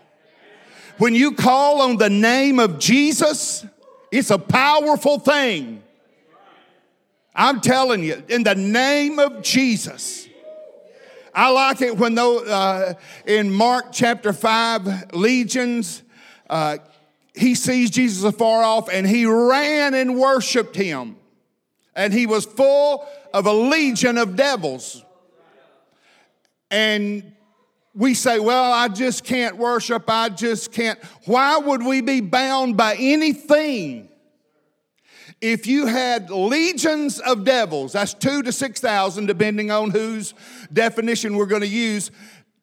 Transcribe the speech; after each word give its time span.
When 0.98 1.14
you 1.14 1.34
call 1.34 1.82
on 1.82 1.98
the 1.98 2.10
name 2.10 2.60
of 2.60 2.80
Jesus, 2.80 3.66
it's 4.12 4.32
a 4.32 4.38
powerful 4.38 5.20
thing. 5.20 5.84
I'm 7.36 7.62
telling 7.62 8.04
you, 8.04 8.24
in 8.30 8.44
the 8.44 8.56
name 8.56 9.20
of 9.20 9.42
Jesus. 9.42 10.28
I 11.34 11.50
like 11.50 11.82
it 11.82 11.98
when 11.98 12.14
though 12.14 12.46
uh, 12.46 12.94
in 13.26 13.52
Mark 13.52 13.88
chapter 13.92 14.34
5, 14.34 15.14
legions, 15.14 16.04
uh, 16.50 16.78
he 17.34 17.56
sees 17.56 17.90
Jesus 17.90 18.24
afar 18.24 18.64
off 18.64 18.88
and 18.90 19.08
he 19.08 19.26
ran 19.26 19.96
and 19.96 20.18
worshiped 20.20 20.76
him. 20.76 21.18
And 21.96 22.14
he 22.14 22.28
was 22.28 22.46
full 22.46 23.08
of 23.34 23.48
a 23.48 23.54
legion 23.54 24.18
of 24.18 24.36
devils. 24.36 25.04
And 26.70 27.34
we 27.96 28.14
say, 28.14 28.40
well, 28.40 28.72
I 28.72 28.88
just 28.88 29.24
can't 29.24 29.58
worship. 29.58 30.06
I 30.08 30.30
just 30.30 30.72
can't. 30.72 31.00
Why 31.26 31.58
would 31.58 31.84
we 31.84 32.02
be 32.02 32.22
bound 32.22 32.78
by 32.78 32.96
anything? 32.98 34.10
If 35.44 35.68
you 35.68 35.88
had 35.88 36.30
legions 36.30 37.20
of 37.20 37.44
devils, 37.44 37.92
that's 37.92 38.14
two 38.14 38.42
to 38.44 38.52
6,000, 38.54 39.26
depending 39.26 39.72
on 39.72 39.92
whose 39.92 40.34
definition 40.72 41.36
we're 41.36 41.48
going 41.48 41.62
to 41.62 41.68
use, 41.68 42.12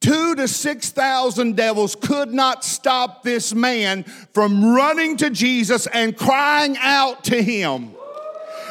two 0.00 0.34
to 0.34 0.48
6,000 0.48 1.56
devils 1.56 1.94
could 1.94 2.32
not 2.32 2.64
stop 2.64 3.22
this 3.22 3.54
man 3.54 4.04
from 4.32 4.64
running 4.74 5.18
to 5.18 5.28
Jesus 5.28 5.88
and 5.88 6.16
crying 6.16 6.74
out 6.80 7.22
to 7.24 7.42
him. 7.42 7.94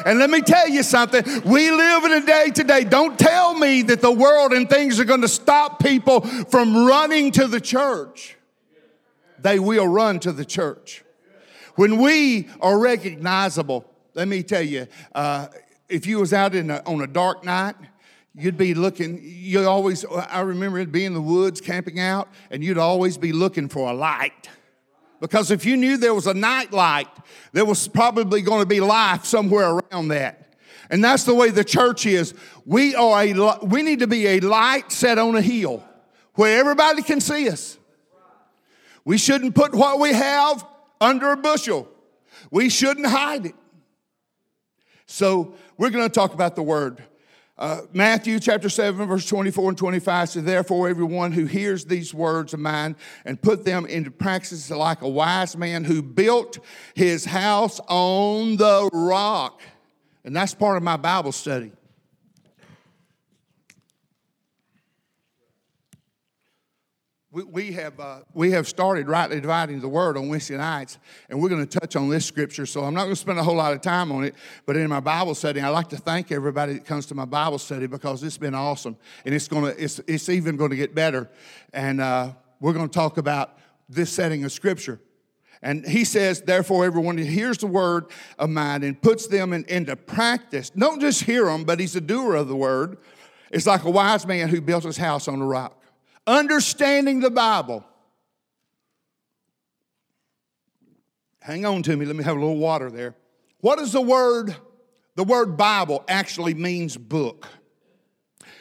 And 0.04 0.18
let 0.18 0.28
me 0.28 0.40
tell 0.40 0.68
you 0.68 0.82
something. 0.82 1.22
We 1.44 1.70
live 1.70 2.02
in 2.02 2.12
a 2.12 2.26
day 2.26 2.50
today. 2.50 2.82
Don't 2.82 3.16
tell 3.16 3.54
me 3.54 3.82
that 3.82 4.00
the 4.00 4.10
world 4.10 4.52
and 4.52 4.68
things 4.68 4.98
are 4.98 5.04
going 5.04 5.20
to 5.20 5.28
stop 5.28 5.78
people 5.78 6.22
from 6.22 6.84
running 6.84 7.30
to 7.32 7.46
the 7.46 7.60
church. 7.60 8.36
They 9.38 9.60
will 9.60 9.86
run 9.86 10.18
to 10.20 10.32
the 10.32 10.44
church. 10.44 11.04
When 11.76 11.98
we 11.98 12.48
are 12.60 12.76
recognizable, 12.76 13.86
let 14.14 14.28
me 14.28 14.42
tell 14.42 14.62
you, 14.62 14.86
uh, 15.14 15.48
if 15.88 16.06
you 16.06 16.18
was 16.18 16.32
out 16.32 16.54
a, 16.54 16.86
on 16.86 17.00
a 17.00 17.06
dark 17.06 17.44
night, 17.44 17.74
you'd 18.34 18.56
be 18.56 18.74
looking, 18.74 19.20
you 19.22 19.66
always, 19.66 20.04
I 20.04 20.40
remember 20.40 20.78
it 20.78 20.92
being 20.92 21.06
in 21.06 21.14
the 21.14 21.20
woods 21.20 21.60
camping 21.60 21.98
out, 21.98 22.28
and 22.50 22.62
you'd 22.62 22.78
always 22.78 23.18
be 23.18 23.32
looking 23.32 23.68
for 23.68 23.90
a 23.90 23.92
light. 23.92 24.48
Because 25.20 25.50
if 25.50 25.66
you 25.66 25.76
knew 25.76 25.96
there 25.96 26.14
was 26.14 26.26
a 26.26 26.34
night 26.34 26.72
light, 26.72 27.08
there 27.52 27.64
was 27.64 27.86
probably 27.88 28.40
going 28.40 28.60
to 28.60 28.66
be 28.66 28.80
life 28.80 29.24
somewhere 29.24 29.70
around 29.70 30.08
that. 30.08 30.54
And 30.88 31.04
that's 31.04 31.24
the 31.24 31.34
way 31.34 31.50
the 31.50 31.62
church 31.62 32.06
is. 32.06 32.34
We 32.64 32.94
are 32.94 33.22
a, 33.22 33.58
we 33.62 33.82
need 33.82 34.00
to 34.00 34.06
be 34.06 34.26
a 34.26 34.40
light 34.40 34.90
set 34.90 35.18
on 35.18 35.36
a 35.36 35.42
hill 35.42 35.84
where 36.34 36.58
everybody 36.58 37.02
can 37.02 37.20
see 37.20 37.48
us. 37.48 37.78
We 39.04 39.18
shouldn't 39.18 39.54
put 39.54 39.74
what 39.74 40.00
we 40.00 40.12
have 40.12 40.64
under 41.00 41.30
a 41.30 41.36
bushel. 41.36 41.88
We 42.50 42.70
shouldn't 42.70 43.06
hide 43.06 43.46
it. 43.46 43.54
So 45.10 45.54
we're 45.76 45.90
going 45.90 46.08
to 46.08 46.14
talk 46.14 46.34
about 46.34 46.54
the 46.54 46.62
word. 46.62 47.02
Uh, 47.58 47.82
Matthew 47.92 48.38
chapter 48.38 48.68
7, 48.68 49.06
verse 49.06 49.26
24 49.26 49.70
and 49.70 49.76
25 49.76 50.28
says, 50.30 50.44
Therefore, 50.44 50.88
everyone 50.88 51.32
who 51.32 51.46
hears 51.46 51.84
these 51.84 52.14
words 52.14 52.54
of 52.54 52.60
mine 52.60 52.94
and 53.24 53.42
put 53.42 53.64
them 53.64 53.86
into 53.86 54.10
practice 54.12 54.70
like 54.70 55.02
a 55.02 55.08
wise 55.08 55.56
man 55.56 55.82
who 55.82 56.00
built 56.00 56.60
his 56.94 57.24
house 57.24 57.80
on 57.88 58.56
the 58.56 58.88
rock. 58.92 59.60
And 60.24 60.34
that's 60.34 60.54
part 60.54 60.76
of 60.76 60.84
my 60.84 60.96
Bible 60.96 61.32
study. 61.32 61.72
We, 67.32 67.44
we, 67.44 67.72
have, 67.72 68.00
uh, 68.00 68.20
we 68.34 68.50
have 68.50 68.66
started 68.66 69.06
rightly 69.06 69.40
dividing 69.40 69.78
the 69.78 69.88
word 69.88 70.16
on 70.16 70.28
Wednesday 70.28 70.56
nights, 70.56 70.98
and 71.28 71.40
we're 71.40 71.48
going 71.48 71.64
to 71.64 71.78
touch 71.78 71.94
on 71.94 72.08
this 72.08 72.26
scripture. 72.26 72.66
So 72.66 72.82
I'm 72.82 72.92
not 72.92 73.02
going 73.02 73.12
to 73.12 73.20
spend 73.20 73.38
a 73.38 73.44
whole 73.44 73.54
lot 73.54 73.72
of 73.72 73.80
time 73.80 74.10
on 74.10 74.24
it, 74.24 74.34
but 74.66 74.76
in 74.76 74.88
my 74.88 74.98
Bible 74.98 75.36
study, 75.36 75.60
I 75.60 75.68
like 75.68 75.88
to 75.90 75.96
thank 75.96 76.32
everybody 76.32 76.72
that 76.72 76.84
comes 76.84 77.06
to 77.06 77.14
my 77.14 77.26
Bible 77.26 77.58
study 77.58 77.86
because 77.86 78.24
it's 78.24 78.36
been 78.36 78.56
awesome, 78.56 78.96
and 79.24 79.32
it's 79.32 79.46
going 79.46 79.62
to 79.62 79.80
it's, 79.80 80.00
it's 80.08 80.28
even 80.28 80.56
going 80.56 80.70
to 80.70 80.76
get 80.76 80.92
better. 80.92 81.30
And 81.72 82.00
uh, 82.00 82.32
we're 82.58 82.72
going 82.72 82.88
to 82.88 82.92
talk 82.92 83.16
about 83.16 83.56
this 83.88 84.10
setting 84.10 84.42
of 84.42 84.50
scripture. 84.50 84.98
And 85.62 85.86
he 85.86 86.04
says, 86.04 86.40
therefore, 86.40 86.84
everyone 86.84 87.16
who 87.16 87.24
hears 87.24 87.58
the 87.58 87.68
word 87.68 88.06
of 88.40 88.50
mine 88.50 88.82
and 88.82 89.00
puts 89.00 89.28
them 89.28 89.52
in, 89.52 89.64
into 89.66 89.94
practice, 89.94 90.70
don't 90.70 91.00
just 91.00 91.22
hear 91.22 91.44
them, 91.44 91.62
but 91.62 91.78
he's 91.78 91.94
a 91.94 92.00
doer 92.00 92.34
of 92.34 92.48
the 92.48 92.56
word. 92.56 92.98
It's 93.52 93.66
like 93.66 93.84
a 93.84 93.90
wise 93.90 94.26
man 94.26 94.48
who 94.48 94.60
built 94.60 94.82
his 94.82 94.96
house 94.96 95.28
on 95.28 95.38
the 95.38 95.44
rock 95.44 95.79
understanding 96.30 97.20
the 97.20 97.30
Bible. 97.30 97.84
Hang 101.40 101.66
on 101.66 101.82
to 101.82 101.96
me, 101.96 102.06
let 102.06 102.14
me 102.14 102.22
have 102.22 102.36
a 102.36 102.40
little 102.40 102.56
water 102.56 102.90
there. 102.90 103.16
What 103.60 103.80
is 103.80 103.92
the 103.92 104.00
word? 104.00 104.54
The 105.16 105.24
word 105.24 105.56
Bible 105.56 106.04
actually 106.06 106.54
means 106.54 106.96
book. 106.96 107.48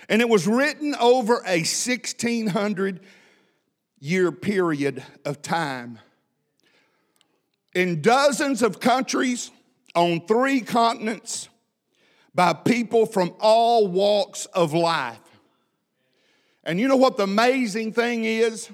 And 0.10 0.22
it 0.22 0.28
was 0.28 0.48
written 0.48 0.96
over 0.96 1.36
a 1.46 1.60
1600 1.60 3.02
year 4.00 4.32
period 4.32 5.04
of 5.24 5.42
time 5.42 6.00
in 7.76 8.02
dozens 8.02 8.64
of 8.64 8.80
countries 8.80 9.52
on 9.94 10.26
three 10.26 10.62
continents 10.62 11.50
by 12.34 12.54
people 12.54 13.06
from 13.06 13.36
all 13.40 13.88
walks 13.88 14.46
of 14.48 14.74
life. 14.74 15.20
And 16.64 16.80
you 16.80 16.88
know 16.88 16.96
what 16.96 17.18
the 17.18 17.24
amazing 17.24 17.94
thing 17.94 18.26
is? 18.26 18.70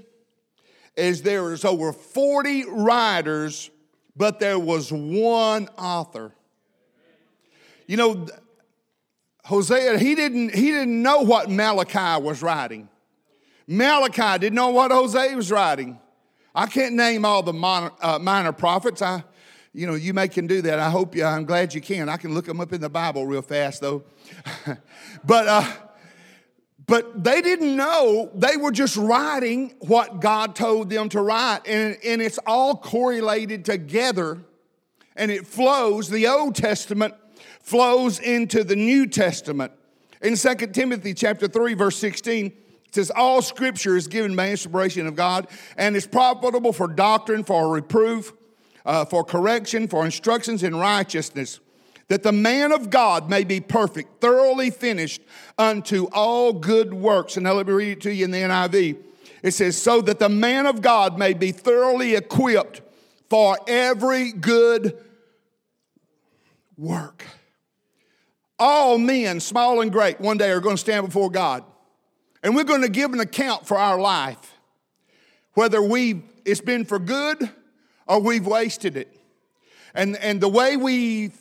Is 0.95 1.21
there 1.21 1.53
is 1.53 1.65
over 1.65 1.91
40 1.91 2.65
writers, 2.69 3.69
but 4.15 4.39
there 4.39 4.57
was 4.59 4.91
one 4.91 5.67
author. 5.77 6.33
You 7.85 7.97
know, 7.97 8.27
Hosea, 9.43 9.99
he 9.99 10.15
didn't, 10.15 10.55
he 10.55 10.71
didn't 10.71 11.01
know 11.01 11.21
what 11.21 11.49
Malachi 11.49 12.23
was 12.23 12.41
writing. 12.41 12.89
Malachi 13.67 14.39
didn't 14.39 14.55
know 14.55 14.69
what 14.69 14.91
Hosea 14.91 15.35
was 15.35 15.51
writing. 15.51 15.99
I 16.53 16.67
can't 16.67 16.95
name 16.95 17.25
all 17.25 17.43
the 17.43 17.53
minor, 17.53 17.91
uh, 18.01 18.17
minor 18.17 18.53
prophets. 18.53 19.01
I, 19.01 19.23
you 19.73 19.85
know, 19.85 19.95
you 19.95 20.13
may 20.13 20.29
can 20.29 20.47
do 20.47 20.61
that. 20.61 20.79
I 20.79 20.89
hope 20.89 21.15
you, 21.15 21.25
I'm 21.25 21.45
glad 21.45 21.73
you 21.73 21.81
can. 21.81 22.07
I 22.07 22.17
can 22.17 22.33
look 22.33 22.45
them 22.45 22.61
up 22.61 22.71
in 22.71 22.79
the 22.79 22.89
Bible 22.89 23.27
real 23.27 23.41
fast 23.41 23.81
though. 23.81 24.03
but, 25.25 25.47
uh, 25.47 25.71
but 26.87 27.23
they 27.23 27.41
didn't 27.41 27.75
know, 27.75 28.29
they 28.35 28.57
were 28.57 28.71
just 28.71 28.95
writing 28.95 29.75
what 29.79 30.19
God 30.19 30.55
told 30.55 30.89
them 30.89 31.09
to 31.09 31.21
write. 31.21 31.61
And, 31.67 31.97
and 32.03 32.21
it's 32.21 32.37
all 32.45 32.75
correlated 32.75 33.65
together 33.65 34.43
and 35.15 35.31
it 35.31 35.47
flows. 35.47 36.09
The 36.09 36.27
Old 36.27 36.55
Testament 36.55 37.15
flows 37.61 38.19
into 38.19 38.63
the 38.63 38.75
New 38.75 39.07
Testament. 39.07 39.71
In 40.21 40.35
2 40.35 40.55
Timothy 40.67 41.13
chapter 41.13 41.47
3, 41.47 41.73
verse 41.73 41.97
16, 41.97 42.45
it 42.45 42.53
says, 42.91 43.11
All 43.11 43.41
scripture 43.41 43.95
is 43.95 44.07
given 44.07 44.35
by 44.35 44.51
inspiration 44.51 45.07
of 45.07 45.15
God 45.15 45.47
and 45.77 45.95
is 45.95 46.05
profitable 46.05 46.71
for 46.71 46.87
doctrine, 46.87 47.43
for 47.43 47.69
reproof, 47.69 48.31
uh, 48.85 49.05
for 49.05 49.23
correction, 49.23 49.87
for 49.87 50.05
instructions 50.05 50.61
in 50.61 50.75
righteousness 50.75 51.59
that 52.07 52.23
the 52.23 52.31
man 52.31 52.71
of 52.71 52.89
God 52.89 53.29
may 53.29 53.43
be 53.43 53.59
perfect, 53.59 54.21
thoroughly 54.21 54.69
finished 54.69 55.21
unto 55.57 56.05
all 56.13 56.53
good 56.53 56.93
works. 56.93 57.35
And 57.37 57.43
now 57.43 57.53
let 57.53 57.67
me 57.67 57.73
read 57.73 57.91
it 57.93 58.01
to 58.01 58.13
you 58.13 58.25
in 58.25 58.31
the 58.31 58.41
NIV. 58.41 58.97
It 59.41 59.51
says, 59.51 59.81
So 59.81 60.01
that 60.01 60.19
the 60.19 60.29
man 60.29 60.65
of 60.65 60.81
God 60.81 61.17
may 61.17 61.33
be 61.33 61.51
thoroughly 61.51 62.15
equipped 62.15 62.81
for 63.29 63.57
every 63.67 64.31
good 64.31 64.97
work. 66.77 67.25
All 68.57 68.97
men, 68.97 69.39
small 69.39 69.81
and 69.81 69.91
great, 69.91 70.21
one 70.21 70.37
day 70.37 70.51
are 70.51 70.59
going 70.59 70.75
to 70.75 70.81
stand 70.81 71.07
before 71.07 71.29
God. 71.29 71.63
And 72.43 72.55
we're 72.55 72.63
going 72.63 72.83
to 72.83 72.89
give 72.89 73.11
an 73.13 73.19
account 73.19 73.67
for 73.67 73.77
our 73.77 73.99
life. 73.99 74.53
whether 75.53 75.81
we 75.81 76.21
it's 76.45 76.61
been 76.61 76.85
for 76.85 76.99
good 76.99 77.49
or 78.07 78.21
we've 78.21 78.45
wasted 78.45 78.95
it. 78.95 79.11
And, 79.95 80.15
and 80.17 80.39
the 80.39 80.47
way 80.47 80.77
we, 80.77 81.31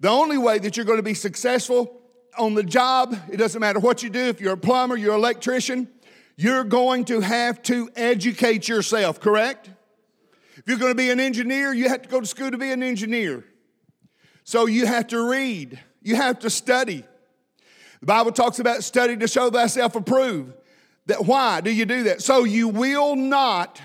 the 0.00 0.08
only 0.08 0.38
way 0.38 0.58
that 0.58 0.76
you're 0.76 0.86
going 0.86 0.98
to 0.98 1.02
be 1.02 1.14
successful 1.14 2.00
on 2.38 2.54
the 2.54 2.62
job, 2.62 3.16
it 3.30 3.36
doesn't 3.36 3.60
matter 3.60 3.78
what 3.78 4.02
you 4.02 4.10
do, 4.10 4.20
if 4.20 4.40
you're 4.40 4.54
a 4.54 4.58
plumber, 4.58 4.96
you're 4.96 5.14
an 5.14 5.20
electrician, 5.20 5.88
you're 6.36 6.64
going 6.64 7.04
to 7.06 7.20
have 7.20 7.60
to 7.62 7.90
educate 7.96 8.66
yourself, 8.66 9.20
correct? 9.20 9.70
If 10.56 10.64
you're 10.66 10.78
going 10.78 10.92
to 10.92 10.96
be 10.96 11.10
an 11.10 11.20
engineer, 11.20 11.72
you 11.72 11.88
have 11.88 12.02
to 12.02 12.08
go 12.08 12.20
to 12.20 12.26
school 12.26 12.50
to 12.50 12.58
be 12.58 12.70
an 12.70 12.82
engineer. 12.82 13.44
So 14.44 14.66
you 14.66 14.86
have 14.86 15.08
to 15.08 15.28
read, 15.28 15.78
you 16.02 16.16
have 16.16 16.38
to 16.40 16.50
study. 16.50 17.04
The 18.00 18.06
Bible 18.06 18.32
talks 18.32 18.58
about 18.58 18.82
study 18.82 19.16
to 19.18 19.28
show 19.28 19.50
thyself 19.50 19.94
approved. 19.94 20.54
That 21.06 21.24
why 21.26 21.60
do 21.60 21.70
you 21.70 21.84
do 21.84 22.04
that? 22.04 22.22
So 22.22 22.44
you 22.44 22.68
will 22.68 23.16
not 23.16 23.80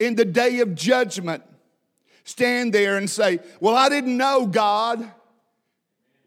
in 0.00 0.16
the 0.16 0.24
day 0.24 0.60
of 0.60 0.74
judgment 0.74 1.42
stand 2.24 2.72
there 2.72 2.96
and 2.96 3.08
say, 3.08 3.40
Well, 3.60 3.76
I 3.76 3.88
didn't 3.88 4.16
know 4.16 4.46
God. 4.46 5.10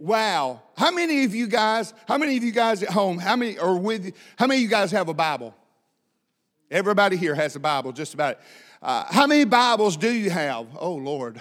Wow. 0.01 0.63
How 0.75 0.89
many 0.89 1.25
of 1.25 1.35
you 1.35 1.45
guys, 1.45 1.93
how 2.07 2.17
many 2.17 2.35
of 2.35 2.43
you 2.43 2.51
guys 2.51 2.81
at 2.81 2.89
home, 2.89 3.19
how 3.19 3.35
many 3.35 3.59
are 3.59 3.77
with 3.77 4.15
how 4.35 4.47
many 4.47 4.57
of 4.57 4.63
you 4.63 4.67
guys 4.67 4.89
have 4.89 5.09
a 5.09 5.13
Bible? 5.13 5.53
Everybody 6.71 7.17
here 7.17 7.35
has 7.35 7.55
a 7.55 7.59
Bible, 7.59 7.91
just 7.91 8.15
about 8.15 8.31
it. 8.31 8.39
Uh, 8.81 9.05
how 9.07 9.27
many 9.27 9.45
Bibles 9.45 9.97
do 9.97 10.11
you 10.11 10.31
have? 10.31 10.65
Oh 10.79 10.95
Lord. 10.95 11.39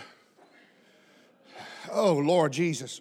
Oh 1.91 2.17
Lord 2.17 2.53
Jesus. 2.53 3.01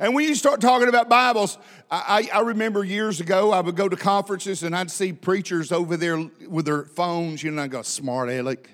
And 0.00 0.14
when 0.14 0.26
you 0.26 0.34
start 0.34 0.62
talking 0.62 0.88
about 0.88 1.10
Bibles, 1.10 1.58
I, 1.90 2.30
I, 2.32 2.40
remember 2.40 2.82
years 2.84 3.20
ago 3.20 3.52
I 3.52 3.60
would 3.60 3.76
go 3.76 3.86
to 3.86 3.96
conferences 3.96 4.62
and 4.62 4.74
I'd 4.74 4.90
see 4.90 5.12
preachers 5.12 5.72
over 5.72 5.98
there 5.98 6.16
with 6.48 6.64
their 6.64 6.84
phones, 6.84 7.42
you 7.42 7.50
know, 7.50 7.62
I 7.62 7.66
go, 7.68 7.82
smart 7.82 8.30
aleck. 8.30 8.70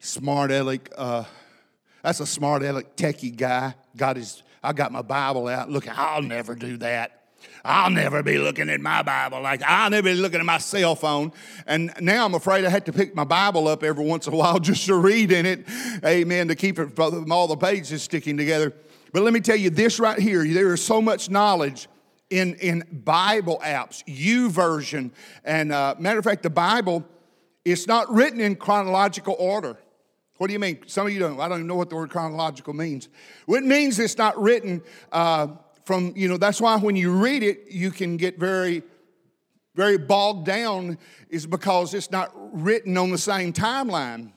Smart 0.00 0.50
aleck. 0.50 0.90
Uh, 0.98 1.24
that's 2.02 2.18
a 2.18 2.26
smart 2.26 2.64
aleck 2.64 2.96
techie 2.96 3.34
guy. 3.34 3.74
Got 3.96 4.16
his, 4.16 4.42
I 4.62 4.72
got 4.72 4.92
my 4.92 5.02
Bible 5.02 5.48
out. 5.48 5.70
Look, 5.70 5.86
I'll 5.88 6.22
never 6.22 6.54
do 6.54 6.76
that. 6.78 7.18
I'll 7.64 7.90
never 7.90 8.22
be 8.22 8.38
looking 8.38 8.68
at 8.68 8.80
my 8.80 9.02
Bible 9.02 9.40
like 9.40 9.62
I'll 9.62 9.90
never 9.90 10.10
be 10.10 10.14
looking 10.14 10.40
at 10.40 10.46
my 10.46 10.58
cell 10.58 10.96
phone. 10.96 11.32
And 11.66 11.92
now 12.00 12.24
I'm 12.24 12.34
afraid 12.34 12.64
I 12.64 12.68
have 12.70 12.84
to 12.84 12.92
pick 12.92 13.14
my 13.14 13.24
Bible 13.24 13.68
up 13.68 13.84
every 13.84 14.04
once 14.04 14.26
in 14.26 14.32
a 14.32 14.36
while 14.36 14.58
just 14.60 14.86
to 14.86 14.96
read 14.96 15.32
in 15.32 15.46
it. 15.46 15.66
Amen. 16.04 16.48
To 16.48 16.54
keep 16.54 16.78
it 16.78 16.96
from 16.96 17.30
all 17.30 17.46
the 17.46 17.56
pages 17.56 18.02
sticking 18.02 18.36
together. 18.36 18.74
But 19.12 19.22
let 19.22 19.32
me 19.32 19.40
tell 19.40 19.56
you 19.56 19.70
this 19.70 19.98
right 19.98 20.18
here 20.18 20.44
there 20.44 20.72
is 20.74 20.84
so 20.84 21.00
much 21.00 21.30
knowledge 21.30 21.88
in, 22.30 22.54
in 22.56 22.84
Bible 22.92 23.60
apps, 23.64 24.02
U 24.06 24.50
YouVersion. 24.50 25.10
And 25.44 25.72
uh, 25.72 25.94
matter 25.98 26.18
of 26.18 26.24
fact, 26.24 26.42
the 26.42 26.50
Bible, 26.50 27.06
it's 27.64 27.86
not 27.86 28.12
written 28.12 28.40
in 28.40 28.56
chronological 28.56 29.36
order. 29.38 29.78
What 30.38 30.46
do 30.46 30.52
you 30.52 30.58
mean? 30.58 30.78
Some 30.86 31.06
of 31.06 31.12
you 31.12 31.18
don't. 31.18 31.38
I 31.38 31.48
don't 31.48 31.58
even 31.58 31.66
know 31.66 31.74
what 31.74 31.90
the 31.90 31.96
word 31.96 32.10
chronological 32.10 32.72
means. 32.72 33.08
What 33.46 33.62
it 33.62 33.66
means 33.66 33.98
it's 33.98 34.16
not 34.16 34.40
written 34.40 34.82
uh, 35.12 35.48
from, 35.84 36.12
you 36.16 36.28
know, 36.28 36.36
that's 36.36 36.60
why 36.60 36.76
when 36.78 36.96
you 36.96 37.12
read 37.12 37.42
it, 37.42 37.70
you 37.70 37.90
can 37.90 38.16
get 38.16 38.38
very, 38.38 38.82
very 39.74 39.98
bogged 39.98 40.46
down, 40.46 40.98
is 41.28 41.46
because 41.46 41.92
it's 41.92 42.10
not 42.10 42.32
written 42.34 42.96
on 42.96 43.10
the 43.10 43.18
same 43.18 43.52
timeline 43.52 44.32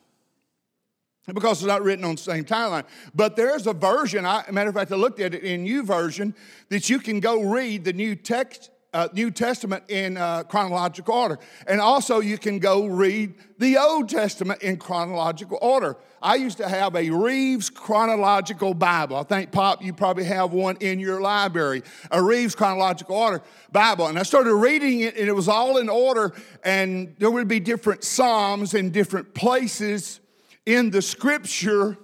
because 1.33 1.59
it's 1.59 1.68
not 1.68 1.83
written 1.83 2.04
on 2.04 2.15
the 2.15 2.21
same 2.21 2.44
timeline. 2.44 2.83
But 3.13 3.36
there's 3.36 3.68
a 3.68 3.74
version, 3.74 4.25
I, 4.25 4.44
matter 4.51 4.69
of 4.69 4.75
fact, 4.75 4.92
I 4.92 4.95
looked 4.95 5.19
at 5.19 5.33
it 5.33 5.44
in 5.44 5.65
YouVersion, 5.65 6.33
that 6.69 6.89
you 6.89 7.00
can 7.00 7.19
go 7.19 7.42
read 7.42 7.83
the 7.86 7.94
New 7.94 8.15
text. 8.15 8.70
Uh, 8.94 9.08
New 9.14 9.32
Testament 9.32 9.84
in 9.88 10.18
uh, 10.18 10.44
chronological 10.44 11.16
order. 11.16 11.40
And 11.66 11.80
also, 11.80 12.20
you 12.20 12.38
can 12.38 12.60
go 12.60 12.88
read 12.88 13.36
the 13.58 13.78
Old 13.78 14.10
Testament 14.10 14.62
in 14.62 14.76
chronological 14.76 15.58
order. 15.62 15.96
I 16.22 16.36
used 16.36 16.58
to 16.58 16.68
have 16.68 16.96
a 16.98 17.10
Reese 17.10 17.70
chronological 17.70 18.74
Bible. 18.74 19.16
I 19.16 19.24
think, 19.24 19.52
Pop, 19.52 19.82
you 19.82 19.94
probably 19.94 20.26
have 20.26 20.52
one 20.52 20.76
in 20.82 21.00
your 21.00 21.22
library, 21.22 21.84
a 22.12 22.22
Reese 22.22 22.54
chronological 22.54 23.16
order 23.16 23.42
Bible. 23.72 24.08
And 24.08 24.20
I 24.20 24.24
started 24.24 24.54
reading 24.56 25.00
it, 25.00 25.16
and 25.16 25.28
it 25.30 25.36
was 25.36 25.48
all 25.48 25.78
in 25.78 25.88
order, 25.88 26.34
and 26.64 27.16
there 27.18 27.32
would 27.32 27.48
be 27.48 27.62
different 27.62 28.04
Psalms 28.04 28.74
in 28.74 28.92
different 28.92 29.34
places 29.34 30.20
in 30.66 30.92
the 30.92 31.02
scripture, 31.02 31.98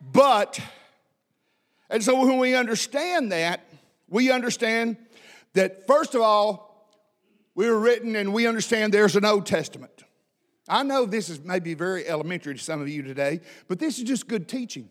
but, 0.00 0.60
and 1.90 2.02
so 2.02 2.24
when 2.26 2.38
we 2.38 2.54
understand 2.54 3.32
that, 3.32 3.66
we 4.08 4.30
understand 4.30 4.96
that 5.54 5.86
first 5.86 6.14
of 6.14 6.20
all, 6.20 6.74
we 7.54 7.68
were 7.68 7.78
written 7.78 8.16
and 8.16 8.32
we 8.32 8.46
understand 8.46 8.92
there's 8.92 9.16
an 9.16 9.24
Old 9.24 9.46
Testament. 9.46 10.04
I 10.68 10.82
know 10.82 11.06
this 11.06 11.28
is 11.28 11.40
maybe 11.40 11.74
very 11.74 12.06
elementary 12.06 12.54
to 12.54 12.62
some 12.62 12.80
of 12.80 12.88
you 12.88 13.02
today, 13.02 13.40
but 13.68 13.78
this 13.78 13.98
is 13.98 14.04
just 14.04 14.28
good 14.28 14.48
teaching. 14.48 14.88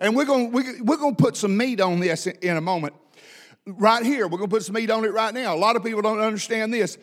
And 0.00 0.14
we're 0.14 0.24
going 0.24 0.52
we, 0.52 0.80
we're 0.80 0.96
going 0.96 1.16
to 1.16 1.22
put 1.22 1.36
some 1.36 1.56
meat 1.56 1.80
on 1.80 2.00
this 2.00 2.26
in 2.26 2.56
a 2.56 2.60
moment. 2.60 2.94
Right 3.66 4.04
here, 4.04 4.28
we're 4.28 4.38
going 4.38 4.48
to 4.48 4.56
put 4.56 4.64
some 4.64 4.74
meat 4.74 4.90
on 4.90 5.04
it 5.04 5.12
right 5.12 5.34
now. 5.34 5.54
A 5.54 5.58
lot 5.58 5.76
of 5.76 5.84
people 5.84 6.00
don't 6.00 6.20
understand 6.20 6.72
this. 6.72 6.96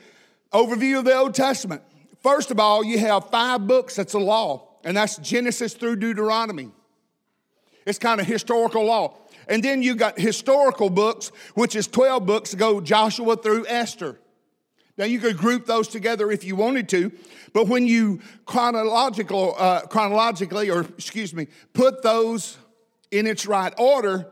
Overview 0.51 0.99
of 0.99 1.05
the 1.05 1.15
Old 1.15 1.35
Testament. 1.35 1.81
First 2.23 2.49
of 2.49 2.59
all, 2.59 2.83
you 2.83 2.97
have 2.99 3.29
five 3.29 3.67
books 3.67 3.95
that's 3.95 4.13
a 4.13 4.19
law 4.19 4.79
and 4.83 4.95
that's 4.95 5.17
Genesis 5.17 5.73
through 5.73 5.97
Deuteronomy. 5.97 6.71
It's 7.85 7.99
kind 7.99 8.19
of 8.19 8.27
historical 8.27 8.85
law. 8.85 9.17
And 9.47 9.63
then 9.63 9.83
you 9.83 9.95
got 9.95 10.19
historical 10.19 10.89
books, 10.89 11.31
which 11.53 11.75
is 11.75 11.87
12 11.87 12.25
books, 12.25 12.55
go 12.55 12.81
Joshua 12.81 13.35
through 13.37 13.67
Esther. 13.67 14.19
Now 14.97 15.05
you 15.05 15.19
could 15.19 15.37
group 15.37 15.65
those 15.65 15.87
together 15.87 16.31
if 16.31 16.43
you 16.43 16.55
wanted 16.55 16.87
to, 16.89 17.11
but 17.53 17.67
when 17.67 17.85
you 17.85 18.21
chronological, 18.45 19.55
uh, 19.57 19.81
chronologically, 19.81 20.69
or 20.69 20.81
excuse 20.81 21.33
me, 21.33 21.47
put 21.73 22.01
those 22.01 22.57
in 23.11 23.27
its 23.27 23.45
right 23.45 23.73
order, 23.77 24.27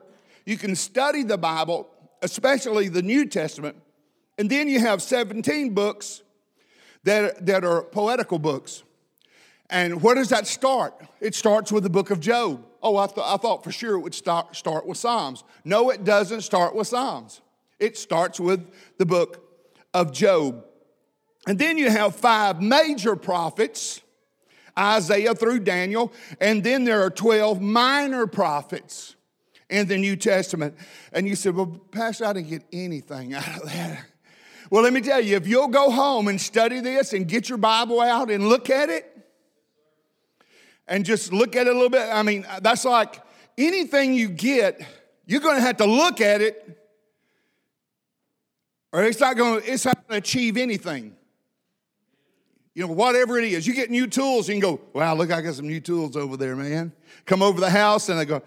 you 0.46 0.58
can 0.58 0.76
study 0.76 1.24
the 1.24 1.38
Bible, 1.38 1.90
especially 2.22 2.88
the 2.88 3.02
New 3.02 3.26
Testament, 3.26 3.76
and 4.38 4.50
then 4.50 4.70
you 4.70 4.80
have 4.80 5.02
17 5.02 5.74
books 5.74 6.24
that, 7.04 7.46
that 7.46 7.66
are 7.66 7.84
poetical 7.84 8.40
books. 8.40 8.84
And 9.70 10.02
where 10.02 10.16
does 10.16 10.30
that 10.30 10.46
start? 10.48 10.94
It 11.20 11.36
starts 11.36 11.72
with 11.72 11.84
the 11.84 11.90
book 11.90 12.12
of 12.12 12.20
Job. 12.20 12.66
Oh, 12.82 12.98
I, 12.98 13.08
th- 13.08 13.26
I 13.26 13.38
thought 13.38 13.64
for 13.64 13.72
sure 13.72 13.96
it 13.96 14.02
would 14.02 14.14
start, 14.14 14.56
start 14.56 14.86
with 14.86 14.98
Psalms. 14.98 15.44
No, 15.64 15.90
it 15.90 16.04
doesn't 16.04 16.42
start 16.42 16.76
with 16.76 16.88
Psalms. 16.88 17.42
It 17.80 17.98
starts 17.98 18.40
with 18.40 18.70
the 18.98 19.06
book 19.06 19.44
of 19.94 20.12
Job. 20.12 20.66
And 21.48 21.58
then 21.58 21.78
you 21.78 21.90
have 21.90 22.16
five 22.16 22.62
major 22.62 23.16
prophets 23.16 24.02
Isaiah 24.78 25.36
through 25.36 25.60
Daniel, 25.60 26.12
and 26.40 26.64
then 26.64 26.84
there 26.84 27.04
are 27.04 27.10
12 27.10 27.62
minor 27.62 28.26
prophets 28.26 29.16
in 29.70 29.88
the 29.88 29.98
New 29.98 30.16
Testament. 30.16 30.76
And 31.12 31.28
you 31.28 31.36
said, 31.36 31.56
Well, 31.56 31.80
Pastor, 31.92 32.26
I 32.26 32.34
didn't 32.34 32.50
get 32.50 32.64
anything 32.74 33.34
out 33.34 33.62
of 33.62 33.72
that. 33.72 34.06
Well, 34.70 34.82
let 34.82 34.94
me 34.94 35.02
tell 35.02 35.22
you, 35.22 35.36
if 35.36 35.46
you'll 35.46 35.68
go 35.68 35.92
home 35.92 36.28
and 36.28 36.42
study 36.42 36.80
this 36.80 37.14
and 37.14 37.28
get 37.28 37.50
your 37.50 37.60
Bible 37.60 38.02
out 38.02 38.32
and 38.32 38.50
look 38.50 38.70
at 38.70 38.90
it, 38.90 39.13
and 40.88 41.06
just 41.06 41.32
look 41.32 41.56
at 41.56 41.68
it 41.68 41.70
a 41.70 41.74
little 41.74 41.90
bit. 41.90 42.08
I 42.12 42.24
mean, 42.24 42.46
that's 42.62 42.86
like 42.86 43.22
anything 43.58 44.14
you 44.14 44.30
get, 44.30 44.82
you're 45.26 45.42
going 45.42 45.56
to 45.56 45.62
have 45.62 45.78
to 45.78 45.86
look 45.86 46.22
at 46.22 46.42
it, 46.42 46.80
or 48.92 49.04
it's 49.04 49.20
not 49.20 49.38
going 49.38 49.62
to, 49.62 49.72
it's 49.72 49.86
not 49.86 49.96
going 50.08 50.22
to 50.22 50.28
achieve 50.28 50.58
anything. 50.58 51.16
You 52.76 52.88
know, 52.88 52.94
whatever 52.94 53.38
it 53.38 53.46
is, 53.46 53.68
you 53.68 53.74
get 53.74 53.92
new 53.92 54.08
tools, 54.08 54.48
you 54.48 54.56
can 54.56 54.62
go, 54.62 54.82
wow, 54.94 55.14
look, 55.14 55.32
I 55.32 55.42
got 55.42 55.54
some 55.54 55.68
new 55.68 55.80
tools 55.80 56.16
over 56.18 56.38
there, 56.38 56.56
man. 56.56 56.92
Come 57.26 57.44
over 57.44 57.60
the 57.60 57.70
house, 57.70 58.10
and 58.10 58.20
I 58.20 58.26
go, 58.26 58.42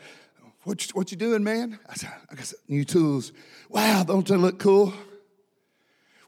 what 0.64 0.85
you, 0.85 0.90
what 0.95 1.12
you 1.12 1.16
doing, 1.16 1.45
man? 1.45 1.78
I 1.88 1.95
said, 1.95 2.11
I 2.31 2.35
got 2.35 2.45
some 2.45 2.59
new 2.66 2.85
tools. 2.85 3.33
Wow, 3.69 4.02
don't 4.02 4.26
they 4.26 4.37
look 4.37 4.59
cool? 4.59 4.93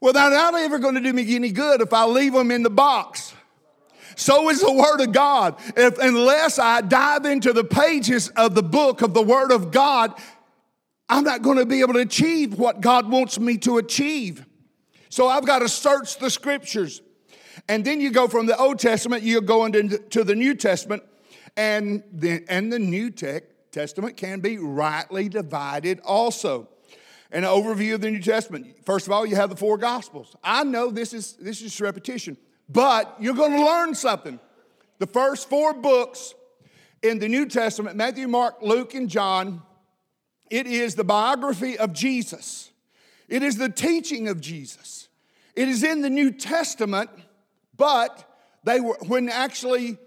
Well, 0.01 0.13
they're 0.13 0.29
not 0.29 0.55
ever 0.55 0.79
going 0.79 0.95
to 0.95 1.01
do 1.01 1.11
me 1.11 1.35
any 1.35 1.51
good 1.51 1.81
if 1.81 1.91
I 1.91 2.05
leave 2.05 2.31
them 2.31 2.51
in 2.51 2.63
the 2.63 2.69
box. 2.69 3.33
So 4.19 4.49
is 4.49 4.59
the 4.59 4.73
Word 4.73 4.99
of 4.99 5.13
God. 5.13 5.55
If, 5.77 5.97
unless 5.97 6.59
I 6.59 6.81
dive 6.81 7.23
into 7.23 7.53
the 7.53 7.63
pages 7.63 8.27
of 8.29 8.53
the 8.53 8.61
book 8.61 9.01
of 9.01 9.13
the 9.13 9.21
Word 9.21 9.53
of 9.53 9.71
God, 9.71 10.13
I'm 11.07 11.23
not 11.23 11.41
going 11.41 11.57
to 11.57 11.65
be 11.65 11.79
able 11.79 11.93
to 11.93 12.01
achieve 12.01 12.59
what 12.59 12.81
God 12.81 13.09
wants 13.09 13.39
me 13.39 13.57
to 13.59 13.77
achieve. 13.77 14.45
So 15.07 15.29
I've 15.29 15.45
got 15.45 15.59
to 15.59 15.69
search 15.69 16.19
the 16.19 16.29
scriptures. 16.29 17.01
And 17.69 17.85
then 17.85 18.01
you 18.01 18.11
go 18.11 18.27
from 18.27 18.45
the 18.45 18.57
Old 18.57 18.77
Testament, 18.77 19.23
you 19.23 19.39
go 19.39 19.63
into 19.63 19.97
to 19.97 20.25
the 20.25 20.35
New 20.35 20.53
Testament, 20.53 21.01
and 21.55 22.03
the, 22.11 22.43
and 22.49 22.73
the 22.73 22.79
New 22.79 23.11
Testament 23.11 24.17
can 24.17 24.41
be 24.41 24.57
rightly 24.57 25.29
divided 25.29 26.01
also. 26.01 26.67
An 27.31 27.43
overview 27.43 27.93
of 27.93 28.01
the 28.01 28.11
New 28.11 28.21
Testament. 28.21 28.75
First 28.85 29.07
of 29.07 29.13
all, 29.13 29.25
you 29.25 29.37
have 29.37 29.49
the 29.49 29.55
four 29.55 29.77
Gospels. 29.77 30.35
I 30.43 30.65
know 30.65 30.89
this 30.89 31.13
is 31.13 31.33
this 31.33 31.61
is 31.61 31.79
repetition. 31.79 32.35
But 32.69 33.15
you're 33.19 33.33
going 33.33 33.53
to 33.53 33.65
learn 33.65 33.95
something. 33.95 34.39
The 34.99 35.07
first 35.07 35.49
four 35.49 35.73
books 35.73 36.35
in 37.01 37.19
the 37.19 37.27
New 37.27 37.45
Testament 37.47 37.95
Matthew, 37.95 38.27
Mark, 38.27 38.61
Luke, 38.61 38.93
and 38.93 39.09
John 39.09 39.63
it 40.49 40.65
is 40.65 40.95
the 40.95 41.03
biography 41.03 41.77
of 41.77 41.93
Jesus, 41.93 42.71
it 43.27 43.43
is 43.43 43.57
the 43.57 43.69
teaching 43.69 44.27
of 44.27 44.41
Jesus. 44.41 45.07
It 45.55 45.67
is 45.67 45.83
in 45.83 46.01
the 46.01 46.09
New 46.09 46.31
Testament, 46.31 47.09
But 47.75 48.23
they 48.63 48.79
were, 48.79 48.97
when 49.07 49.27
actually 49.27 49.97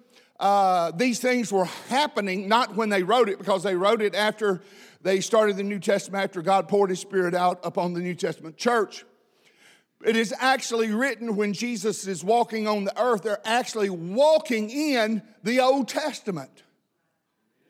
uh, 0.41 0.93
these 0.93 1.21
things 1.21 1.53
were 1.53 1.67
happening, 1.89 2.49
not 2.49 2.75
when 2.75 2.89
they 2.89 3.03
wrote 3.03 3.29
it, 3.29 3.39
because 3.39 3.63
they 3.63 3.75
wrote 3.75 4.01
it 4.01 4.15
after 4.15 4.63
they 5.03 5.21
started 5.21 5.57
the 5.57 5.63
New 5.63 5.79
Testament, 5.79 6.25
after 6.25 6.43
God 6.43 6.69
poured 6.69 6.91
His 6.91 7.01
Spirit 7.01 7.35
out 7.35 7.61
upon 7.65 7.93
the 7.93 8.01
New 8.01 8.15
Testament 8.15 8.57
church. 8.57 9.05
It 10.05 10.17
is 10.17 10.35
actually 10.39 10.91
written 10.91 11.37
when 11.37 11.53
Jesus 11.53 12.07
is 12.07 12.25
walking 12.25 12.67
on 12.67 12.85
the 12.85 13.01
earth, 13.01 13.23
they're 13.23 13.41
actually 13.45 13.91
walking 13.91 14.69
in 14.69 15.23
the 15.45 15.61
Old 15.61 15.89
Testament. 15.89 16.65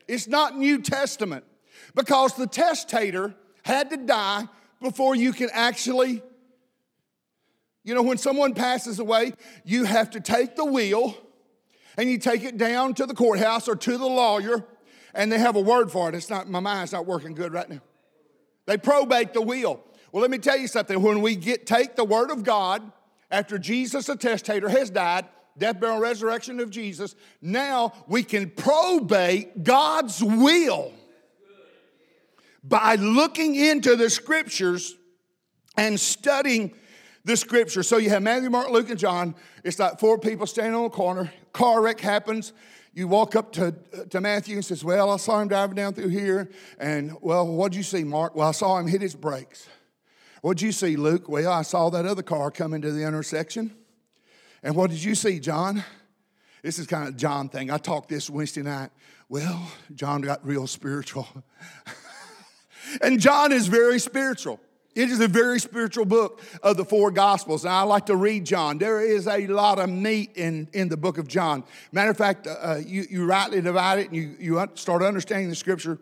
It's 0.07 0.27
not 0.27 0.57
New 0.57 0.81
Testament 0.81 1.45
because 1.93 2.33
the 2.35 2.47
testator 2.47 3.35
had 3.63 3.89
to 3.91 3.97
die 3.97 4.47
before 4.81 5.15
you 5.15 5.31
can 5.31 5.49
actually, 5.53 6.21
you 7.83 7.93
know, 7.93 8.01
when 8.01 8.17
someone 8.17 8.53
passes 8.53 8.99
away, 8.99 9.33
you 9.63 9.85
have 9.85 10.09
to 10.11 10.19
take 10.19 10.55
the 10.55 10.65
will 10.65 11.15
and 11.97 12.09
you 12.09 12.17
take 12.17 12.43
it 12.43 12.57
down 12.57 12.95
to 12.95 13.05
the 13.05 13.13
courthouse 13.13 13.67
or 13.67 13.75
to 13.75 13.97
the 13.97 14.07
lawyer, 14.07 14.65
and 15.13 15.31
they 15.31 15.37
have 15.37 15.55
a 15.55 15.61
word 15.61 15.91
for 15.91 16.09
it. 16.09 16.15
It's 16.15 16.29
not, 16.29 16.49
my 16.49 16.59
mind's 16.59 16.91
not 16.91 17.05
working 17.05 17.35
good 17.35 17.53
right 17.53 17.69
now. 17.69 17.81
They 18.65 18.77
probate 18.77 19.33
the 19.33 19.41
will. 19.41 19.83
Well, 20.13 20.21
let 20.21 20.29
me 20.29 20.37
tell 20.37 20.57
you 20.57 20.67
something. 20.67 21.01
When 21.01 21.21
we 21.21 21.35
get 21.35 21.65
take 21.65 21.95
the 21.95 22.03
word 22.03 22.29
of 22.29 22.43
God 22.43 22.83
after 23.31 23.57
Jesus, 23.57 24.05
the 24.05 24.15
testator, 24.15 24.69
has 24.69 24.91
died, 24.91 25.25
death, 25.57 25.79
burial, 25.79 25.99
resurrection 25.99 26.59
of 26.59 26.69
Jesus, 26.69 27.15
now 27.41 27.93
we 28.07 28.21
can 28.21 28.51
probate 28.51 29.63
God's 29.63 30.23
will 30.23 30.93
by 32.63 32.93
looking 32.93 33.55
into 33.55 33.95
the 33.95 34.07
scriptures 34.07 34.95
and 35.77 35.99
studying 35.99 36.75
the 37.25 37.35
scripture. 37.35 37.81
So 37.81 37.97
you 37.97 38.11
have 38.11 38.21
Matthew, 38.21 38.51
Mark, 38.51 38.69
Luke, 38.69 38.91
and 38.91 38.99
John. 38.99 39.33
It's 39.63 39.79
like 39.79 39.99
four 39.99 40.19
people 40.19 40.45
standing 40.45 40.75
on 40.75 40.85
a 40.85 40.89
corner. 40.91 41.33
Car 41.53 41.81
wreck 41.81 41.99
happens. 41.99 42.53
You 42.93 43.07
walk 43.07 43.35
up 43.35 43.51
to, 43.53 43.73
to 44.11 44.21
Matthew 44.21 44.57
and 44.57 44.63
says, 44.63 44.83
Well, 44.83 45.09
I 45.09 45.17
saw 45.17 45.41
him 45.41 45.47
driving 45.47 45.75
down 45.75 45.95
through 45.95 46.09
here. 46.09 46.51
And, 46.77 47.17
well, 47.19 47.47
what'd 47.47 47.75
you 47.75 47.81
see, 47.81 48.03
Mark? 48.03 48.35
Well, 48.35 48.47
I 48.47 48.51
saw 48.51 48.77
him 48.77 48.85
hit 48.85 49.01
his 49.01 49.15
brakes. 49.15 49.67
What'd 50.43 50.61
you 50.61 50.73
see, 50.73 50.97
Luke? 50.97 51.29
Well, 51.29 51.49
I 51.49 51.61
saw 51.61 51.89
that 51.91 52.05
other 52.05 52.21
car 52.21 52.51
come 52.51 52.73
into 52.73 52.91
the 52.91 53.07
intersection. 53.07 53.73
And 54.61 54.75
what 54.75 54.89
did 54.89 55.01
you 55.01 55.15
see, 55.15 55.39
John? 55.39 55.85
This 56.61 56.79
is 56.79 56.85
kind 56.85 57.07
of 57.07 57.15
John 57.15 57.47
thing. 57.47 57.71
I 57.71 57.77
talked 57.77 58.09
this 58.09 58.29
Wednesday 58.29 58.61
night. 58.61 58.89
Well, 59.29 59.71
John 59.95 60.19
got 60.19 60.45
real 60.45 60.67
spiritual. 60.67 61.29
and 63.01 63.21
John 63.21 63.53
is 63.53 63.67
very 63.67 63.99
spiritual. 63.99 64.59
It 64.95 65.09
is 65.09 65.21
a 65.21 65.29
very 65.29 65.61
spiritual 65.61 66.03
book 66.03 66.41
of 66.61 66.75
the 66.75 66.83
four 66.83 67.09
Gospels, 67.09 67.63
and 67.63 67.73
I 67.73 67.83
like 67.83 68.07
to 68.07 68.17
read 68.17 68.45
John. 68.45 68.77
There 68.77 68.99
is 68.99 69.29
a 69.29 69.47
lot 69.47 69.79
of 69.79 69.89
meat 69.89 70.31
in, 70.35 70.67
in 70.73 70.89
the 70.89 70.97
book 70.97 71.17
of 71.17 71.29
John. 71.29 71.63
Matter 71.93 72.11
of 72.11 72.17
fact, 72.17 72.47
uh, 72.47 72.57
uh 72.61 72.81
you, 72.85 73.05
you 73.09 73.25
rightly 73.25 73.61
divide 73.61 73.99
it 73.99 74.07
and 74.07 74.15
you, 74.17 74.35
you 74.37 74.67
start 74.75 75.03
understanding 75.03 75.47
the 75.47 75.55
scripture. 75.55 75.99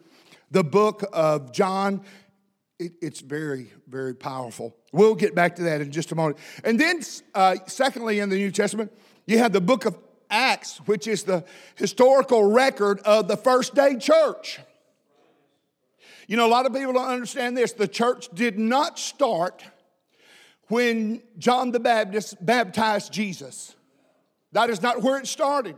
The 0.49 0.63
book 0.63 1.03
of 1.13 1.51
John, 1.51 2.01
it, 2.81 2.93
it's 2.99 3.21
very, 3.21 3.71
very 3.87 4.15
powerful. 4.15 4.75
We'll 4.91 5.15
get 5.15 5.35
back 5.35 5.55
to 5.57 5.63
that 5.63 5.81
in 5.81 5.91
just 5.91 6.11
a 6.11 6.15
moment. 6.15 6.39
And 6.63 6.79
then, 6.79 7.01
uh, 7.35 7.57
secondly, 7.67 8.19
in 8.19 8.29
the 8.29 8.37
New 8.37 8.51
Testament, 8.51 8.91
you 9.27 9.37
have 9.37 9.53
the 9.53 9.61
book 9.61 9.85
of 9.85 9.97
Acts, 10.29 10.77
which 10.87 11.07
is 11.07 11.23
the 11.23 11.45
historical 11.75 12.51
record 12.51 12.99
of 13.01 13.27
the 13.27 13.37
first 13.37 13.75
day 13.75 13.97
church. 13.97 14.59
You 16.27 16.37
know, 16.37 16.47
a 16.47 16.49
lot 16.49 16.65
of 16.65 16.73
people 16.73 16.93
don't 16.93 17.09
understand 17.09 17.55
this. 17.55 17.73
The 17.73 17.87
church 17.87 18.29
did 18.33 18.57
not 18.57 18.97
start 18.97 19.63
when 20.69 21.21
John 21.37 21.71
the 21.71 21.79
Baptist 21.79 22.43
baptized 22.43 23.13
Jesus. 23.13 23.75
That 24.53 24.69
is 24.69 24.81
not 24.81 25.01
where 25.01 25.19
it 25.19 25.27
started. 25.27 25.75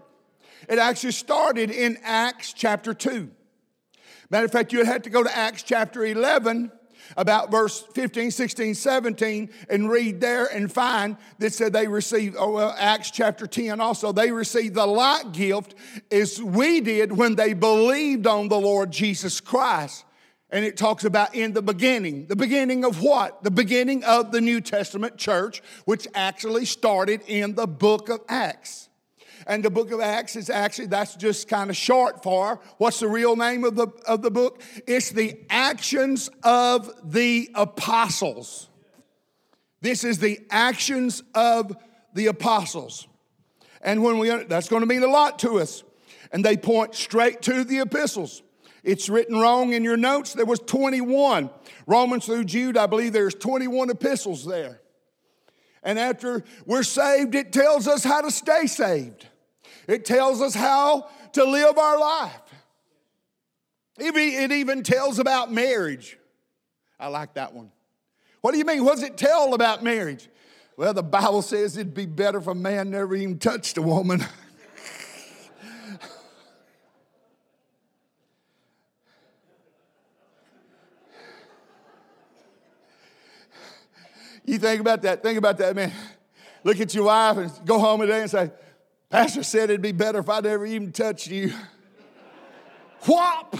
It 0.69 0.79
actually 0.79 1.12
started 1.12 1.69
in 1.69 1.98
Acts 2.03 2.53
chapter 2.53 2.93
2. 2.93 3.29
Matter 4.29 4.45
of 4.45 4.51
fact, 4.51 4.72
you 4.72 4.79
would 4.79 4.88
have 4.88 5.01
to 5.03 5.10
go 5.10 5.24
to 5.24 5.38
Acts 5.38 5.63
chapter 5.63 6.05
11, 6.05 6.72
about 7.17 7.51
verse 7.51 7.82
15, 7.93 8.32
16, 8.32 8.75
17, 8.75 9.50
and 9.70 9.89
read 9.89 10.22
there 10.22 10.46
and 10.46 10.72
find 10.72 11.17
that 11.39 11.53
said 11.53 11.74
they 11.74 11.88
received, 11.88 12.36
oh, 12.38 12.51
well, 12.51 12.75
Acts 12.77 13.12
chapter 13.12 13.48
10 13.48 13.79
also, 13.82 14.12
they 14.12 14.32
received 14.32 14.75
the 14.75 14.86
like 14.86 15.32
gift 15.32 15.75
as 16.12 16.41
we 16.41 16.82
did 16.82 17.12
when 17.12 17.36
they 17.36 17.53
believed 17.53 18.27
on 18.27 18.48
the 18.48 18.60
Lord 18.60 18.91
Jesus 18.91 19.39
Christ. 19.39 20.05
And 20.50 20.63
it 20.63 20.77
talks 20.77 21.03
about 21.03 21.34
in 21.34 21.53
the 21.53 21.63
beginning. 21.63 22.27
The 22.27 22.36
beginning 22.36 22.86
of 22.86 23.01
what? 23.01 23.43
The 23.43 23.50
beginning 23.50 24.03
of 24.03 24.32
the 24.32 24.39
New 24.39 24.62
Testament 24.62 25.17
church, 25.17 25.63
which 25.86 26.08
actually 26.13 26.65
started 26.65 27.22
in 27.25 27.55
the 27.55 27.65
book 27.65 28.08
of 28.10 28.20
Acts. 28.29 28.88
And 29.47 29.63
the 29.63 29.69
book 29.69 29.91
of 29.91 30.00
Acts 30.00 30.35
is 30.35 30.50
actually, 30.50 30.88
that's 30.88 31.15
just 31.15 31.47
kind 31.47 31.69
of 31.69 31.75
short 31.75 32.23
for 32.23 32.59
what's 32.77 33.00
the 33.00 33.07
real 33.07 33.35
name 33.35 33.63
of 33.63 33.75
the, 33.75 33.88
of 34.07 34.21
the 34.21 34.31
book? 34.31 34.62
It's 34.88 35.09
the 35.09 35.39
actions 35.50 36.29
of 36.43 36.89
the 37.03 37.50
apostles. 37.55 38.69
This 39.81 40.03
is 40.03 40.19
the 40.19 40.39
actions 40.50 41.23
of 41.35 41.75
the 42.13 42.27
apostles. 42.27 43.07
And 43.81 44.01
when 44.01 44.17
we, 44.17 44.29
that's 44.29 44.69
going 44.69 44.81
to 44.81 44.88
mean 44.88 45.03
a 45.03 45.07
lot 45.07 45.39
to 45.39 45.59
us. 45.59 45.83
And 46.31 46.43
they 46.43 46.57
point 46.57 46.95
straight 46.95 47.41
to 47.43 47.63
the 47.63 47.79
epistles. 47.79 48.41
It's 48.83 49.07
written 49.07 49.38
wrong 49.38 49.73
in 49.73 49.83
your 49.83 49.97
notes. 49.97 50.33
There 50.33 50.45
was 50.45 50.59
21. 50.59 51.50
Romans 51.85 52.25
through 52.25 52.45
Jude, 52.45 52.77
I 52.77 52.85
believe 52.85 53.13
there's 53.13 53.35
21 53.35 53.89
epistles 53.89 54.45
there. 54.45 54.81
And 55.83 56.00
after 56.00 56.43
we're 56.65 56.83
saved, 56.83 57.35
it 57.35 57.51
tells 57.51 57.88
us 57.88 58.03
how 58.03 58.21
to 58.21 58.31
stay 58.31 58.67
saved. 58.67 59.27
It 59.87 60.05
tells 60.05 60.41
us 60.41 60.53
how 60.53 61.09
to 61.33 61.43
live 61.43 61.77
our 61.77 61.99
life. 61.99 62.41
It 63.97 64.51
even 64.51 64.83
tells 64.83 65.19
about 65.19 65.51
marriage. 65.51 66.17
I 66.99 67.07
like 67.07 67.35
that 67.35 67.53
one. 67.53 67.71
What 68.41 68.51
do 68.51 68.57
you 68.57 68.65
mean? 68.65 68.83
What 68.83 68.95
does 68.95 69.03
it 69.03 69.17
tell 69.17 69.53
about 69.53 69.83
marriage? 69.83 70.29
Well, 70.75 70.93
the 70.93 71.03
Bible 71.03 71.41
says 71.41 71.77
it'd 71.77 71.93
be 71.93 72.05
better 72.05 72.39
if 72.39 72.47
a 72.47 72.55
man 72.55 72.89
never 72.89 73.15
even 73.15 73.37
touched 73.37 73.77
a 73.77 73.81
woman. 73.81 74.25
You 84.45 84.57
think 84.57 84.81
about 84.81 85.01
that. 85.03 85.23
Think 85.23 85.37
about 85.37 85.57
that, 85.59 85.75
man. 85.75 85.91
Look 86.63 86.79
at 86.79 86.93
your 86.93 87.05
wife 87.05 87.37
and 87.37 87.65
go 87.65 87.79
home 87.79 88.01
today 88.01 88.21
and 88.21 88.29
say, 88.29 88.51
Pastor 89.13 89.43
said 89.43 89.70
it'd 89.70 89.79
be 89.79 89.91
better 89.91 90.17
if 90.17 90.27
I 90.27 90.39
never 90.39 90.65
even 90.65 90.91
touched 90.91 91.27
you. 91.27 91.53
Whop! 93.01 93.55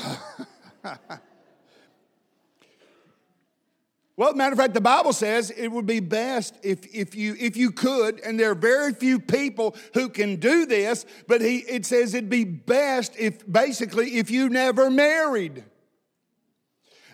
well, 4.18 4.34
matter 4.34 4.54
of 4.54 4.58
fact, 4.58 4.74
the 4.74 4.82
Bible 4.82 5.14
says 5.14 5.52
it 5.52 5.68
would 5.68 5.86
be 5.86 6.00
best 6.00 6.56
if, 6.64 6.84
if, 6.92 7.14
you, 7.14 7.36
if 7.40 7.56
you 7.56 7.70
could, 7.70 8.20
and 8.22 8.40
there 8.40 8.50
are 8.50 8.56
very 8.56 8.96
few 8.96 9.20
people 9.20 9.76
who 9.94 10.10
can 10.10 10.38
do 10.38 10.66
this, 10.66 11.06
but 11.28 11.40
he, 11.40 11.58
it 11.58 11.86
says 11.86 12.16
it'd 12.16 12.32
be 12.32 12.46
best 12.46 13.16
if 13.20 13.46
basically 13.46 14.16
if 14.16 14.32
you 14.32 14.50
never 14.50 14.90
married. 14.90 15.64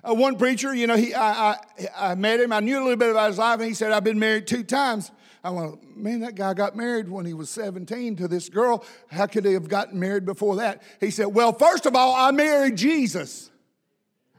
Uh, 0.02 0.14
one 0.14 0.38
preacher, 0.38 0.74
you 0.74 0.88
know, 0.88 0.96
he, 0.96 1.14
I, 1.14 1.52
I, 1.52 1.58
I 1.98 2.16
met 2.16 2.40
him. 2.40 2.54
I 2.54 2.62
knew 2.62 2.78
a 2.78 2.84
little 2.84 2.96
bit 2.96 3.12
about 3.12 3.32
his 3.32 3.38
life, 3.38 3.60
and 3.60 3.68
he 3.68 3.74
said, 3.74 3.92
I've 3.92 4.06
been 4.06 4.18
married 4.18 4.48
two 4.48 4.64
times. 4.64 5.12
I 5.44 5.52
went, 5.52 5.98
man, 5.98 6.20
that 6.22 6.36
guy 6.36 6.54
got 6.54 6.76
married 6.76 7.10
when 7.10 7.26
he 7.26 7.34
was 7.34 7.50
17 7.50 8.18
to 8.18 8.28
this 8.28 8.50
girl. 8.50 8.84
How 9.10 9.26
could 9.26 9.46
he 9.46 9.54
have 9.54 9.70
gotten 9.70 10.00
married 10.00 10.26
before 10.26 10.58
that? 10.58 10.82
He 11.00 11.12
said, 11.12 11.28
well, 11.28 11.54
first 11.54 11.86
of 11.86 11.96
all, 11.96 12.14
I 12.14 12.32
married 12.32 12.76
Jesus. 12.76 13.50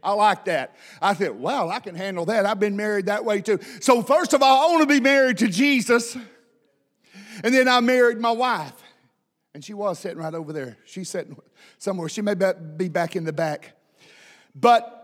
I 0.03 0.13
like 0.13 0.47
that. 0.47 0.77
I 1.01 1.15
said, 1.15 1.33
wow, 1.33 1.69
I 1.69 1.81
can 1.81 1.95
handle 1.95 2.27
that. 2.27 2.47
I've 2.47 2.61
been 2.61 2.77
married 2.77 3.07
that 3.07 3.25
way 3.25 3.41
too. 3.41 3.59
So, 3.81 4.03
first 4.03 4.33
of 4.33 4.43
all, 4.43 4.69
I 4.69 4.73
want 4.73 4.89
to 4.89 4.95
be 4.95 5.01
married 5.01 5.39
to 5.39 5.49
Jesus. 5.49 6.17
And 7.43 7.55
then 7.55 7.69
I 7.69 7.81
married 7.81 8.19
my 8.19 8.31
wife. 8.31 8.75
And 9.55 9.65
she 9.65 9.75
was 9.75 9.99
sitting 9.99 10.19
right 10.19 10.35
over 10.35 10.53
there. 10.53 10.79
She's 10.85 11.09
sitting 11.09 11.37
somewhere. 11.79 12.09
She 12.09 12.23
may 12.23 12.35
be 12.35 12.89
back 12.89 13.17
in 13.17 13.25
the 13.25 13.33
back. 13.33 13.73
But 14.55 15.00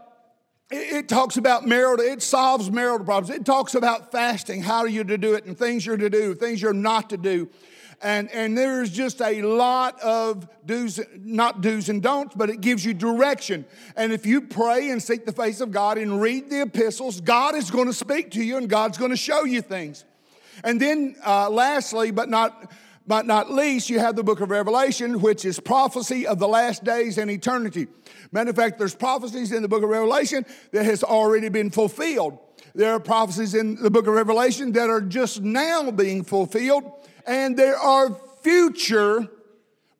it, 0.70 1.08
talks 1.08 1.36
about 1.36 1.66
marital, 1.66 2.04
it 2.04 2.22
solves 2.22 2.70
marital 2.70 3.04
problems. 3.04 3.30
It 3.30 3.44
talks 3.44 3.74
about 3.74 4.10
fasting, 4.10 4.62
how 4.62 4.78
are 4.78 4.88
you 4.88 5.04
to 5.04 5.18
do 5.18 5.34
it, 5.34 5.44
and 5.44 5.56
things 5.56 5.86
you're 5.86 5.96
to 5.96 6.10
do, 6.10 6.34
things 6.34 6.60
you're 6.60 6.72
not 6.72 7.10
to 7.10 7.16
do. 7.16 7.48
And, 8.02 8.30
and 8.30 8.58
there's 8.58 8.90
just 8.90 9.22
a 9.22 9.40
lot 9.42 9.98
of 10.00 10.46
do's, 10.66 11.00
not 11.16 11.62
do's 11.62 11.88
and 11.88 12.02
don'ts, 12.02 12.34
but 12.34 12.50
it 12.50 12.60
gives 12.60 12.84
you 12.84 12.92
direction. 12.92 13.64
And 13.96 14.12
if 14.12 14.26
you 14.26 14.42
pray 14.42 14.90
and 14.90 15.02
seek 15.02 15.24
the 15.24 15.32
face 15.32 15.60
of 15.60 15.70
God 15.70 15.96
and 15.96 16.20
read 16.20 16.50
the 16.50 16.62
epistles, 16.62 17.20
God 17.22 17.54
is 17.54 17.70
going 17.70 17.86
to 17.86 17.94
speak 17.94 18.32
to 18.32 18.44
you 18.44 18.58
and 18.58 18.68
God's 18.68 18.98
going 18.98 19.12
to 19.12 19.16
show 19.16 19.44
you 19.44 19.62
things. 19.62 20.04
And 20.62 20.80
then, 20.80 21.16
uh, 21.24 21.48
lastly, 21.48 22.10
but 22.10 22.28
not, 22.28 22.70
but 23.06 23.26
not 23.26 23.50
least, 23.50 23.88
you 23.88 23.98
have 24.00 24.16
the 24.16 24.24
book 24.24 24.40
of 24.40 24.50
Revelation, 24.50 25.20
which 25.20 25.44
is 25.44 25.60
prophecy 25.60 26.26
of 26.26 26.38
the 26.38 26.48
last 26.48 26.82
days 26.82 27.18
and 27.18 27.30
eternity. 27.30 27.86
Matter 28.32 28.50
of 28.50 28.56
fact, 28.56 28.78
there's 28.78 28.94
prophecies 28.94 29.52
in 29.52 29.62
the 29.62 29.68
book 29.68 29.82
of 29.82 29.88
Revelation 29.88 30.44
that 30.72 30.84
has 30.84 31.04
already 31.04 31.48
been 31.48 31.70
fulfilled. 31.70 32.38
There 32.74 32.92
are 32.92 33.00
prophecies 33.00 33.54
in 33.54 33.76
the 33.76 33.90
book 33.90 34.06
of 34.06 34.14
Revelation 34.14 34.72
that 34.72 34.90
are 34.90 35.00
just 35.00 35.40
now 35.40 35.90
being 35.90 36.24
fulfilled. 36.24 36.90
And 37.26 37.56
there 37.56 37.76
are 37.76 38.14
future 38.42 39.28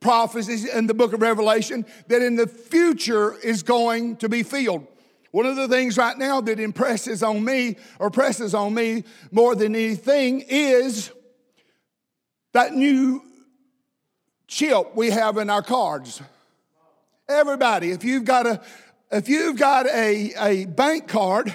prophecies 0.01 0.65
in 0.65 0.87
the 0.87 0.95
book 0.95 1.13
of 1.13 1.23
Revelation 1.23 1.87
that 2.09 2.23
in 2.23 2.37
the 2.37 2.47
future 2.47 3.39
is 3.39 3.63
going 3.63 4.17
to 4.17 4.29
be 4.29 4.43
filled. 4.43 4.87
One 5.31 5.47
of 5.47 5.57
the 5.57 5.69
things 5.69 5.97
right 5.97 6.17
now 6.17 6.41
that 6.41 6.59
impresses 6.59 7.23
on 7.23 7.45
me 7.45 7.77
or 7.99 8.11
presses 8.11 8.55
on 8.55 8.75
me 8.75 9.05
more 9.31 9.55
than 9.55 9.75
anything 9.75 10.45
is 10.49 11.11
that 12.57 12.73
new 12.73 13.23
chip 14.47 14.97
we 14.97 15.11
have 15.11 15.37
in 15.37 15.51
our 15.51 15.61
cards. 15.61 16.23
Everybody, 17.29 17.91
if 17.91 18.03
you've 18.03 18.25
got 18.25 18.47
a 18.47 18.63
if 19.13 19.29
you've 19.29 19.59
got 19.59 19.87
a, 19.87 20.33
a 20.39 20.65
bank 20.65 21.07
card, 21.07 21.55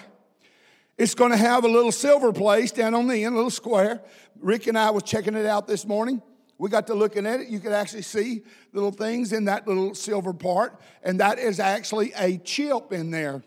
it's 0.99 1.15
going 1.15 1.31
to 1.31 1.37
have 1.37 1.63
a 1.63 1.67
little 1.67 1.91
silver 1.91 2.31
place 2.31 2.71
down 2.71 2.93
on 2.93 3.07
the 3.07 3.25
end, 3.25 3.33
a 3.33 3.35
little 3.35 3.49
square. 3.49 4.01
Rick 4.39 4.67
and 4.67 4.77
I 4.77 4.91
was 4.91 5.01
checking 5.01 5.33
it 5.33 5.47
out 5.47 5.67
this 5.67 5.87
morning. 5.87 6.21
We 6.59 6.69
got 6.69 6.85
to 6.87 6.93
looking 6.93 7.25
at 7.25 7.39
it. 7.39 7.47
You 7.47 7.59
could 7.59 7.71
actually 7.71 8.03
see 8.03 8.43
little 8.71 8.91
things 8.91 9.33
in 9.33 9.45
that 9.45 9.67
little 9.67 9.95
silver 9.95 10.33
part, 10.33 10.79
and 11.01 11.19
that 11.19 11.39
is 11.39 11.59
actually 11.59 12.13
a 12.15 12.37
chip 12.37 12.93
in 12.93 13.09
there. 13.09 13.41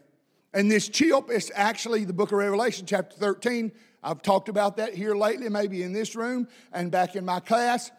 And 0.53 0.69
this 0.69 0.89
chip 0.89 1.31
is 1.31 1.53
actually 1.55 2.05
the 2.05 2.13
book 2.13 2.33
of 2.33 2.39
Revelation, 2.39 2.85
chapter 2.85 3.17
13. 3.17 3.71
I've 4.05 4.23
talked 4.23 4.49
about 4.49 4.77
that 4.77 4.95
here 4.95 5.17
lately, 5.17 5.49
maybe 5.49 5.83
in 5.83 5.93
this 5.93 6.15
room 6.15 6.47
and 6.73 6.91
back 6.91 7.17
in 7.17 7.25
my 7.25 7.41
class. 7.41 7.91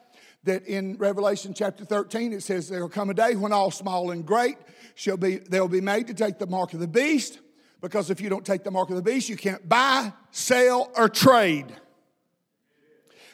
That 0.43 0.67
in 0.67 0.97
Revelation 0.97 1.55
chapter 1.55 1.83
13, 1.83 2.31
it 2.31 2.43
says, 2.43 2.69
There 2.69 2.81
will 2.81 2.89
come 2.89 3.09
a 3.09 3.15
day 3.15 3.35
when 3.35 3.51
all 3.51 3.71
small 3.71 4.11
and 4.11 4.23
great 4.23 4.57
shall 4.93 5.17
be, 5.17 5.37
they'll 5.37 5.67
be 5.67 5.81
made 5.81 6.05
to 6.07 6.13
take 6.13 6.37
the 6.37 6.45
mark 6.45 6.75
of 6.75 6.79
the 6.79 6.87
beast, 6.87 7.39
because 7.81 8.11
if 8.11 8.21
you 8.21 8.29
don't 8.29 8.45
take 8.45 8.63
the 8.63 8.69
mark 8.69 8.91
of 8.91 8.95
the 8.95 9.01
beast, 9.01 9.27
you 9.27 9.37
can't 9.37 9.67
buy, 9.67 10.13
sell, 10.29 10.91
or 10.95 11.09
trade. 11.09 11.65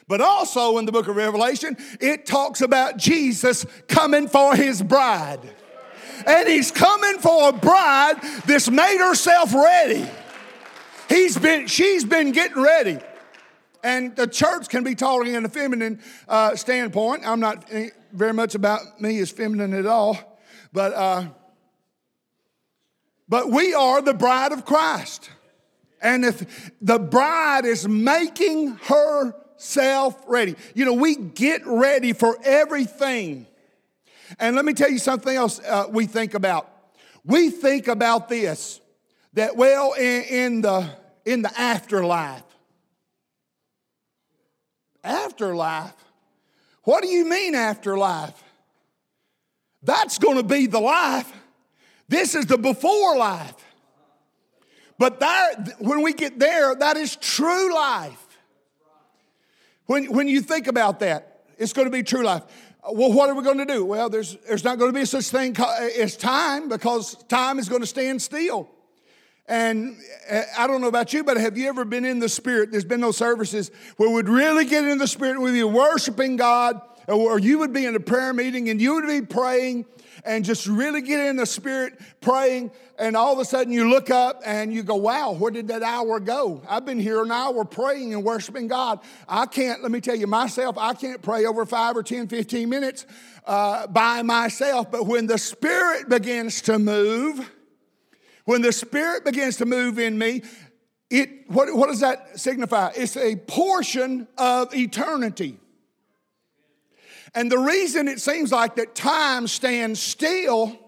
But 0.08 0.22
also 0.22 0.78
in 0.78 0.86
the 0.86 0.92
book 0.92 1.06
of 1.06 1.16
Revelation, 1.16 1.76
it 2.00 2.24
talks 2.24 2.62
about 2.62 2.96
Jesus 2.96 3.66
coming 3.88 4.26
for 4.26 4.56
his 4.56 4.82
bride 4.82 5.40
and 6.26 6.48
he's 6.48 6.70
coming 6.70 7.18
for 7.18 7.48
a 7.50 7.52
bride 7.52 8.20
that's 8.46 8.70
made 8.70 8.98
herself 8.98 9.54
ready. 9.54 10.08
He's 11.12 11.36
been, 11.36 11.66
she's 11.66 12.06
been 12.06 12.32
getting 12.32 12.62
ready. 12.62 12.98
And 13.84 14.16
the 14.16 14.26
church 14.26 14.70
can 14.70 14.82
be 14.82 14.94
talking 14.94 15.34
in 15.34 15.44
a 15.44 15.48
feminine 15.48 16.00
uh, 16.26 16.56
standpoint. 16.56 17.26
I'm 17.26 17.38
not 17.38 17.68
very 18.12 18.32
much 18.32 18.54
about 18.54 18.98
me 18.98 19.18
as 19.18 19.30
feminine 19.30 19.74
at 19.74 19.84
all, 19.84 20.16
but 20.72 20.94
uh, 20.94 21.26
but 23.28 23.50
we 23.50 23.74
are 23.74 24.00
the 24.00 24.14
bride 24.14 24.52
of 24.52 24.64
Christ. 24.64 25.28
And 26.00 26.24
if 26.24 26.70
the 26.80 26.98
bride 26.98 27.66
is 27.66 27.86
making 27.86 28.76
herself 28.76 30.22
ready, 30.26 30.56
you 30.74 30.86
know, 30.86 30.94
we 30.94 31.16
get 31.16 31.60
ready 31.66 32.14
for 32.14 32.38
everything 32.42 33.46
and 34.38 34.56
let 34.56 34.64
me 34.64 34.72
tell 34.72 34.90
you 34.90 34.98
something 34.98 35.36
else 35.36 35.60
uh, 35.60 35.86
we 35.90 36.06
think 36.06 36.32
about. 36.32 36.70
We 37.22 37.50
think 37.50 37.88
about 37.88 38.30
this 38.30 38.80
that, 39.34 39.56
well, 39.56 39.92
in, 39.94 40.22
in, 40.24 40.60
the, 40.62 40.90
in 41.24 41.42
the 41.42 41.60
afterlife, 41.60 42.42
afterlife? 45.04 45.94
What 46.84 47.02
do 47.02 47.08
you 47.08 47.28
mean 47.28 47.54
afterlife? 47.54 48.42
That's 49.82 50.18
going 50.18 50.36
to 50.36 50.42
be 50.42 50.66
the 50.66 50.80
life. 50.80 51.30
This 52.08 52.34
is 52.34 52.46
the 52.46 52.58
before 52.58 53.16
life. 53.16 53.54
But 54.98 55.18
there, 55.18 55.54
when 55.78 56.02
we 56.02 56.12
get 56.12 56.38
there, 56.38 56.74
that 56.74 56.96
is 56.96 57.16
true 57.16 57.74
life. 57.74 58.18
When, 59.86 60.12
when 60.12 60.28
you 60.28 60.40
think 60.40 60.66
about 60.66 61.00
that, 61.00 61.44
it's 61.58 61.72
going 61.72 61.86
to 61.86 61.90
be 61.90 62.02
true 62.02 62.22
life. 62.22 62.42
Well, 62.90 63.12
what 63.12 63.30
are 63.30 63.34
we 63.34 63.42
going 63.42 63.58
to 63.58 63.66
do? 63.66 63.84
Well, 63.84 64.08
there's, 64.08 64.36
there's 64.48 64.64
not 64.64 64.78
going 64.78 64.92
to 64.92 64.98
be 64.98 65.04
such 65.04 65.28
thing 65.28 65.56
as 65.98 66.16
time 66.16 66.68
because 66.68 67.14
time 67.24 67.58
is 67.58 67.68
going 67.68 67.80
to 67.80 67.86
stand 67.86 68.20
still. 68.20 68.68
And 69.46 69.96
uh, 70.30 70.42
I 70.56 70.66
don't 70.66 70.80
know 70.80 70.88
about 70.88 71.12
you, 71.12 71.24
but 71.24 71.36
have 71.36 71.58
you 71.58 71.68
ever 71.68 71.84
been 71.84 72.04
in 72.04 72.20
the 72.20 72.28
Spirit? 72.28 72.70
There's 72.70 72.84
been 72.84 73.00
no 73.00 73.12
services 73.12 73.70
where 73.96 74.10
we'd 74.10 74.28
really 74.28 74.64
get 74.64 74.84
in 74.84 74.98
the 74.98 75.08
Spirit 75.08 75.32
and 75.32 75.42
we'd 75.42 75.52
be 75.52 75.64
worshiping 75.64 76.36
God, 76.36 76.80
or 77.08 77.38
you 77.38 77.58
would 77.58 77.72
be 77.72 77.84
in 77.84 77.96
a 77.96 78.00
prayer 78.00 78.32
meeting 78.32 78.68
and 78.68 78.80
you 78.80 78.94
would 78.94 79.06
be 79.06 79.22
praying 79.22 79.86
and 80.24 80.44
just 80.44 80.66
really 80.66 81.02
get 81.02 81.20
in 81.26 81.36
the 81.36 81.46
Spirit 81.46 81.98
praying, 82.20 82.70
and 82.98 83.16
all 83.16 83.32
of 83.32 83.38
a 83.38 83.44
sudden 83.44 83.72
you 83.72 83.88
look 83.88 84.10
up 84.10 84.40
and 84.46 84.72
you 84.72 84.82
go, 84.82 84.94
Wow, 84.96 85.32
where 85.32 85.50
did 85.50 85.68
that 85.68 85.82
hour 85.82 86.20
go? 86.20 86.62
I've 86.68 86.84
been 86.84 87.00
here 87.00 87.22
an 87.22 87.32
hour 87.32 87.64
praying 87.64 88.14
and 88.14 88.22
worshiping 88.22 88.68
God. 88.68 89.00
I 89.28 89.46
can't, 89.46 89.82
let 89.82 89.90
me 89.90 90.00
tell 90.00 90.14
you 90.14 90.26
myself, 90.26 90.78
I 90.78 90.94
can't 90.94 91.22
pray 91.22 91.46
over 91.46 91.66
five 91.66 91.96
or 91.96 92.02
10, 92.02 92.28
15 92.28 92.68
minutes 92.68 93.06
uh, 93.46 93.86
by 93.88 94.22
myself, 94.22 94.90
but 94.90 95.06
when 95.06 95.26
the 95.26 95.38
Spirit 95.38 96.08
begins 96.08 96.62
to 96.62 96.78
move, 96.78 97.50
when 98.44 98.62
the 98.62 98.72
Spirit 98.72 99.24
begins 99.24 99.56
to 99.58 99.66
move 99.66 99.98
in 99.98 100.18
me, 100.18 100.42
it, 101.10 101.50
what, 101.50 101.74
what 101.74 101.88
does 101.88 102.00
that 102.00 102.40
signify? 102.40 102.90
It's 102.96 103.16
a 103.16 103.36
portion 103.36 104.26
of 104.38 104.74
eternity. 104.74 105.58
And 107.34 107.50
the 107.50 107.58
reason 107.58 108.08
it 108.08 108.20
seems 108.20 108.52
like 108.52 108.76
that 108.76 108.94
time 108.94 109.46
stands 109.46 110.00
still 110.00 110.78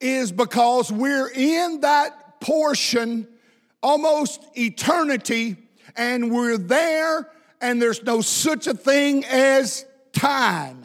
is 0.00 0.32
because 0.32 0.92
we're 0.92 1.28
in 1.28 1.80
that 1.80 2.40
portion 2.40 3.26
almost 3.82 4.44
eternity 4.56 5.56
and 5.96 6.30
we're 6.30 6.58
there 6.58 7.28
and 7.60 7.82
there's 7.82 8.02
no 8.02 8.20
such 8.20 8.66
a 8.66 8.74
thing 8.74 9.24
as 9.24 9.84
time. 10.12 10.84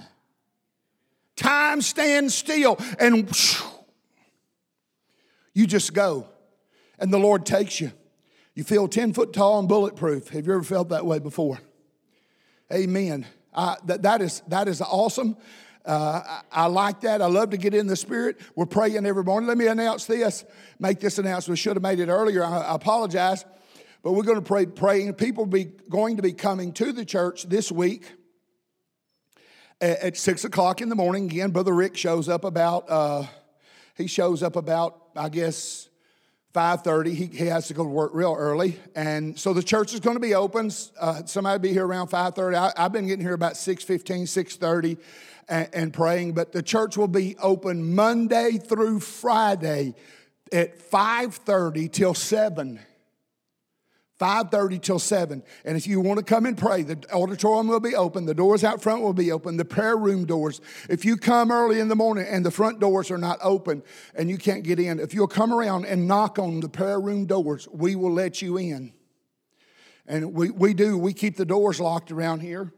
Time 1.36 1.82
stands 1.82 2.34
still 2.34 2.78
and 3.00 3.30
you 5.54 5.68
just 5.68 5.94
go 5.94 6.28
and 7.00 7.12
the 7.12 7.20
Lord 7.20 7.46
takes 7.46 7.80
you. 7.82 7.92
You 8.56 8.64
feel 8.64 8.88
10 8.88 9.14
foot 9.14 9.34
tall 9.34 9.60
and 9.60 9.68
bulletproof. 9.68 10.30
Have 10.30 10.46
you 10.46 10.54
ever 10.54 10.64
felt 10.64 10.90
that 10.90 11.06
way 11.06 11.20
before? 11.20 11.60
Amen. 12.72 13.26
Uh, 13.54 13.76
that, 13.86 14.04
that, 14.04 14.22
is, 14.22 14.42
that 14.48 14.68
is 14.68 14.82
awesome. 14.82 15.36
Uh, 15.86 16.22
I, 16.26 16.64
I, 16.64 16.66
like 16.68 17.02
that. 17.02 17.22
I 17.22 17.26
love 17.26 17.50
to 17.50 17.58
get 17.58 17.74
in 17.74 17.88
the 17.88 17.96
spirit. 17.96 18.40
We're 18.56 18.66
praying 18.66 19.06
every 19.06 19.24
morning. 19.24 19.48
Let 19.48 19.58
me 19.58 19.68
announce 19.68 20.06
this, 20.06 20.46
make 20.80 21.00
this 21.00 21.18
announcement. 21.18 21.50
We 21.50 21.58
should 21.58 21.76
have 21.76 21.84
made 21.84 22.00
it 22.00 22.10
earlier. 22.10 22.44
I, 22.44 22.60
I 22.60 22.76
apologize. 22.76 23.44
But 24.02 24.14
we're 24.14 24.24
going 24.24 24.38
to 24.38 24.44
pray 24.44 24.66
praying. 24.66 25.14
People 25.14 25.46
be 25.46 25.66
going 25.66 26.18
to 26.18 26.22
be 26.22 26.34
coming 26.34 26.74
to 26.74 26.92
the 26.92 27.06
church 27.06 27.44
this 27.44 27.72
week 27.72 28.12
at, 29.82 30.00
at 30.00 30.18
six 30.18 30.46
o'clock 30.46 30.82
in 30.82 30.90
the 30.90 30.96
morning. 30.96 31.26
Again, 31.26 31.52
Brother 31.52 31.74
Rick 31.74 31.98
shows 31.98 32.30
up 32.30 32.44
about, 32.44 32.90
uh, 32.90 33.26
he 33.96 34.08
shows 34.08 34.44
up 34.44 34.56
about, 34.56 35.03
I 35.16 35.30
guess, 35.30 35.90
5.30 36.54 37.14
he, 37.14 37.26
he 37.26 37.46
has 37.48 37.68
to 37.68 37.74
go 37.74 37.84
to 37.84 37.90
work 37.90 38.12
real 38.14 38.36
early. 38.38 38.80
And 38.96 39.38
so 39.38 39.54
the 39.54 39.64
church 39.64 39.94
is 39.94 40.00
going 40.00 40.16
to 40.16 40.22
be 40.22 40.36
open. 40.36 40.72
Uh, 41.00 41.24
somebody 41.26 41.60
be 41.60 41.74
here 41.74 41.86
around 41.86 42.10
5.30 42.10 42.74
I, 42.78 42.82
have 42.82 42.92
been 42.92 43.08
getting 43.08 43.26
here 43.26 43.34
about 43.34 43.54
6.15 43.54 44.24
6.30 44.24 44.98
and, 45.50 45.70
and 45.74 45.94
praying. 45.94 46.34
But 46.34 46.52
the 46.52 46.62
church 46.62 46.96
will 46.96 47.08
be 47.08 47.36
open 47.40 47.96
monday 47.96 48.60
through 48.60 49.00
friday 49.00 49.96
at 50.52 50.80
5.30 50.92 51.92
till 51.92 52.14
7 52.14 52.80
5.30 54.24 54.82
till 54.82 55.00
7 55.00 55.44
and 55.66 55.76
if 55.76 55.86
you 55.86 56.00
want 56.00 56.18
to 56.18 56.24
come 56.24 56.46
and 56.46 56.58
pray 56.58 56.82
the 56.82 56.98
auditorium 57.12 57.68
will 57.68 57.82
be 57.82 57.94
open 57.94 58.26
the 58.26 58.34
doors 58.34 58.64
out 58.64 58.82
front 58.82 59.02
will 59.02 59.12
be 59.12 59.34
open 59.34 59.58
the 59.58 59.66
prayer 59.66 59.98
room 59.98 60.24
doors 60.24 60.62
if 60.90 61.04
you 61.04 61.18
come 61.18 61.52
early 61.52 61.82
in 61.82 61.90
the 61.90 61.96
morning 61.96 62.26
and 62.26 62.46
the 62.46 62.52
front 62.52 62.80
doors 62.80 63.12
are 63.12 63.18
not 63.18 63.38
open 63.44 63.84
and 64.16 64.30
you 64.30 64.38
can't 64.38 64.64
get 64.64 64.80
in 64.80 64.98
if 64.98 65.14
you'll 65.14 65.28
come 65.28 65.52
around 65.52 65.86
and 65.86 66.08
knock 66.08 66.40
on 66.40 66.62
the 66.62 66.70
prayer 66.70 67.02
room 67.02 67.26
doors 67.26 67.68
we 67.74 67.98
will 67.98 68.14
let 68.14 68.42
you 68.42 68.56
in 68.56 68.94
and 70.08 70.34
we, 70.34 70.50
we 70.52 70.74
do 70.74 70.98
we 70.98 71.12
keep 71.12 71.36
the 71.36 71.46
doors 71.46 71.82
locked 71.82 72.10
around 72.10 72.40
here 72.40 72.72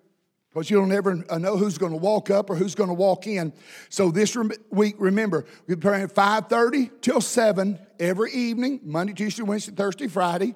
because 0.50 0.72
you 0.72 0.78
don't 0.78 0.92
ever 0.94 1.24
uh, 1.30 1.38
know 1.38 1.58
who's 1.58 1.78
going 1.78 1.92
to 1.92 1.98
walk 2.00 2.32
up 2.32 2.50
or 2.50 2.56
who's 2.56 2.76
going 2.76 2.88
to 2.88 2.94
walk 2.94 3.28
in. 3.28 3.52
So 3.90 4.10
this 4.10 4.38
week, 4.72 4.96
remember, 4.98 5.44
we're 5.68 5.76
praying 5.76 6.08
5.30 6.08 7.02
till 7.02 7.20
7 7.20 7.78
every 8.00 8.32
evening, 8.32 8.80
Monday, 8.82 9.12
Tuesday, 9.12 9.44
Wednesday, 9.44 9.74
Thursday, 9.74 10.08
Friday. 10.08 10.56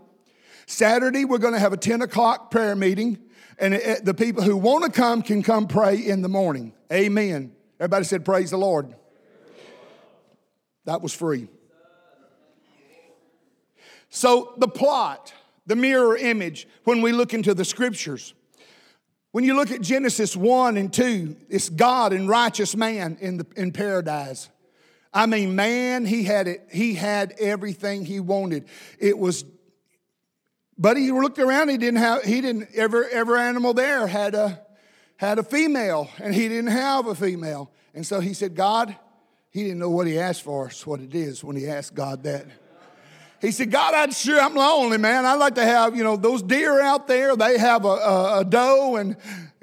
Saturday, 0.69 1.25
we're 1.25 1.39
going 1.39 1.55
to 1.55 1.59
have 1.59 1.73
a 1.73 1.77
10 1.77 2.03
o'clock 2.03 2.51
prayer 2.51 2.75
meeting, 2.75 3.17
and 3.57 3.73
it, 3.73 4.05
the 4.05 4.13
people 4.13 4.43
who 4.43 4.55
want 4.55 4.85
to 4.85 4.91
come 4.91 5.23
can 5.23 5.41
come 5.41 5.67
pray 5.67 5.97
in 5.97 6.21
the 6.21 6.29
morning. 6.29 6.73
Amen. 6.93 7.53
Everybody 7.79 8.05
said, 8.05 8.23
Praise 8.23 8.51
the 8.51 8.57
Lord. 8.57 8.93
That 10.85 11.01
was 11.01 11.11
free. 11.11 11.47
So, 14.09 14.53
the 14.57 14.67
plot, 14.67 15.33
the 15.65 15.75
mirror 15.75 16.15
image, 16.15 16.67
when 16.83 17.01
we 17.01 17.13
look 17.13 17.33
into 17.33 17.55
the 17.55 17.65
scriptures, 17.65 18.35
when 19.31 19.43
you 19.43 19.55
look 19.55 19.71
at 19.71 19.81
Genesis 19.81 20.35
1 20.35 20.77
and 20.77 20.93
2, 20.93 21.35
it's 21.49 21.69
God 21.69 22.13
and 22.13 22.29
righteous 22.29 22.75
man 22.75 23.17
in, 23.19 23.37
the, 23.37 23.47
in 23.55 23.71
paradise. 23.71 24.49
I 25.11 25.25
mean, 25.25 25.55
man, 25.55 26.05
he 26.05 26.25
had 26.25 26.47
it, 26.47 26.67
he 26.71 26.93
had 26.93 27.33
everything 27.39 28.05
he 28.05 28.19
wanted. 28.19 28.65
It 28.99 29.17
was 29.17 29.45
but 30.79 30.95
he 30.95 31.11
looked 31.11 31.37
around, 31.37 31.67
he 31.67 31.77
didn't 31.77 31.99
have, 31.99 32.23
he 32.23 32.39
didn't, 32.39 32.69
every, 32.73 33.05
every 33.11 33.39
animal 33.39 33.73
there 33.73 34.07
had 34.07 34.33
a, 34.33 34.61
had 35.17 35.37
a 35.37 35.43
female 35.43 36.09
and 36.19 36.33
he 36.33 36.47
didn't 36.47 36.71
have 36.71 37.05
a 37.05 37.13
female. 37.13 37.69
And 37.93 38.07
so 38.07 38.21
he 38.21 38.33
said, 38.33 38.55
God, 38.55 38.95
he 39.51 39.63
didn't 39.63 39.79
know 39.79 39.89
what 39.89 40.07
he 40.07 40.17
asked 40.17 40.43
for, 40.43 40.67
it's 40.67 40.87
what 40.87 41.01
it 41.01 41.13
is 41.13 41.43
when 41.43 41.57
he 41.57 41.67
asked 41.67 41.93
God 41.93 42.23
that. 42.23 42.45
He 43.41 43.51
said, 43.51 43.71
God, 43.71 43.93
I'm 43.93 44.11
sure 44.11 44.39
I'm 44.39 44.55
lonely, 44.55 44.97
man. 44.97 45.25
I'd 45.25 45.35
like 45.35 45.55
to 45.55 45.63
have, 45.63 45.95
you 45.95 46.03
know, 46.03 46.17
those 46.17 46.41
deer 46.41 46.81
out 46.81 47.07
there, 47.07 47.35
they 47.35 47.57
have 47.57 47.85
a, 47.85 47.87
a, 47.87 48.39
a 48.39 48.45
doe, 48.45 48.97
and 48.97 49.15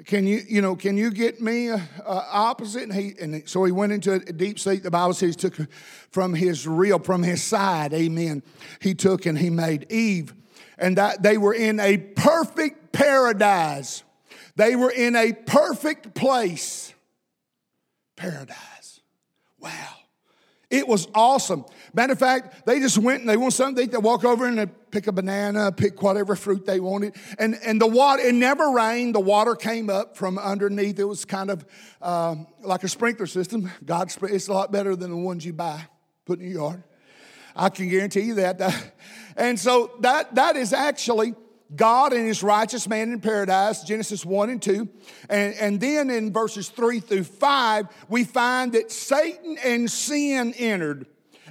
can 0.05 0.25
you, 0.25 0.41
you 0.47 0.61
know, 0.61 0.75
can 0.75 0.97
you 0.97 1.11
get 1.11 1.41
me 1.41 1.67
a 1.67 1.81
opposite? 2.05 2.83
And 2.83 2.93
he, 2.93 3.13
and 3.21 3.47
so 3.47 3.63
he 3.65 3.71
went 3.71 3.91
into 3.91 4.13
a 4.13 4.19
deep 4.19 4.57
sleep. 4.57 4.81
The 4.81 4.89
Bible 4.89 5.13
says 5.13 5.35
he 5.35 5.49
took 5.49 5.69
from 6.09 6.33
his 6.33 6.65
rib, 6.65 7.05
from 7.05 7.21
his 7.21 7.43
side, 7.43 7.93
amen. 7.93 8.41
He 8.79 8.95
took 8.95 9.25
and 9.25 9.37
he 9.37 9.49
made 9.49 9.91
Eve. 9.91 10.33
And 10.77 10.97
that 10.97 11.23
they 11.23 11.37
were 11.37 11.53
in 11.53 11.79
a 11.79 11.97
perfect 11.97 12.91
paradise. 12.91 14.03
They 14.55 14.75
were 14.75 14.91
in 14.91 15.15
a 15.15 15.33
perfect 15.33 16.13
place. 16.13 16.93
Paradise. 18.15 19.01
Wow. 19.59 19.97
It 20.69 20.87
was 20.87 21.07
awesome. 21.15 21.63
Matter 21.93 22.13
of 22.13 22.19
fact, 22.19 22.65
they 22.65 22.79
just 22.79 22.97
went 22.97 23.21
and 23.21 23.29
they 23.29 23.37
want 23.37 23.53
something. 23.53 23.87
They 23.87 23.97
walk 23.97 24.25
over 24.25 24.45
and 24.45 24.57
they 24.57 24.65
pick 24.65 25.07
a 25.07 25.13
banana, 25.13 25.71
pick 25.71 26.01
whatever 26.01 26.35
fruit 26.35 26.65
they 26.65 26.81
wanted. 26.81 27.15
And, 27.39 27.57
and 27.63 27.79
the 27.79 27.87
water, 27.87 28.21
it 28.21 28.35
never 28.35 28.71
rained. 28.71 29.15
The 29.15 29.21
water 29.21 29.55
came 29.55 29.89
up 29.89 30.17
from 30.17 30.37
underneath. 30.37 30.99
It 30.99 31.05
was 31.05 31.23
kind 31.23 31.49
of 31.49 31.65
uh, 32.01 32.35
like 32.61 32.83
a 32.83 32.89
sprinkler 32.89 33.27
system. 33.27 33.71
God, 33.85 34.11
it's 34.23 34.47
a 34.49 34.53
lot 34.53 34.71
better 34.71 34.95
than 34.95 35.11
the 35.11 35.17
ones 35.17 35.45
you 35.45 35.53
buy, 35.53 35.87
put 36.25 36.39
in 36.39 36.51
your 36.51 36.61
yard. 36.61 36.83
I 37.57 37.69
can 37.69 37.89
guarantee 37.89 38.21
you 38.21 38.35
that. 38.35 38.61
And 39.39 39.59
so 39.59 39.91
that, 39.99 40.33
that 40.33 40.55
is 40.55 40.73
actually 40.73 41.35
God 41.75 42.11
and 42.11 42.25
his 42.25 42.41
righteous 42.41 42.87
man 42.87 43.11
in 43.11 43.21
paradise, 43.21 43.83
Genesis 43.83 44.25
1 44.25 44.49
and 44.49 44.61
2. 44.61 44.89
And, 45.29 45.53
and 45.55 45.79
then 45.79 46.09
in 46.09 46.33
verses 46.33 46.69
3 46.69 46.99
through 46.99 47.25
5, 47.25 47.87
we 48.09 48.23
find 48.23 48.73
that 48.73 48.91
Satan 48.91 49.57
and 49.63 49.91
sin 49.91 50.55
entered. 50.57 51.05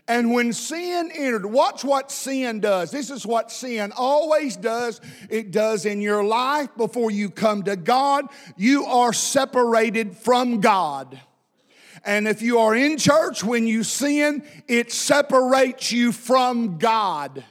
And 0.08 0.32
when 0.32 0.52
sin 0.52 1.10
entered, 1.12 1.46
watch 1.46 1.84
what 1.84 2.10
sin 2.10 2.60
does. 2.60 2.90
This 2.90 3.10
is 3.10 3.26
what 3.26 3.50
sin 3.50 3.92
always 3.96 4.56
does. 4.56 5.00
It 5.30 5.50
does 5.50 5.84
in 5.84 6.00
your 6.00 6.24
life 6.24 6.70
before 6.76 7.10
you 7.10 7.28
come 7.28 7.64
to 7.64 7.76
God. 7.76 8.26
You 8.56 8.84
are 8.84 9.12
separated 9.12 10.16
from 10.16 10.60
God. 10.60 11.20
And 12.06 12.28
if 12.28 12.40
you 12.40 12.60
are 12.60 12.74
in 12.74 12.98
church, 12.98 13.42
when 13.42 13.66
you 13.66 13.82
sin, 13.82 14.44
it 14.68 14.92
separates 14.92 15.90
you 15.90 16.12
from 16.12 16.78
God. 16.78 17.44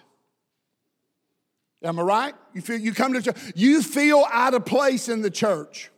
Am 1.84 2.00
I 2.00 2.04
right? 2.04 2.34
You 2.54 2.62
feel 2.62 2.80
you 2.80 2.94
come 2.94 3.14
to 3.14 3.22
church, 3.22 3.38
you 3.54 3.84
feel 3.84 4.26
out 4.32 4.54
of 4.54 4.66
place 4.66 5.10
in 5.10 5.22
the 5.22 5.30
church. 5.30 5.92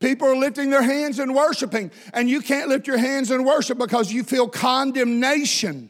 People 0.00 0.28
are 0.28 0.36
lifting 0.36 0.70
their 0.70 0.82
hands 0.82 1.20
and 1.20 1.34
worshiping, 1.34 1.92
and 2.12 2.28
you 2.28 2.40
can't 2.40 2.68
lift 2.68 2.88
your 2.88 2.98
hands 2.98 3.30
and 3.30 3.46
worship 3.46 3.78
because 3.78 4.12
you 4.12 4.24
feel 4.24 4.48
condemnation. 4.48 5.88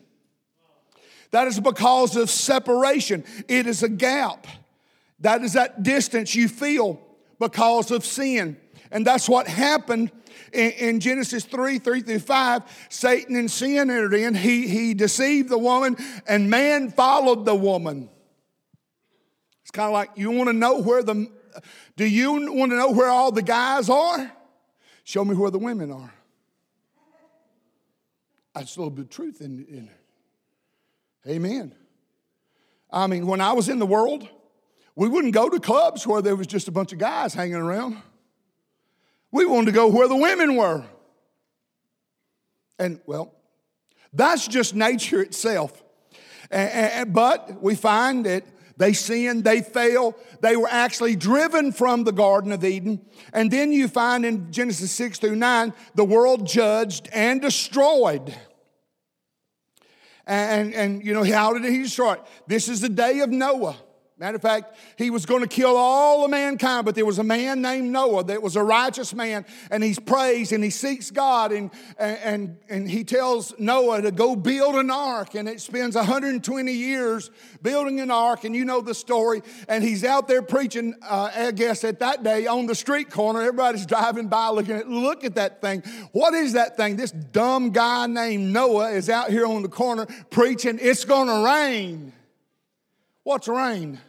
That 1.30 1.48
is 1.48 1.58
because 1.58 2.16
of 2.16 2.28
separation. 2.28 3.24
It 3.48 3.66
is 3.66 3.82
a 3.82 3.88
gap. 3.88 4.46
That 5.20 5.42
is 5.42 5.54
that 5.54 5.82
distance 5.82 6.34
you 6.34 6.48
feel 6.48 7.00
because 7.38 7.90
of 7.90 8.04
sin. 8.04 8.58
And 8.90 9.06
that's 9.06 9.28
what 9.28 9.46
happened 9.46 10.10
in, 10.52 10.70
in, 10.72 11.00
Genesis 11.00 11.44
3 11.44 11.78
3 11.78 12.00
through 12.00 12.18
5. 12.18 12.86
Satan 12.88 13.36
and 13.36 13.50
sin 13.50 13.90
entered 13.90 14.14
in. 14.14 14.34
He, 14.34 14.68
he 14.68 14.94
deceived 14.94 15.48
the 15.48 15.58
woman, 15.58 15.96
and 16.26 16.50
man 16.50 16.90
followed 16.90 17.44
the 17.44 17.54
woman. 17.54 18.08
It's 19.62 19.70
kind 19.70 19.86
of 19.86 19.92
like 19.92 20.10
you 20.16 20.30
want 20.30 20.48
to 20.48 20.54
know 20.54 20.80
where 20.80 21.02
the, 21.02 21.30
do 21.96 22.06
you 22.06 22.32
want 22.32 22.72
to 22.72 22.76
know 22.76 22.90
where 22.90 23.08
all 23.08 23.32
the 23.32 23.42
guys 23.42 23.90
are? 23.90 24.32
Show 25.04 25.24
me 25.24 25.34
where 25.34 25.50
the 25.50 25.58
women 25.58 25.90
are. 25.92 26.14
That's 28.54 28.76
a 28.76 28.80
little 28.80 28.90
bit 28.90 29.04
of 29.04 29.10
truth 29.10 29.40
in, 29.40 29.64
in 29.68 29.88
it. 29.88 31.30
Amen. 31.30 31.74
I 32.90 33.06
mean, 33.06 33.26
when 33.26 33.40
I 33.40 33.52
was 33.52 33.68
in 33.68 33.78
the 33.78 33.86
world, 33.86 34.28
we 34.96 35.08
wouldn't 35.08 35.34
go 35.34 35.48
to 35.48 35.60
clubs 35.60 36.06
where 36.06 36.22
there 36.22 36.34
was 36.34 36.46
just 36.46 36.66
a 36.68 36.72
bunch 36.72 36.92
of 36.92 36.98
guys 36.98 37.34
hanging 37.34 37.54
around. 37.54 37.98
We 39.30 39.44
wanted 39.44 39.66
to 39.66 39.72
go 39.72 39.88
where 39.88 40.08
the 40.08 40.16
women 40.16 40.56
were. 40.56 40.84
And, 42.78 43.00
well, 43.06 43.34
that's 44.12 44.46
just 44.46 44.74
nature 44.74 45.20
itself. 45.20 45.82
but 46.50 47.62
we 47.62 47.74
find 47.74 48.24
that 48.26 48.44
they 48.78 48.92
sinned, 48.92 49.42
they 49.42 49.60
fell, 49.60 50.16
they 50.40 50.56
were 50.56 50.68
actually 50.70 51.16
driven 51.16 51.72
from 51.72 52.04
the 52.04 52.12
Garden 52.12 52.52
of 52.52 52.64
Eden. 52.64 53.00
And 53.32 53.50
then 53.50 53.72
you 53.72 53.88
find 53.88 54.24
in 54.24 54.52
Genesis 54.52 54.92
6 54.92 55.18
through 55.18 55.34
9, 55.34 55.74
the 55.96 56.04
world 56.04 56.46
judged 56.46 57.08
and 57.12 57.42
destroyed. 57.42 58.34
And, 60.28 60.68
and, 60.68 60.74
and 60.74 61.04
you 61.04 61.12
know, 61.12 61.24
how 61.24 61.54
did 61.54 61.64
he 61.64 61.82
destroy 61.82 62.14
it? 62.14 62.22
This 62.46 62.68
is 62.68 62.80
the 62.80 62.88
day 62.88 63.20
of 63.20 63.30
Noah. 63.30 63.76
Matter 64.18 64.34
of 64.34 64.42
fact, 64.42 64.74
he 64.96 65.10
was 65.10 65.26
going 65.26 65.42
to 65.42 65.46
kill 65.46 65.76
all 65.76 66.24
of 66.24 66.30
mankind, 66.32 66.84
but 66.84 66.96
there 66.96 67.06
was 67.06 67.20
a 67.20 67.24
man 67.24 67.62
named 67.62 67.92
Noah 67.92 68.24
that 68.24 68.42
was 68.42 68.56
a 68.56 68.62
righteous 68.64 69.14
man, 69.14 69.46
and 69.70 69.84
he's 69.84 70.00
praised 70.00 70.52
and 70.52 70.64
he 70.64 70.70
seeks 70.70 71.12
God, 71.12 71.52
and, 71.52 71.70
and, 71.98 72.56
and 72.68 72.90
he 72.90 73.04
tells 73.04 73.54
Noah 73.60 74.02
to 74.02 74.10
go 74.10 74.34
build 74.34 74.74
an 74.74 74.90
ark, 74.90 75.36
and 75.36 75.48
it 75.48 75.60
spends 75.60 75.94
120 75.94 76.72
years 76.72 77.30
building 77.62 78.00
an 78.00 78.10
ark, 78.10 78.42
and 78.42 78.56
you 78.56 78.64
know 78.64 78.80
the 78.80 78.92
story. 78.92 79.40
And 79.68 79.84
he's 79.84 80.02
out 80.02 80.26
there 80.26 80.42
preaching, 80.42 80.96
uh, 81.08 81.30
I 81.32 81.52
guess 81.52 81.84
at 81.84 82.00
that 82.00 82.24
day 82.24 82.48
on 82.48 82.66
the 82.66 82.74
street 82.74 83.10
corner. 83.10 83.40
Everybody's 83.40 83.86
driving 83.86 84.26
by 84.26 84.48
looking 84.48 84.74
at, 84.74 84.88
look 84.88 85.22
at 85.22 85.36
that 85.36 85.60
thing. 85.60 85.84
What 86.10 86.34
is 86.34 86.54
that 86.54 86.76
thing? 86.76 86.96
This 86.96 87.12
dumb 87.12 87.70
guy 87.70 88.08
named 88.08 88.52
Noah 88.52 88.90
is 88.90 89.08
out 89.08 89.30
here 89.30 89.46
on 89.46 89.62
the 89.62 89.68
corner 89.68 90.06
preaching, 90.30 90.80
it's 90.82 91.04
going 91.04 91.28
to 91.28 91.44
rain. 91.44 92.12
What's 93.22 93.46
rain? 93.46 94.00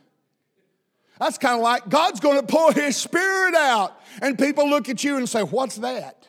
That's 1.20 1.38
kind 1.38 1.56
of 1.56 1.62
like 1.62 1.90
God's 1.90 2.20
going 2.20 2.40
to 2.40 2.48
pour 2.48 2.72
His 2.72 2.96
Spirit 2.96 3.54
out. 3.54 4.00
And 4.22 4.38
people 4.38 4.70
look 4.70 4.90
at 4.90 5.04
you 5.04 5.18
and 5.18 5.28
say, 5.28 5.42
What's 5.44 5.76
that? 5.78 6.28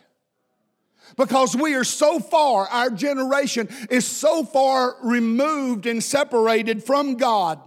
Because 1.16 1.57
we 1.57 1.74
are 1.74 1.85
so 1.85 2.18
far, 2.18 2.66
our 2.68 2.90
generation 2.90 3.68
is 3.90 4.07
so 4.07 4.44
far 4.44 4.96
removed 5.03 5.87
and 5.87 6.03
separated 6.03 6.85
from 6.85 7.16
God. 7.16 7.61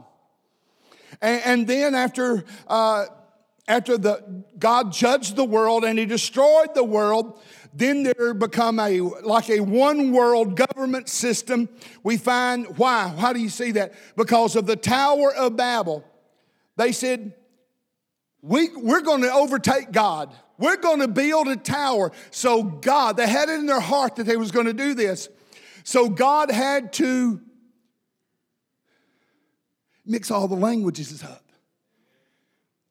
And, 1.21 1.41
and 1.45 1.67
then 1.67 1.93
after, 1.93 2.45
uh, 2.67 3.05
after 3.67 3.97
the, 3.97 4.43
God 4.57 4.91
judged 4.91 5.35
the 5.35 5.45
world 5.45 5.83
and 5.83 5.99
He 5.99 6.05
destroyed 6.05 6.73
the 6.73 6.83
world, 6.83 7.39
then 7.73 8.03
there 8.03 8.33
become 8.33 8.79
a 8.79 9.01
like 9.01 9.49
a 9.49 9.59
one 9.59 10.11
world 10.11 10.55
government 10.55 11.09
system. 11.09 11.69
We 12.03 12.17
find 12.17 12.77
why? 12.77 13.07
How 13.07 13.33
do 13.33 13.39
you 13.39 13.49
see 13.49 13.71
that? 13.71 13.93
Because 14.15 14.55
of 14.55 14.67
the 14.67 14.75
Tower 14.75 15.33
of 15.33 15.57
Babel. 15.57 16.05
They 16.75 16.91
said, 16.91 17.33
we, 18.41 18.69
We're 18.75 19.01
going 19.01 19.21
to 19.21 19.33
overtake 19.33 19.91
God. 19.91 20.33
We're 20.57 20.77
going 20.77 20.99
to 20.99 21.07
build 21.07 21.47
a 21.47 21.55
tower. 21.55 22.11
So 22.31 22.63
God, 22.63 23.17
they 23.17 23.27
had 23.27 23.49
it 23.49 23.59
in 23.59 23.65
their 23.65 23.79
heart 23.79 24.17
that 24.17 24.25
they 24.25 24.37
was 24.37 24.51
going 24.51 24.67
to 24.67 24.73
do 24.73 24.93
this. 24.93 25.27
So 25.83 26.07
God 26.09 26.51
had 26.51 26.93
to 26.93 27.41
mix 30.05 30.31
all 30.31 30.47
the 30.47 30.55
languages 30.55 31.23
up. 31.23 31.43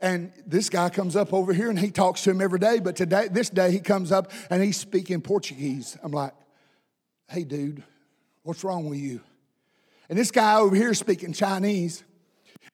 And 0.01 0.33
this 0.47 0.69
guy 0.69 0.91
comes 0.91 1.15
up 1.15 1.33
over 1.33 1.53
here 1.53 1.71
and 1.71 1.79
he 1.79 1.93
talks 1.93 2.23
to 2.25 2.31
him 2.31 2.41
every 2.41 2.59
day, 2.59 2.81
but 2.81 2.97
today, 2.97 3.29
this 3.31 3.49
day 3.49 3.71
he 3.71 3.79
comes 3.79 4.11
up 4.11 4.33
and 4.51 4.61
he's 4.61 4.77
speaking 4.77 5.21
Portuguese. 5.21 5.97
I'm 6.03 6.11
like, 6.11 6.33
hey, 7.29 7.45
dude, 7.45 7.85
what's 8.43 8.65
wrong 8.65 8.91
with 8.91 8.99
you? 8.99 9.21
And 10.09 10.19
this 10.19 10.33
guy 10.33 10.57
over 10.57 10.75
here 10.75 10.93
speaking 10.93 11.33
Chinese. 11.33 12.03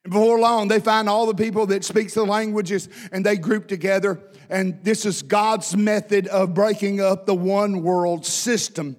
Before 0.04 0.38
long, 0.38 0.68
they 0.68 0.80
find 0.80 1.08
all 1.08 1.26
the 1.26 1.34
people 1.34 1.66
that 1.66 1.84
speaks 1.84 2.14
the 2.14 2.24
languages 2.24 2.88
and 3.12 3.24
they 3.26 3.36
group 3.36 3.68
together. 3.68 4.20
And 4.48 4.82
this 4.82 5.04
is 5.04 5.22
God's 5.22 5.76
method 5.76 6.26
of 6.28 6.54
breaking 6.54 7.00
up 7.00 7.26
the 7.26 7.34
one 7.34 7.82
world 7.82 8.24
system 8.24 8.96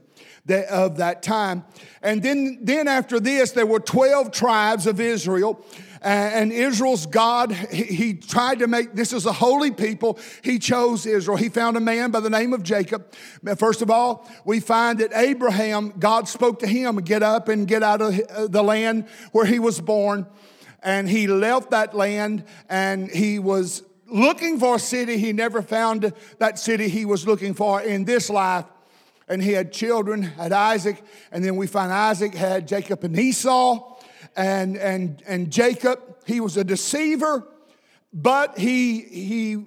of 0.69 0.97
that 0.97 1.23
time. 1.23 1.63
And 2.01 2.21
then, 2.21 2.59
then 2.61 2.87
after 2.87 3.19
this, 3.19 3.51
there 3.51 3.65
were 3.65 3.79
12 3.79 4.31
tribes 4.31 4.87
of 4.87 4.99
Israel. 4.99 5.63
And 6.01 6.53
Israel's 6.53 7.05
God, 7.05 7.51
he, 7.51 7.83
he 7.83 8.13
tried 8.13 8.59
to 8.59 8.67
make 8.67 8.93
this 8.93 9.11
is 9.11 9.25
a 9.25 9.33
holy 9.33 9.71
people. 9.71 10.17
He 10.41 10.57
chose 10.57 11.05
Israel. 11.05 11.37
He 11.37 11.49
found 11.49 11.75
a 11.75 11.81
man 11.81 12.11
by 12.11 12.21
the 12.21 12.29
name 12.29 12.53
of 12.53 12.63
Jacob. 12.63 13.13
First 13.57 13.81
of 13.81 13.91
all, 13.91 14.29
we 14.45 14.61
find 14.61 14.99
that 14.99 15.11
Abraham, 15.13 15.93
God 15.99 16.29
spoke 16.29 16.59
to 16.59 16.67
him, 16.67 16.95
get 16.97 17.21
up 17.21 17.49
and 17.49 17.67
get 17.67 17.83
out 17.83 18.01
of 18.01 18.17
uh, 18.17 18.47
the 18.47 18.63
land 18.63 19.07
where 19.33 19.45
he 19.45 19.59
was 19.59 19.81
born 19.81 20.25
and 20.83 21.09
he 21.09 21.27
left 21.27 21.71
that 21.71 21.93
land 21.93 22.43
and 22.69 23.09
he 23.09 23.39
was 23.39 23.83
looking 24.07 24.59
for 24.59 24.75
a 24.75 24.79
city. 24.79 25.17
He 25.17 25.33
never 25.33 25.61
found 25.61 26.13
that 26.39 26.59
city 26.59 26.89
he 26.89 27.05
was 27.05 27.27
looking 27.27 27.53
for 27.53 27.81
in 27.81 28.05
this 28.05 28.29
life. 28.29 28.65
And 29.27 29.43
he 29.43 29.51
had 29.51 29.71
children, 29.71 30.23
had 30.23 30.51
Isaac, 30.51 31.03
and 31.31 31.45
then 31.45 31.55
we 31.55 31.67
find 31.67 31.91
Isaac 31.91 32.33
had 32.33 32.67
Jacob 32.67 33.03
and 33.03 33.17
Esau. 33.17 33.97
And, 34.35 34.77
and, 34.77 35.21
and 35.27 35.51
Jacob, 35.51 35.99
he 36.25 36.39
was 36.39 36.57
a 36.57 36.63
deceiver, 36.63 37.47
but 38.11 38.57
he, 38.57 39.01
he, 39.01 39.65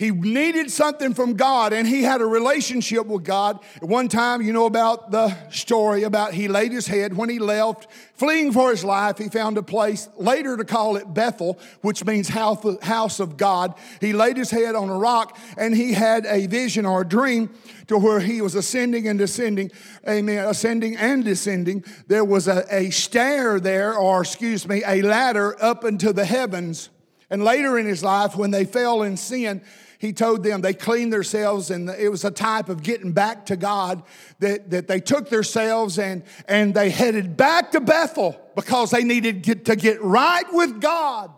he 0.00 0.12
needed 0.12 0.70
something 0.70 1.12
from 1.12 1.34
God 1.34 1.74
and 1.74 1.86
he 1.86 2.02
had 2.02 2.22
a 2.22 2.26
relationship 2.26 3.04
with 3.04 3.22
God. 3.22 3.60
At 3.76 3.84
one 3.84 4.08
time, 4.08 4.40
you 4.40 4.50
know 4.50 4.64
about 4.64 5.10
the 5.10 5.36
story 5.50 6.04
about 6.04 6.32
he 6.32 6.48
laid 6.48 6.72
his 6.72 6.86
head 6.86 7.14
when 7.14 7.28
he 7.28 7.38
left, 7.38 7.86
fleeing 8.14 8.50
for 8.50 8.70
his 8.70 8.82
life. 8.82 9.18
He 9.18 9.28
found 9.28 9.58
a 9.58 9.62
place 9.62 10.08
later 10.16 10.56
to 10.56 10.64
call 10.64 10.96
it 10.96 11.12
Bethel, 11.12 11.58
which 11.82 12.02
means 12.06 12.30
house 12.30 13.20
of 13.20 13.36
God. 13.36 13.74
He 14.00 14.14
laid 14.14 14.38
his 14.38 14.50
head 14.50 14.74
on 14.74 14.88
a 14.88 14.96
rock 14.96 15.36
and 15.58 15.76
he 15.76 15.92
had 15.92 16.24
a 16.24 16.46
vision 16.46 16.86
or 16.86 17.02
a 17.02 17.06
dream 17.06 17.50
to 17.88 17.98
where 17.98 18.20
he 18.20 18.40
was 18.40 18.54
ascending 18.54 19.06
and 19.06 19.18
descending, 19.18 19.70
amen, 20.08 20.46
ascending 20.46 20.96
and 20.96 21.26
descending. 21.26 21.84
There 22.06 22.24
was 22.24 22.48
a, 22.48 22.64
a 22.70 22.88
stair 22.88 23.60
there, 23.60 23.94
or 23.94 24.22
excuse 24.22 24.66
me, 24.66 24.82
a 24.86 25.02
ladder 25.02 25.62
up 25.62 25.84
into 25.84 26.14
the 26.14 26.24
heavens. 26.24 26.88
And 27.28 27.44
later 27.44 27.78
in 27.78 27.84
his 27.86 28.02
life, 28.02 28.34
when 28.34 28.50
they 28.50 28.64
fell 28.64 29.02
in 29.02 29.18
sin, 29.18 29.60
he 30.00 30.14
told 30.14 30.42
them 30.42 30.62
they 30.62 30.72
cleaned 30.72 31.12
themselves 31.12 31.70
and 31.70 31.90
it 31.90 32.08
was 32.08 32.24
a 32.24 32.30
type 32.30 32.70
of 32.70 32.82
getting 32.82 33.12
back 33.12 33.44
to 33.46 33.56
God 33.56 34.02
that, 34.38 34.70
that 34.70 34.88
they 34.88 34.98
took 34.98 35.28
themselves 35.28 35.98
and, 35.98 36.22
and 36.48 36.72
they 36.72 36.88
headed 36.88 37.36
back 37.36 37.72
to 37.72 37.80
Bethel 37.80 38.40
because 38.56 38.92
they 38.92 39.04
needed 39.04 39.42
get, 39.42 39.66
to 39.66 39.76
get 39.76 40.00
right 40.00 40.46
with 40.52 40.80
God. 40.80 41.30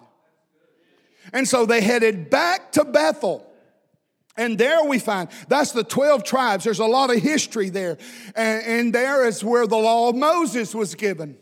And 1.33 1.48
so 1.48 1.66
they 1.66 1.81
headed 1.81 2.31
back 2.31 2.70
to 2.72 2.85
Bethel. 2.85 3.44
And 4.37 4.57
there 4.57 4.85
we 4.85 5.01
find 5.01 5.29
that's 5.48 5.72
the 5.72 5.83
12 5.83 6.22
tribes. 6.22 6.62
There's 6.62 6.79
a 6.79 6.87
lot 6.87 7.11
of 7.11 7.20
history 7.20 7.68
there. 7.68 7.98
And, 8.37 8.64
and 8.64 8.94
there 8.94 9.27
is 9.27 9.42
where 9.42 9.66
the 9.66 9.77
law 9.77 10.11
of 10.11 10.14
Moses 10.14 10.72
was 10.72 10.94
given. 10.94 11.37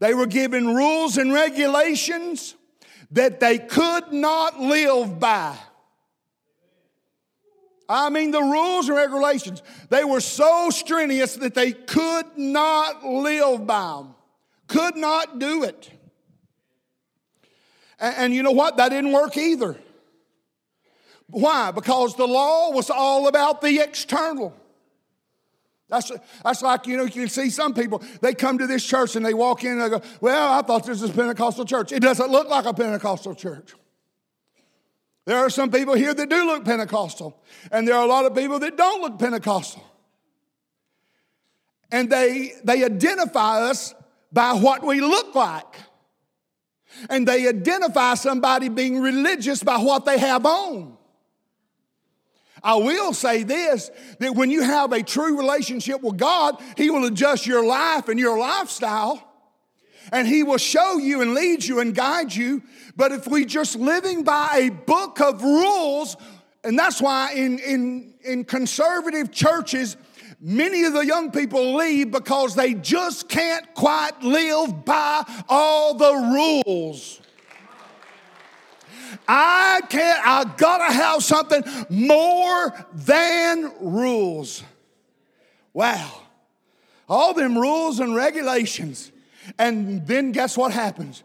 They 0.00 0.12
were 0.12 0.26
given 0.26 0.66
rules 0.74 1.16
and 1.16 1.32
regulations 1.32 2.56
that 3.12 3.40
they 3.40 3.56
could 3.56 4.12
not 4.12 4.60
live 4.60 5.18
by. 5.18 5.56
I 7.88 8.10
mean, 8.10 8.32
the 8.32 8.42
rules 8.42 8.88
and 8.88 8.96
regulations, 8.96 9.62
they 9.90 10.04
were 10.04 10.20
so 10.20 10.70
strenuous 10.70 11.36
that 11.36 11.54
they 11.54 11.72
could 11.72 12.26
not 12.36 13.04
live 13.04 13.66
by 13.66 13.96
them, 13.98 14.14
could 14.66 14.96
not 14.96 15.38
do 15.38 15.62
it. 15.62 15.90
And, 18.00 18.14
and 18.16 18.34
you 18.34 18.42
know 18.42 18.52
what? 18.52 18.76
That 18.76 18.88
didn't 18.88 19.12
work 19.12 19.36
either. 19.36 19.76
Why? 21.28 21.70
Because 21.70 22.16
the 22.16 22.26
law 22.26 22.70
was 22.70 22.90
all 22.90 23.28
about 23.28 23.60
the 23.60 23.80
external. 23.80 24.54
That's, 25.88 26.10
that's 26.42 26.62
like, 26.62 26.86
you 26.86 26.96
know, 26.96 27.04
you 27.04 27.10
can 27.10 27.28
see 27.28 27.48
some 27.50 27.72
people, 27.72 28.02
they 28.20 28.34
come 28.34 28.58
to 28.58 28.66
this 28.66 28.84
church 28.84 29.14
and 29.14 29.24
they 29.24 29.34
walk 29.34 29.62
in 29.62 29.72
and 29.72 29.82
they 29.82 29.88
go, 29.88 30.02
Well, 30.20 30.52
I 30.52 30.62
thought 30.62 30.84
this 30.84 31.00
was 31.00 31.12
Pentecostal 31.12 31.64
church. 31.64 31.92
It 31.92 32.00
doesn't 32.00 32.30
look 32.30 32.48
like 32.48 32.64
a 32.64 32.74
Pentecostal 32.74 33.36
church. 33.36 33.74
There 35.26 35.38
are 35.38 35.50
some 35.50 35.72
people 35.72 35.94
here 35.94 36.14
that 36.14 36.28
do 36.28 36.46
look 36.46 36.64
Pentecostal, 36.64 37.36
and 37.72 37.86
there 37.86 37.96
are 37.96 38.04
a 38.04 38.08
lot 38.08 38.24
of 38.24 38.34
people 38.34 38.60
that 38.60 38.76
don't 38.76 39.02
look 39.02 39.18
Pentecostal. 39.18 39.84
And 41.90 42.10
they, 42.10 42.52
they 42.64 42.84
identify 42.84 43.62
us 43.62 43.94
by 44.32 44.52
what 44.54 44.84
we 44.84 45.00
look 45.00 45.34
like. 45.34 45.76
And 47.10 47.26
they 47.26 47.46
identify 47.48 48.14
somebody 48.14 48.68
being 48.68 49.00
religious 49.00 49.62
by 49.62 49.78
what 49.78 50.04
they 50.04 50.18
have 50.18 50.46
on. 50.46 50.96
I 52.62 52.76
will 52.76 53.12
say 53.12 53.42
this 53.42 53.90
that 54.18 54.34
when 54.34 54.50
you 54.50 54.62
have 54.62 54.92
a 54.92 55.02
true 55.02 55.36
relationship 55.38 56.00
with 56.02 56.16
God, 56.16 56.60
He 56.76 56.90
will 56.90 57.04
adjust 57.04 57.46
your 57.46 57.64
life 57.64 58.08
and 58.08 58.18
your 58.18 58.38
lifestyle 58.38 59.25
and 60.12 60.26
He 60.26 60.42
will 60.42 60.58
show 60.58 60.98
you 60.98 61.22
and 61.22 61.34
lead 61.34 61.64
you 61.64 61.80
and 61.80 61.94
guide 61.94 62.34
you. 62.34 62.62
But 62.96 63.12
if 63.12 63.26
we 63.26 63.44
just 63.44 63.76
living 63.76 64.22
by 64.22 64.48
a 64.54 64.70
book 64.70 65.20
of 65.20 65.42
rules, 65.42 66.16
and 66.64 66.78
that's 66.78 67.00
why 67.00 67.32
in, 67.32 67.58
in, 67.60 68.14
in 68.24 68.44
conservative 68.44 69.30
churches, 69.30 69.96
many 70.40 70.84
of 70.84 70.92
the 70.92 71.04
young 71.04 71.30
people 71.30 71.74
leave 71.76 72.10
because 72.10 72.54
they 72.54 72.74
just 72.74 73.28
can't 73.28 73.74
quite 73.74 74.22
live 74.22 74.84
by 74.84 75.24
all 75.48 75.94
the 75.94 76.12
rules. 76.64 77.20
I 79.28 79.80
can't, 79.88 80.26
I 80.26 80.44
gotta 80.56 80.92
have 80.92 81.22
something 81.22 81.62
more 81.88 82.74
than 82.92 83.72
rules. 83.80 84.62
Wow. 85.72 86.22
All 87.08 87.34
them 87.34 87.56
rules 87.56 88.00
and 88.00 88.14
regulations. 88.14 89.12
And 89.58 90.06
then 90.06 90.32
guess 90.32 90.56
what 90.56 90.72
happens? 90.72 91.22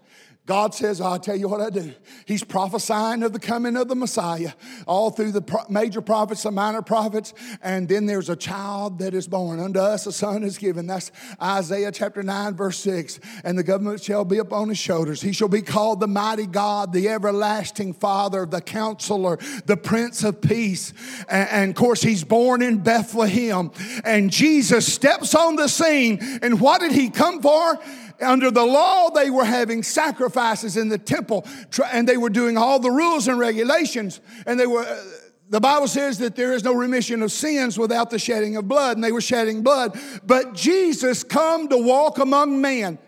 God 0.47 0.73
says, 0.73 0.99
I'll 0.99 1.19
tell 1.19 1.35
you 1.35 1.47
what 1.47 1.61
I 1.61 1.69
do. 1.69 1.93
He's 2.25 2.43
prophesying 2.43 3.21
of 3.21 3.31
the 3.31 3.39
coming 3.39 3.77
of 3.77 3.87
the 3.87 3.95
Messiah 3.95 4.51
all 4.87 5.11
through 5.11 5.33
the 5.33 5.65
major 5.69 6.01
prophets, 6.01 6.41
the 6.43 6.51
minor 6.51 6.81
prophets, 6.81 7.33
and 7.61 7.87
then 7.87 8.07
there's 8.07 8.27
a 8.27 8.35
child 8.35 8.99
that 8.99 9.13
is 9.13 9.27
born. 9.27 9.59
Unto 9.59 9.79
us 9.79 10.07
a 10.07 10.11
son 10.11 10.43
is 10.43 10.57
given. 10.57 10.87
That's 10.87 11.11
Isaiah 11.41 11.91
chapter 11.91 12.23
9, 12.23 12.55
verse 12.55 12.79
6. 12.79 13.19
And 13.43 13.57
the 13.57 13.63
government 13.63 14.03
shall 14.03 14.25
be 14.25 14.39
upon 14.39 14.69
his 14.69 14.79
shoulders. 14.79 15.21
He 15.21 15.31
shall 15.31 15.47
be 15.47 15.61
called 15.61 15.99
the 15.99 16.07
mighty 16.07 16.47
God, 16.47 16.91
the 16.91 17.07
everlasting 17.07 17.93
Father, 17.93 18.47
the 18.47 18.61
counselor, 18.61 19.37
the 19.67 19.77
Prince 19.77 20.23
of 20.23 20.41
Peace. 20.41 20.91
And, 21.29 21.49
and 21.49 21.69
of 21.69 21.75
course, 21.75 22.01
he's 22.01 22.23
born 22.23 22.63
in 22.63 22.79
Bethlehem. 22.79 23.71
And 24.03 24.31
Jesus 24.31 24.91
steps 24.91 25.35
on 25.35 25.55
the 25.55 25.67
scene. 25.67 26.19
And 26.41 26.59
what 26.59 26.81
did 26.81 26.93
he 26.93 27.11
come 27.11 27.41
for? 27.41 27.79
Under 28.21 28.51
the 28.51 28.65
law, 28.65 29.09
they 29.09 29.29
were 29.29 29.45
having 29.45 29.83
sacrifices 29.83 30.77
in 30.77 30.89
the 30.89 30.97
temple 30.97 31.45
and 31.91 32.07
they 32.07 32.17
were 32.17 32.29
doing 32.29 32.57
all 32.57 32.79
the 32.79 32.91
rules 32.91 33.27
and 33.27 33.39
regulations. 33.39 34.21
And 34.45 34.59
they 34.59 34.67
were, 34.67 34.83
uh, 34.83 35.03
the 35.49 35.59
Bible 35.59 35.87
says 35.87 36.19
that 36.19 36.35
there 36.35 36.53
is 36.53 36.63
no 36.63 36.73
remission 36.73 37.21
of 37.23 37.31
sins 37.31 37.77
without 37.77 38.09
the 38.09 38.19
shedding 38.19 38.55
of 38.55 38.67
blood, 38.67 38.95
and 38.95 39.03
they 39.03 39.11
were 39.11 39.21
shedding 39.21 39.63
blood. 39.63 39.99
But 40.25 40.53
Jesus 40.53 41.23
come 41.23 41.67
to 41.69 41.77
walk 41.77 42.19
among 42.19 42.61
men. 42.61 42.99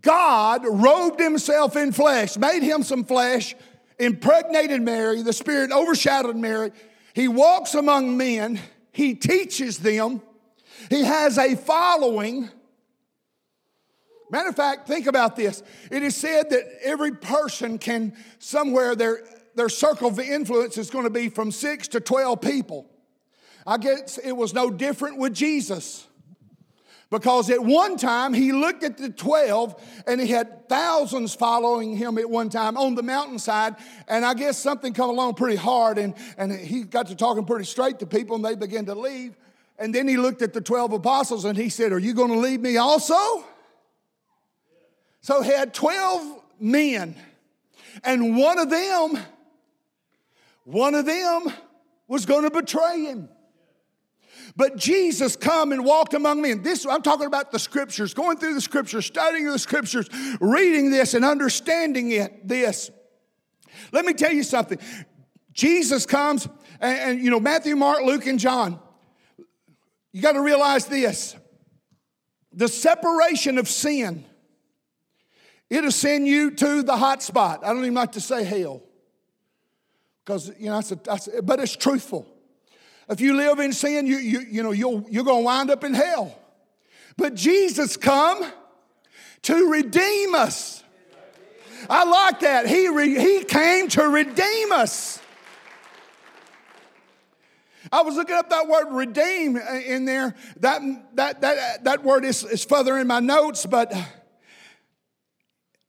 God 0.00 0.64
robed 0.64 1.20
himself 1.20 1.76
in 1.76 1.92
flesh, 1.92 2.36
made 2.36 2.62
him 2.62 2.82
some 2.82 3.04
flesh, 3.04 3.54
impregnated 3.98 4.80
Mary, 4.82 5.22
the 5.22 5.32
Spirit 5.32 5.72
overshadowed 5.72 6.36
Mary. 6.36 6.70
He 7.12 7.28
walks 7.28 7.74
among 7.74 8.16
men, 8.16 8.60
he 8.92 9.14
teaches 9.14 9.78
them, 9.78 10.22
he 10.88 11.02
has 11.02 11.38
a 11.38 11.56
following. 11.56 12.50
Matter 14.30 14.48
of 14.48 14.56
fact, 14.56 14.86
think 14.86 15.06
about 15.06 15.36
this. 15.36 15.62
It 15.90 16.02
is 16.02 16.16
said 16.16 16.50
that 16.50 16.64
every 16.82 17.12
person 17.12 17.78
can 17.78 18.14
somewhere 18.38 18.94
their, 18.94 19.24
their 19.56 19.68
circle 19.68 20.08
of 20.08 20.20
influence 20.20 20.78
is 20.78 20.90
going 20.90 21.04
to 21.04 21.10
be 21.10 21.28
from 21.28 21.50
six 21.50 21.88
to 21.88 22.00
12 22.00 22.40
people. 22.40 22.86
I 23.66 23.76
guess 23.76 24.18
it 24.18 24.32
was 24.32 24.54
no 24.54 24.70
different 24.70 25.18
with 25.18 25.34
Jesus. 25.34 26.06
Because 27.10 27.50
at 27.50 27.60
one 27.60 27.96
time 27.96 28.32
he 28.32 28.52
looked 28.52 28.84
at 28.84 28.96
the 28.96 29.10
12 29.10 30.04
and 30.06 30.20
he 30.20 30.28
had 30.28 30.68
thousands 30.68 31.34
following 31.34 31.96
him 31.96 32.18
at 32.18 32.30
one 32.30 32.48
time 32.48 32.76
on 32.76 32.94
the 32.94 33.02
mountainside. 33.02 33.74
And 34.06 34.24
I 34.24 34.34
guess 34.34 34.56
something 34.56 34.92
come 34.92 35.10
along 35.10 35.34
pretty 35.34 35.56
hard 35.56 35.98
and, 35.98 36.14
and 36.38 36.52
he 36.52 36.84
got 36.84 37.08
to 37.08 37.16
talking 37.16 37.44
pretty 37.44 37.64
straight 37.64 37.98
to 37.98 38.06
people 38.06 38.36
and 38.36 38.44
they 38.44 38.54
began 38.54 38.86
to 38.86 38.94
leave. 38.94 39.36
And 39.76 39.92
then 39.92 40.06
he 40.06 40.18
looked 40.18 40.40
at 40.40 40.52
the 40.52 40.60
12 40.60 40.92
apostles 40.92 41.44
and 41.44 41.58
he 41.58 41.68
said, 41.68 41.90
Are 41.90 41.98
you 41.98 42.14
going 42.14 42.30
to 42.30 42.38
leave 42.38 42.60
me 42.60 42.76
also? 42.76 43.44
So 45.20 45.42
he 45.42 45.50
had 45.50 45.74
12 45.74 46.42
men, 46.60 47.14
and 48.04 48.36
one 48.36 48.58
of 48.58 48.70
them, 48.70 49.18
one 50.64 50.94
of 50.94 51.04
them 51.04 51.52
was 52.08 52.26
going 52.26 52.44
to 52.44 52.50
betray 52.50 53.04
him. 53.04 53.28
But 54.56 54.76
Jesus 54.76 55.36
come 55.36 55.72
and 55.72 55.84
walked 55.84 56.14
among 56.14 56.42
men. 56.42 56.62
This 56.62 56.86
I'm 56.86 57.02
talking 57.02 57.26
about 57.26 57.52
the 57.52 57.58
scriptures, 57.58 58.14
going 58.14 58.38
through 58.38 58.54
the 58.54 58.60
scriptures, 58.60 59.06
studying 59.06 59.46
the 59.46 59.58
scriptures, 59.58 60.08
reading 60.40 60.90
this 60.90 61.14
and 61.14 61.24
understanding 61.24 62.10
it. 62.10 62.48
This. 62.48 62.90
Let 63.92 64.04
me 64.04 64.14
tell 64.14 64.32
you 64.32 64.42
something. 64.42 64.78
Jesus 65.52 66.06
comes, 66.06 66.48
and, 66.80 66.98
and 66.98 67.24
you 67.24 67.30
know 67.30 67.40
Matthew, 67.40 67.76
Mark, 67.76 68.02
Luke, 68.02 68.26
and 68.26 68.38
John. 68.38 68.80
You 70.12 70.22
got 70.22 70.32
to 70.32 70.40
realize 70.40 70.86
this: 70.86 71.36
the 72.52 72.68
separation 72.68 73.58
of 73.58 73.68
sin 73.68 74.24
It'll 75.70 75.92
send 75.92 76.26
you 76.26 76.50
to 76.50 76.82
the 76.82 76.96
hot 76.96 77.22
spot. 77.22 77.60
I 77.64 77.68
don't 77.68 77.82
even 77.82 77.94
like 77.94 78.12
to 78.12 78.20
say 78.20 78.42
hell. 78.42 78.82
Because, 80.24 80.52
you 80.58 80.66
know, 80.66 80.74
that's 80.74 80.92
a, 80.92 80.96
that's 80.96 81.28
a, 81.28 81.42
but 81.42 81.60
it's 81.60 81.76
truthful. 81.76 82.26
If 83.08 83.20
you 83.20 83.36
live 83.36 83.60
in 83.60 83.72
sin, 83.72 84.06
you, 84.06 84.18
you, 84.18 84.40
you 84.40 84.62
know, 84.62 84.72
you'll, 84.72 85.06
you're 85.08 85.24
going 85.24 85.42
to 85.42 85.44
wind 85.44 85.70
up 85.70 85.84
in 85.84 85.94
hell. 85.94 86.36
But 87.16 87.34
Jesus 87.34 87.96
come 87.96 88.50
to 89.42 89.70
redeem 89.70 90.34
us. 90.34 90.82
I 91.88 92.04
like 92.04 92.40
that. 92.40 92.66
He, 92.66 92.88
re, 92.88 93.18
he 93.18 93.44
came 93.44 93.88
to 93.88 94.02
redeem 94.02 94.72
us. 94.72 95.20
I 97.92 98.02
was 98.02 98.14
looking 98.14 98.36
up 98.36 98.50
that 98.50 98.68
word 98.68 98.92
redeem 98.92 99.56
in 99.56 100.04
there. 100.04 100.36
That, 100.60 100.82
that, 101.14 101.40
that, 101.40 101.84
that 101.84 102.04
word 102.04 102.24
is, 102.24 102.44
is 102.44 102.64
further 102.64 102.98
in 102.98 103.06
my 103.06 103.20
notes, 103.20 103.66
but 103.66 103.92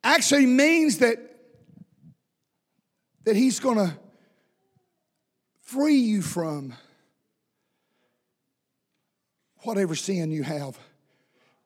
actually 0.04 0.46
means 0.46 1.00
that, 1.00 1.18
that 3.24 3.36
he's 3.36 3.60
going 3.60 3.78
to 3.78 3.98
free 5.62 5.96
you 5.96 6.22
from 6.22 6.74
whatever 9.64 9.96
sin 9.96 10.32
you 10.32 10.44
have. 10.44 10.78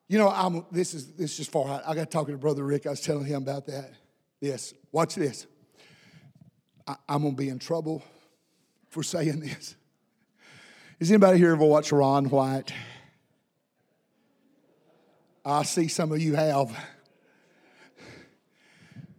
You 0.08 0.20
know, 0.20 0.30
I'm, 0.30 0.66
this 0.72 0.94
is 0.94 1.14
this 1.14 1.32
is 1.32 1.38
just 1.38 1.52
far 1.52 1.68
out. 1.68 1.82
I 1.88 1.96
got 1.96 2.12
talking 2.12 2.36
to 2.36 2.38
Brother 2.38 2.64
Rick. 2.64 2.86
I 2.86 2.92
was 2.92 3.02
telling 3.02 3.26
him 3.26 3.42
about 3.42 3.66
that. 3.66 3.92
This, 4.40 4.74
watch 4.92 5.16
this. 5.16 5.48
I, 6.86 6.96
I'm 7.10 7.24
gonna 7.24 7.36
be 7.36 7.50
in 7.50 7.58
trouble 7.58 8.04
for 8.90 9.02
saying 9.02 9.40
this. 9.40 9.76
Is 11.00 11.10
anybody 11.10 11.40
here 11.40 11.54
ever 11.54 11.66
watch 11.66 11.92
Ron 11.92 12.26
White? 12.30 12.72
I 15.44 15.64
see 15.64 15.88
some 15.88 16.12
of 16.12 16.22
you 16.22 16.36
have. 16.36 16.78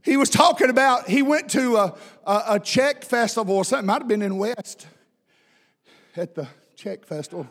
He 0.07 0.17
was 0.17 0.31
talking 0.31 0.71
about, 0.71 1.09
he 1.09 1.21
went 1.21 1.51
to 1.51 1.77
a, 1.77 1.95
a, 2.25 2.43
a 2.51 2.61
Czech 2.61 3.05
festival 3.05 3.57
or 3.57 3.65
something, 3.65 3.87
might 3.87 4.03
have 4.03 4.09
been 4.09 4.23
in 4.23 4.39
West 4.39 4.87
at 6.17 6.37
the 6.37 6.47
Czech 6.77 7.05
festival. 7.05 7.49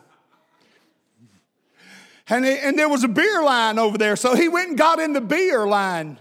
And, 2.30 2.46
he, 2.46 2.58
and 2.58 2.78
there 2.78 2.88
was 2.88 3.04
a 3.04 3.08
beer 3.08 3.42
line 3.42 3.78
over 3.78 3.98
there, 3.98 4.16
so 4.16 4.34
he 4.34 4.48
went 4.48 4.70
and 4.70 4.78
got 4.78 4.98
in 4.98 5.12
the 5.12 5.20
beer 5.20 5.66
line. 5.66 6.18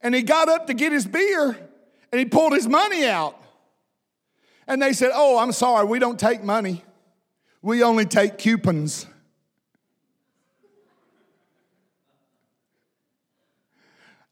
And 0.00 0.14
he 0.14 0.22
got 0.22 0.48
up 0.48 0.66
to 0.68 0.74
get 0.74 0.92
his 0.92 1.06
beer 1.06 1.54
and 2.10 2.18
he 2.18 2.24
pulled 2.24 2.54
his 2.54 2.66
money 2.66 3.04
out. 3.04 3.38
And 4.66 4.80
they 4.80 4.94
said, 4.94 5.10
Oh, 5.14 5.38
I'm 5.38 5.52
sorry, 5.52 5.84
we 5.84 5.98
don't 5.98 6.18
take 6.18 6.42
money, 6.42 6.82
we 7.60 7.82
only 7.82 8.06
take 8.06 8.38
coupons. 8.38 9.06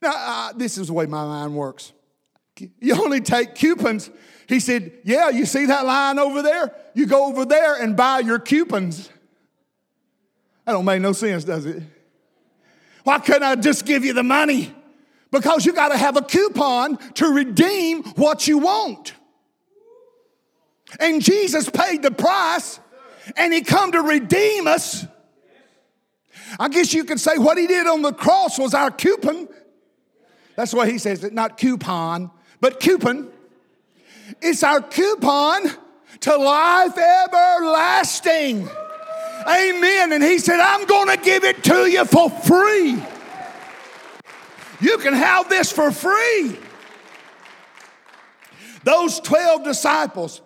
Now, 0.04 0.12
uh, 0.14 0.52
this 0.52 0.76
is 0.76 0.88
the 0.88 0.92
way 0.92 1.06
my 1.06 1.24
mind 1.24 1.56
works. 1.56 1.94
You 2.78 3.02
only 3.02 3.22
take 3.22 3.54
coupons. 3.54 4.10
He 4.46 4.60
said, 4.60 4.92
Yeah, 5.02 5.30
you 5.30 5.46
see 5.46 5.64
that 5.64 5.86
line 5.86 6.18
over 6.18 6.42
there? 6.42 6.74
You 6.92 7.06
go 7.06 7.26
over 7.26 7.46
there 7.46 7.82
and 7.82 7.96
buy 7.96 8.18
your 8.18 8.38
coupons. 8.38 9.08
That 10.66 10.72
don't 10.72 10.84
make 10.84 11.00
no 11.00 11.12
sense, 11.12 11.44
does 11.44 11.64
it? 11.64 11.82
Why 13.04 13.18
couldn't 13.18 13.44
I 13.44 13.56
just 13.56 13.86
give 13.86 14.04
you 14.04 14.12
the 14.12 14.22
money? 14.22 14.74
Because 15.30 15.64
you 15.64 15.72
got 15.72 15.88
to 15.88 15.96
have 15.96 16.18
a 16.18 16.22
coupon 16.22 16.98
to 17.14 17.28
redeem 17.28 18.02
what 18.02 18.46
you 18.46 18.58
want. 18.58 19.14
And 21.00 21.22
Jesus 21.22 21.70
paid 21.70 22.02
the 22.02 22.10
price 22.10 22.78
and 23.38 23.54
he 23.54 23.62
come 23.62 23.92
to 23.92 24.02
redeem 24.02 24.66
us. 24.66 25.06
I 26.60 26.68
guess 26.68 26.92
you 26.92 27.04
could 27.04 27.20
say 27.20 27.38
what 27.38 27.56
he 27.56 27.66
did 27.66 27.86
on 27.86 28.02
the 28.02 28.12
cross 28.12 28.58
was 28.58 28.74
our 28.74 28.90
coupon 28.90 29.48
that's 30.56 30.72
why 30.72 30.90
he 30.90 30.98
says 30.98 31.24
it, 31.24 31.32
not 31.32 31.58
coupon, 31.58 32.30
but 32.60 32.80
coupon. 32.80 33.28
It's 34.40 34.62
our 34.62 34.80
coupon 34.80 35.70
to 36.20 36.36
life 36.36 36.96
everlasting. 36.96 38.68
Amen. 39.46 40.12
And 40.12 40.22
he 40.22 40.38
said, 40.38 40.60
I'm 40.60 40.86
going 40.86 41.08
to 41.16 41.22
give 41.22 41.44
it 41.44 41.62
to 41.64 41.90
you 41.90 42.04
for 42.04 42.30
free. 42.30 43.02
You 44.80 44.98
can 44.98 45.14
have 45.14 45.48
this 45.48 45.70
for 45.70 45.90
free. 45.90 46.58
Those 48.84 49.20
12 49.20 49.64
disciples, 49.64 50.42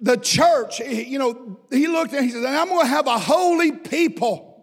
the 0.00 0.16
church, 0.16 0.80
you 0.80 1.18
know, 1.18 1.58
he 1.70 1.86
looked 1.86 2.12
and 2.12 2.24
he 2.24 2.30
said, 2.30 2.44
I'm 2.44 2.68
going 2.68 2.80
to 2.80 2.86
have 2.86 3.06
a 3.06 3.18
holy 3.18 3.72
people. 3.72 4.53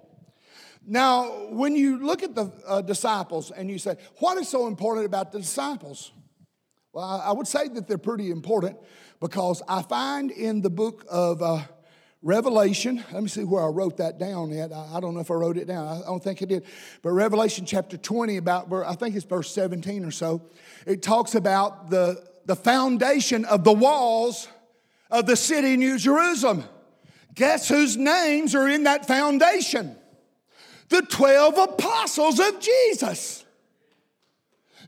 Now, 0.91 1.47
when 1.47 1.73
you 1.73 2.05
look 2.05 2.21
at 2.21 2.35
the 2.35 2.51
uh, 2.67 2.81
disciples 2.81 3.49
and 3.49 3.69
you 3.69 3.79
say, 3.79 3.95
what 4.17 4.37
is 4.37 4.49
so 4.49 4.67
important 4.67 5.05
about 5.05 5.31
the 5.31 5.39
disciples? 5.39 6.11
Well, 6.91 7.05
I 7.05 7.31
would 7.31 7.47
say 7.47 7.69
that 7.69 7.87
they're 7.87 7.97
pretty 7.97 8.29
important 8.29 8.77
because 9.21 9.63
I 9.69 9.83
find 9.83 10.31
in 10.31 10.61
the 10.61 10.69
book 10.69 11.05
of 11.09 11.41
uh, 11.41 11.61
Revelation, 12.21 13.01
let 13.13 13.23
me 13.23 13.29
see 13.29 13.45
where 13.45 13.63
I 13.63 13.67
wrote 13.67 13.95
that 13.97 14.19
down 14.19 14.51
at. 14.51 14.73
I, 14.73 14.99
don't 14.99 15.13
know 15.13 15.21
if 15.21 15.31
I 15.31 15.35
wrote 15.35 15.55
it 15.55 15.65
down. 15.65 15.87
I 15.87 16.05
don't 16.05 16.21
think 16.21 16.41
I 16.41 16.45
did. 16.45 16.65
But 17.01 17.11
Revelation 17.11 17.65
chapter 17.65 17.95
20, 17.95 18.35
about, 18.35 18.67
where 18.67 18.85
I 18.85 18.95
think 18.95 19.15
it's 19.15 19.23
verse 19.23 19.49
17 19.53 20.03
or 20.03 20.11
so, 20.11 20.41
it 20.85 21.01
talks 21.01 21.35
about 21.35 21.89
the, 21.89 22.21
the 22.47 22.57
foundation 22.57 23.45
of 23.45 23.63
the 23.63 23.71
walls 23.71 24.49
of 25.09 25.25
the 25.25 25.37
city 25.37 25.77
New 25.77 25.97
Jerusalem. 25.97 26.65
Guess 27.33 27.69
whose 27.69 27.95
names 27.95 28.55
are 28.55 28.67
in 28.67 28.83
that 28.83 29.07
foundation? 29.07 29.95
The 30.91 31.01
12 31.01 31.57
apostles 31.57 32.39
of 32.39 32.59
Jesus. 32.59 33.45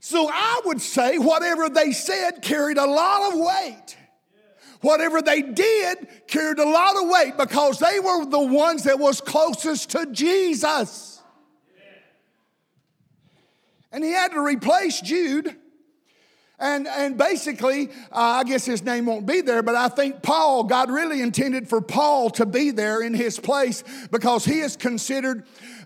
So 0.00 0.28
I 0.30 0.60
would 0.66 0.82
say 0.82 1.18
whatever 1.18 1.68
they 1.70 1.92
said 1.92 2.42
carried 2.42 2.76
a 2.76 2.86
lot 2.86 3.32
of 3.32 3.40
weight. 3.40 3.96
Whatever 4.82 5.22
they 5.22 5.40
did 5.40 6.06
carried 6.26 6.58
a 6.58 6.68
lot 6.68 7.02
of 7.02 7.08
weight 7.08 7.38
because 7.38 7.78
they 7.78 8.00
were 8.00 8.26
the 8.26 8.38
ones 8.38 8.82
that 8.84 8.98
was 8.98 9.22
closest 9.22 9.90
to 9.90 10.06
Jesus. 10.12 11.22
And 13.90 14.04
he 14.04 14.10
had 14.10 14.32
to 14.32 14.40
replace 14.40 15.00
Jude. 15.00 15.56
And, 16.58 16.86
and 16.86 17.18
basically, 17.18 17.90
uh, 18.12 18.40
I 18.40 18.44
guess 18.44 18.64
his 18.64 18.82
name 18.82 19.06
won't 19.06 19.26
be 19.26 19.40
there, 19.40 19.62
but 19.62 19.74
I 19.74 19.88
think 19.88 20.22
Paul, 20.22 20.64
God 20.64 20.90
really 20.90 21.20
intended 21.20 21.68
for 21.68 21.80
Paul 21.80 22.30
to 22.30 22.46
be 22.46 22.70
there 22.70 23.02
in 23.02 23.12
his 23.12 23.40
place 23.40 23.82
because 24.10 24.44
he 24.44 24.60
is 24.60 24.76
considered 24.76 25.44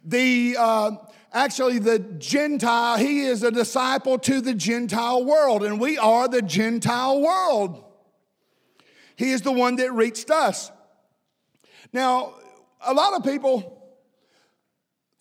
the 0.08 0.56
uh, 0.58 0.90
actually 1.32 1.78
the 1.78 1.98
Gentile, 1.98 2.96
he 2.96 3.20
is 3.20 3.42
a 3.42 3.50
disciple 3.50 4.18
to 4.20 4.40
the 4.40 4.54
Gentile 4.54 5.24
world, 5.24 5.62
and 5.62 5.78
we 5.78 5.98
are 5.98 6.28
the 6.28 6.42
Gentile 6.42 7.20
world. 7.20 7.84
He 9.16 9.32
is 9.32 9.42
the 9.42 9.52
one 9.52 9.76
that 9.76 9.92
reached 9.92 10.30
us. 10.30 10.70
Now, 11.92 12.34
a 12.80 12.94
lot 12.94 13.14
of 13.14 13.24
people 13.24 13.96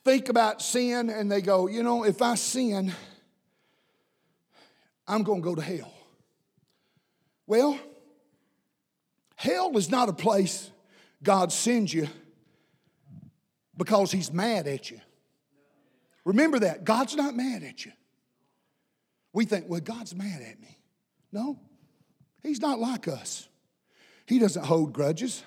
think 0.05 0.29
about 0.29 0.61
sin 0.61 1.09
and 1.09 1.31
they 1.31 1.41
go, 1.41 1.67
you 1.67 1.81
know, 1.81 2.03
if 2.03 2.21
I 2.21 2.35
sin, 2.35 2.93
I'm 5.07 5.23
going 5.23 5.41
to 5.41 5.43
go 5.43 5.55
to 5.55 5.61
hell. 5.61 5.91
Well, 7.47 7.79
hell 9.35 9.75
is 9.77 9.89
not 9.89 10.09
a 10.09 10.13
place 10.13 10.69
God 11.23 11.51
sends 11.51 11.93
you 11.93 12.07
because 13.77 14.11
he's 14.11 14.31
mad 14.31 14.67
at 14.67 14.91
you. 14.91 14.99
Remember 16.25 16.59
that. 16.59 16.83
God's 16.83 17.15
not 17.15 17.35
mad 17.35 17.63
at 17.63 17.85
you. 17.85 17.91
We 19.33 19.45
think, 19.45 19.65
well, 19.69 19.79
God's 19.79 20.15
mad 20.15 20.41
at 20.41 20.59
me. 20.59 20.77
No, 21.31 21.59
he's 22.41 22.59
not 22.59 22.79
like 22.79 23.07
us. 23.07 23.47
He 24.25 24.39
doesn't 24.39 24.65
hold 24.65 24.93
grudges. 24.93 25.43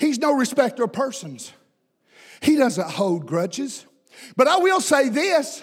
He's 0.00 0.18
no 0.18 0.32
respecter 0.34 0.84
of 0.84 0.92
persons. 0.92 1.52
He 2.40 2.56
doesn't 2.56 2.90
hold 2.90 3.26
grudges. 3.26 3.84
But 4.36 4.48
I 4.48 4.56
will 4.56 4.80
say 4.80 5.08
this 5.08 5.62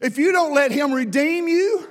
if 0.00 0.18
you 0.18 0.32
don't 0.32 0.54
let 0.54 0.72
him 0.72 0.92
redeem 0.92 1.48
you, 1.48 1.88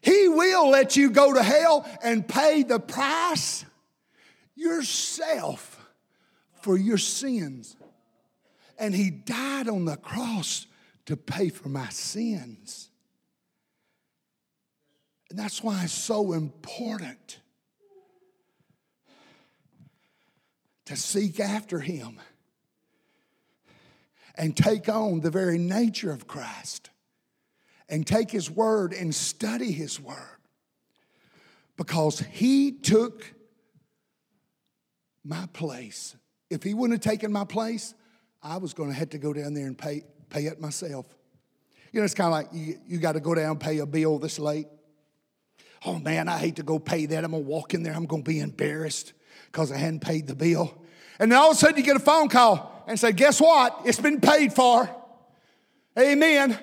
he 0.00 0.28
will 0.28 0.70
let 0.70 0.96
you 0.96 1.10
go 1.10 1.34
to 1.34 1.42
hell 1.42 1.88
and 2.02 2.26
pay 2.26 2.62
the 2.62 2.78
price 2.78 3.64
yourself 4.54 5.75
for 6.60 6.76
your 6.76 6.98
sins. 6.98 7.76
And 8.78 8.94
he 8.94 9.10
died 9.10 9.68
on 9.68 9.84
the 9.84 9.96
cross 9.96 10.66
to 11.06 11.16
pay 11.16 11.48
for 11.48 11.68
my 11.68 11.88
sins. 11.88 12.90
And 15.30 15.38
that's 15.38 15.62
why 15.62 15.84
it's 15.84 15.92
so 15.92 16.32
important 16.32 17.40
to 20.84 20.96
seek 20.96 21.40
after 21.40 21.80
him 21.80 22.20
and 24.36 24.56
take 24.56 24.88
on 24.88 25.20
the 25.20 25.30
very 25.30 25.58
nature 25.58 26.12
of 26.12 26.26
Christ 26.26 26.90
and 27.88 28.06
take 28.06 28.30
his 28.30 28.50
word 28.50 28.92
and 28.92 29.14
study 29.14 29.72
his 29.72 30.00
word 30.00 30.38
because 31.76 32.20
he 32.20 32.72
took 32.72 33.32
my 35.24 35.46
place 35.52 36.16
if 36.50 36.62
he 36.62 36.74
wouldn't 36.74 37.02
have 37.02 37.12
taken 37.12 37.32
my 37.32 37.44
place, 37.44 37.94
I 38.42 38.58
was 38.58 38.74
going 38.74 38.90
to 38.90 38.94
have 38.94 39.10
to 39.10 39.18
go 39.18 39.32
down 39.32 39.54
there 39.54 39.66
and 39.66 39.76
pay, 39.76 40.04
pay 40.30 40.46
it 40.46 40.60
myself. 40.60 41.06
You 41.92 42.00
know, 42.00 42.04
it's 42.04 42.14
kind 42.14 42.28
of 42.28 42.32
like 42.32 42.48
you, 42.52 42.78
you 42.86 42.98
got 42.98 43.12
to 43.12 43.20
go 43.20 43.34
down 43.34 43.52
and 43.52 43.60
pay 43.60 43.78
a 43.78 43.86
bill 43.86 44.18
this 44.18 44.38
late. 44.38 44.66
Oh 45.84 45.98
man, 45.98 46.28
I 46.28 46.38
hate 46.38 46.56
to 46.56 46.62
go 46.62 46.78
pay 46.78 47.06
that. 47.06 47.24
I'm 47.24 47.30
going 47.30 47.42
to 47.42 47.48
walk 47.48 47.74
in 47.74 47.82
there, 47.82 47.94
I'm 47.94 48.06
going 48.06 48.22
to 48.22 48.28
be 48.28 48.40
embarrassed 48.40 49.12
because 49.46 49.72
I 49.72 49.76
hadn't 49.76 50.00
paid 50.00 50.26
the 50.26 50.34
bill. 50.34 50.76
And 51.18 51.32
then 51.32 51.38
all 51.38 51.50
of 51.50 51.56
a 51.56 51.60
sudden 51.60 51.78
you 51.78 51.82
get 51.82 51.96
a 51.96 52.00
phone 52.00 52.28
call 52.28 52.84
and 52.86 52.98
say, 52.98 53.12
Guess 53.12 53.40
what? 53.40 53.80
It's 53.84 54.00
been 54.00 54.20
paid 54.20 54.52
for. 54.52 54.88
Amen. 55.98 56.58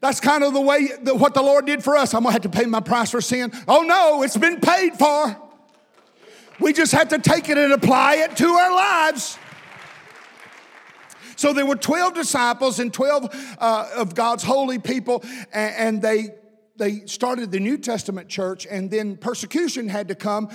That's 0.00 0.20
kind 0.20 0.44
of 0.44 0.52
the 0.52 0.60
way 0.60 0.90
that 1.02 1.16
what 1.16 1.32
the 1.32 1.42
Lord 1.42 1.64
did 1.64 1.82
for 1.82 1.96
us. 1.96 2.12
I'm 2.12 2.22
going 2.22 2.34
to 2.36 2.42
have 2.42 2.52
to 2.52 2.58
pay 2.58 2.66
my 2.66 2.80
price 2.80 3.10
for 3.10 3.22
sin. 3.22 3.50
Oh 3.66 3.82
no, 3.82 4.22
it's 4.22 4.36
been 4.36 4.60
paid 4.60 4.94
for. 4.94 5.43
We 6.60 6.72
just 6.72 6.92
have 6.92 7.08
to 7.08 7.18
take 7.18 7.48
it 7.48 7.58
and 7.58 7.72
apply 7.72 8.16
it 8.16 8.36
to 8.36 8.46
our 8.46 8.74
lives. 8.74 9.38
So 11.36 11.52
there 11.52 11.66
were 11.66 11.76
12 11.76 12.14
disciples 12.14 12.78
and 12.78 12.92
12 12.92 13.56
uh, 13.58 13.90
of 13.96 14.14
God's 14.14 14.44
holy 14.44 14.78
people, 14.78 15.24
and, 15.52 15.74
and 15.76 16.02
they 16.02 16.28
they 16.76 17.06
started 17.06 17.52
the 17.52 17.60
New 17.60 17.78
Testament 17.78 18.28
church, 18.28 18.66
and 18.68 18.90
then 18.90 19.16
persecution 19.16 19.88
had 19.88 20.08
to 20.08 20.16
come 20.16 20.48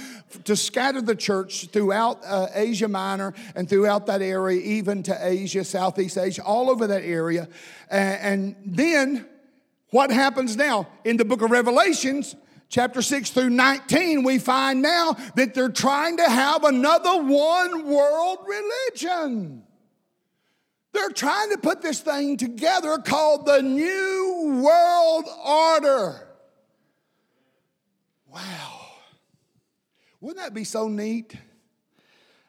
to 0.44 0.56
scatter 0.56 1.02
the 1.02 1.16
church 1.16 1.68
throughout 1.68 2.20
uh, 2.26 2.48
Asia 2.54 2.90
Minor 2.90 3.34
and 3.56 3.70
throughout 3.70 4.06
that 4.08 4.22
area, 4.22 4.60
even 4.62 5.02
to 5.04 5.18
Asia, 5.18 5.64
Southeast 5.64 6.18
Asia, 6.18 6.44
all 6.44 6.70
over 6.70 6.88
that 6.88 7.04
area. 7.04 7.48
And, 7.90 8.20
and 8.22 8.56
then 8.66 9.26
what 9.92 10.12
happens 10.12 10.58
now? 10.58 10.88
In 11.06 11.16
the 11.16 11.24
book 11.24 11.42
of 11.42 11.52
Revelations, 11.52 12.36
chapter 12.70 13.02
6 13.02 13.32
through 13.32 13.50
19, 13.50 14.24
we 14.24 14.40
find 14.40 14.82
now 14.82 15.18
that 15.36 15.54
they're 15.54 15.70
trying 15.70 16.18
to 16.18 16.30
have 16.30 16.64
another 16.64 17.22
one 17.22 17.88
world 17.88 18.40
religion. 18.48 19.64
They're 20.92 21.10
trying 21.10 21.52
to 21.52 21.58
put 21.58 21.82
this 21.82 22.00
thing 22.00 22.38
together 22.38 22.98
called 22.98 23.46
the 23.46 23.62
New 23.62 24.62
World 24.64 25.26
Order. 25.46 26.28
Wow. 28.28 28.80
Wouldn't 30.22 30.40
that 30.40 30.54
be 30.54 30.64
so 30.64 30.88
neat? 30.88 31.36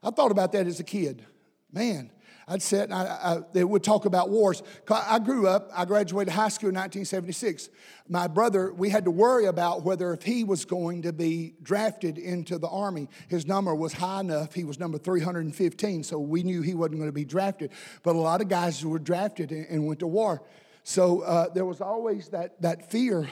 I 0.02 0.10
thought 0.10 0.30
about 0.30 0.52
that 0.52 0.66
as 0.66 0.80
a 0.80 0.84
kid. 0.84 1.24
Man, 1.72 2.10
I'd 2.50 2.62
sit 2.62 2.82
and 2.82 2.92
I, 2.92 3.04
I, 3.04 3.38
they 3.52 3.62
would 3.62 3.84
talk 3.84 4.06
about 4.06 4.28
wars. 4.28 4.60
I 4.90 5.20
grew 5.20 5.46
up, 5.46 5.70
I 5.72 5.84
graduated 5.84 6.34
high 6.34 6.48
school 6.48 6.68
in 6.70 6.74
1976. 6.74 7.68
My 8.08 8.26
brother, 8.26 8.72
we 8.72 8.88
had 8.88 9.04
to 9.04 9.12
worry 9.12 9.46
about 9.46 9.84
whether 9.84 10.12
if 10.12 10.24
he 10.24 10.42
was 10.42 10.64
going 10.64 11.02
to 11.02 11.12
be 11.12 11.54
drafted 11.62 12.18
into 12.18 12.58
the 12.58 12.66
Army. 12.66 13.08
His 13.28 13.46
number 13.46 13.72
was 13.72 13.92
high 13.92 14.18
enough, 14.18 14.52
he 14.52 14.64
was 14.64 14.80
number 14.80 14.98
315, 14.98 16.02
so 16.02 16.18
we 16.18 16.42
knew 16.42 16.60
he 16.60 16.74
wasn't 16.74 16.96
going 16.96 17.08
to 17.08 17.12
be 17.12 17.24
drafted. 17.24 17.70
But 18.02 18.16
a 18.16 18.18
lot 18.18 18.40
of 18.40 18.48
guys 18.48 18.84
were 18.84 18.98
drafted 18.98 19.52
and, 19.52 19.66
and 19.68 19.86
went 19.86 20.00
to 20.00 20.08
war. 20.08 20.42
So 20.82 21.20
uh, 21.20 21.50
there 21.50 21.64
was 21.64 21.80
always 21.80 22.30
that, 22.30 22.60
that 22.62 22.90
fear 22.90 23.28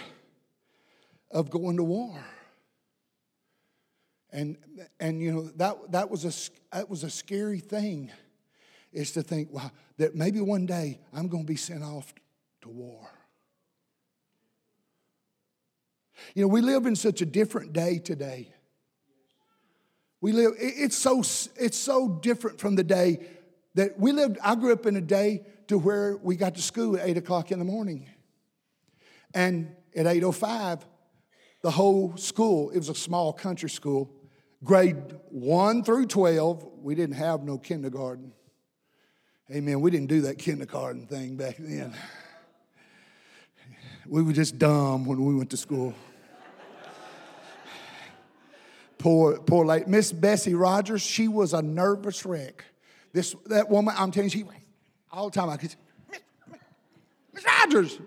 of 1.32 1.50
going 1.50 1.76
to 1.78 1.84
war. 1.84 2.24
And, 4.30 4.58
and 5.00 5.20
you 5.20 5.32
know, 5.32 5.42
that, 5.56 5.90
that, 5.90 6.08
was 6.08 6.24
a, 6.24 6.76
that 6.76 6.88
was 6.88 7.02
a 7.02 7.10
scary 7.10 7.58
thing 7.58 8.12
is 8.92 9.12
to 9.12 9.22
think, 9.22 9.50
wow, 9.52 9.70
that 9.98 10.14
maybe 10.14 10.40
one 10.40 10.66
day 10.66 11.00
I'm 11.12 11.28
going 11.28 11.44
to 11.44 11.48
be 11.48 11.56
sent 11.56 11.82
off 11.82 12.12
to 12.62 12.68
war. 12.68 13.08
You 16.34 16.42
know, 16.42 16.48
we 16.48 16.60
live 16.60 16.86
in 16.86 16.96
such 16.96 17.22
a 17.22 17.26
different 17.26 17.72
day 17.72 17.98
today. 17.98 18.52
We 20.20 20.32
live, 20.32 20.52
it's 20.58 20.96
so, 20.96 21.20
it's 21.56 21.78
so 21.78 22.08
different 22.08 22.58
from 22.58 22.74
the 22.74 22.82
day 22.82 23.20
that 23.74 23.98
we 23.98 24.12
lived. 24.12 24.38
I 24.42 24.56
grew 24.56 24.72
up 24.72 24.86
in 24.86 24.96
a 24.96 25.00
day 25.00 25.46
to 25.68 25.78
where 25.78 26.16
we 26.16 26.34
got 26.34 26.56
to 26.56 26.62
school 26.62 26.96
at 26.96 27.08
8 27.08 27.18
o'clock 27.18 27.52
in 27.52 27.58
the 27.58 27.64
morning. 27.64 28.10
And 29.32 29.74
at 29.94 30.06
8.05, 30.06 30.82
the 31.62 31.70
whole 31.70 32.16
school, 32.16 32.70
it 32.70 32.78
was 32.78 32.88
a 32.88 32.94
small 32.94 33.32
country 33.32 33.70
school, 33.70 34.10
grade 34.64 34.96
1 35.28 35.84
through 35.84 36.06
12, 36.06 36.68
we 36.80 36.94
didn't 36.94 37.16
have 37.16 37.44
no 37.44 37.58
kindergarten. 37.58 38.32
Amen. 39.50 39.80
We 39.80 39.90
didn't 39.90 40.08
do 40.08 40.22
that 40.22 40.38
kindergarten 40.38 41.06
thing 41.06 41.36
back 41.36 41.56
then. 41.58 41.94
We 44.06 44.22
were 44.22 44.32
just 44.34 44.58
dumb 44.58 45.06
when 45.06 45.24
we 45.24 45.34
went 45.34 45.50
to 45.50 45.56
school. 45.56 45.94
poor, 48.98 49.38
poor 49.38 49.64
lady. 49.64 49.86
Miss 49.86 50.12
Bessie 50.12 50.54
Rogers, 50.54 51.00
she 51.00 51.28
was 51.28 51.54
a 51.54 51.62
nervous 51.62 52.26
wreck. 52.26 52.64
This 53.12 53.34
that 53.46 53.70
woman, 53.70 53.94
I'm 53.96 54.10
telling 54.10 54.28
you, 54.30 54.30
she 54.30 54.44
all 55.10 55.30
the 55.30 55.34
time 55.38 55.48
I 55.48 55.56
could 55.56 55.74
Miss 57.32 57.44
Rogers. 57.44 57.98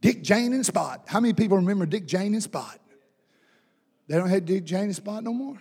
Dick, 0.00 0.22
Jane, 0.22 0.52
and 0.52 0.64
Spot. 0.64 1.02
How 1.06 1.20
many 1.20 1.34
people 1.34 1.58
remember 1.58 1.84
Dick, 1.84 2.06
Jane, 2.06 2.32
and 2.32 2.42
Spot? 2.42 2.78
They 4.06 4.16
don't 4.16 4.28
have 4.30 4.44
Dick, 4.46 4.64
Jane, 4.64 4.84
and 4.84 4.96
Spot 4.96 5.22
no 5.22 5.32
more? 5.32 5.60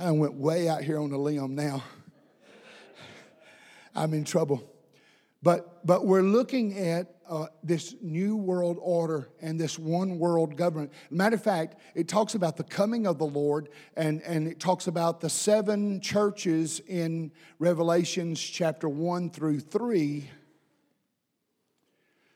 I 0.00 0.10
went 0.12 0.34
way 0.34 0.66
out 0.66 0.82
here 0.82 0.98
on 0.98 1.12
a 1.12 1.18
limb 1.18 1.54
now. 1.54 1.84
I'm 3.94 4.14
in 4.14 4.24
trouble. 4.24 4.64
But, 5.42 5.86
but 5.86 6.06
we're 6.06 6.22
looking 6.22 6.78
at 6.78 7.16
uh, 7.28 7.46
this 7.62 7.94
new 8.00 8.34
world 8.36 8.78
order 8.80 9.28
and 9.42 9.60
this 9.60 9.78
one 9.78 10.18
world 10.18 10.56
government. 10.56 10.92
Matter 11.10 11.36
of 11.36 11.42
fact, 11.42 11.76
it 11.94 12.08
talks 12.08 12.34
about 12.34 12.56
the 12.56 12.64
coming 12.64 13.06
of 13.06 13.18
the 13.18 13.26
Lord 13.26 13.68
and, 13.94 14.22
and 14.22 14.48
it 14.48 14.58
talks 14.58 14.86
about 14.86 15.20
the 15.20 15.28
seven 15.28 16.00
churches 16.00 16.80
in 16.88 17.30
Revelations 17.58 18.40
chapter 18.40 18.88
1 18.88 19.30
through 19.30 19.60
3. 19.60 20.30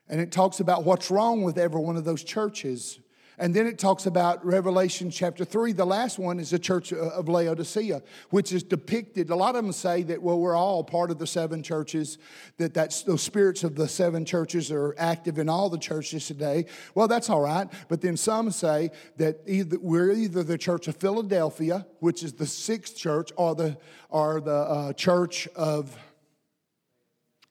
And 0.08 0.20
it 0.20 0.30
talks 0.30 0.60
about 0.60 0.84
what's 0.84 1.10
wrong 1.10 1.42
with 1.42 1.56
every 1.56 1.80
one 1.80 1.96
of 1.96 2.04
those 2.04 2.24
churches. 2.24 2.98
And 3.38 3.52
then 3.52 3.66
it 3.66 3.78
talks 3.78 4.06
about 4.06 4.44
Revelation 4.44 5.10
chapter 5.10 5.44
3. 5.44 5.72
The 5.72 5.84
last 5.84 6.18
one 6.18 6.38
is 6.38 6.50
the 6.50 6.58
church 6.58 6.92
of 6.92 7.28
Laodicea, 7.28 8.02
which 8.30 8.52
is 8.52 8.62
depicted. 8.62 9.30
A 9.30 9.34
lot 9.34 9.56
of 9.56 9.64
them 9.64 9.72
say 9.72 10.02
that, 10.04 10.22
well, 10.22 10.38
we're 10.38 10.56
all 10.56 10.84
part 10.84 11.10
of 11.10 11.18
the 11.18 11.26
seven 11.26 11.62
churches, 11.62 12.18
that 12.58 12.74
that's, 12.74 13.02
those 13.02 13.22
spirits 13.22 13.64
of 13.64 13.74
the 13.74 13.88
seven 13.88 14.24
churches 14.24 14.70
are 14.70 14.94
active 14.98 15.38
in 15.38 15.48
all 15.48 15.68
the 15.68 15.78
churches 15.78 16.26
today. 16.26 16.66
Well, 16.94 17.08
that's 17.08 17.28
all 17.28 17.40
right. 17.40 17.66
But 17.88 18.00
then 18.00 18.16
some 18.16 18.52
say 18.52 18.90
that 19.16 19.40
either, 19.46 19.78
we're 19.80 20.12
either 20.12 20.44
the 20.44 20.58
church 20.58 20.86
of 20.86 20.96
Philadelphia, 20.96 21.86
which 21.98 22.22
is 22.22 22.34
the 22.34 22.46
sixth 22.46 22.96
church, 22.96 23.32
or 23.36 23.56
the, 23.56 23.76
or 24.10 24.40
the 24.40 24.54
uh, 24.54 24.92
church 24.92 25.48
of 25.56 25.96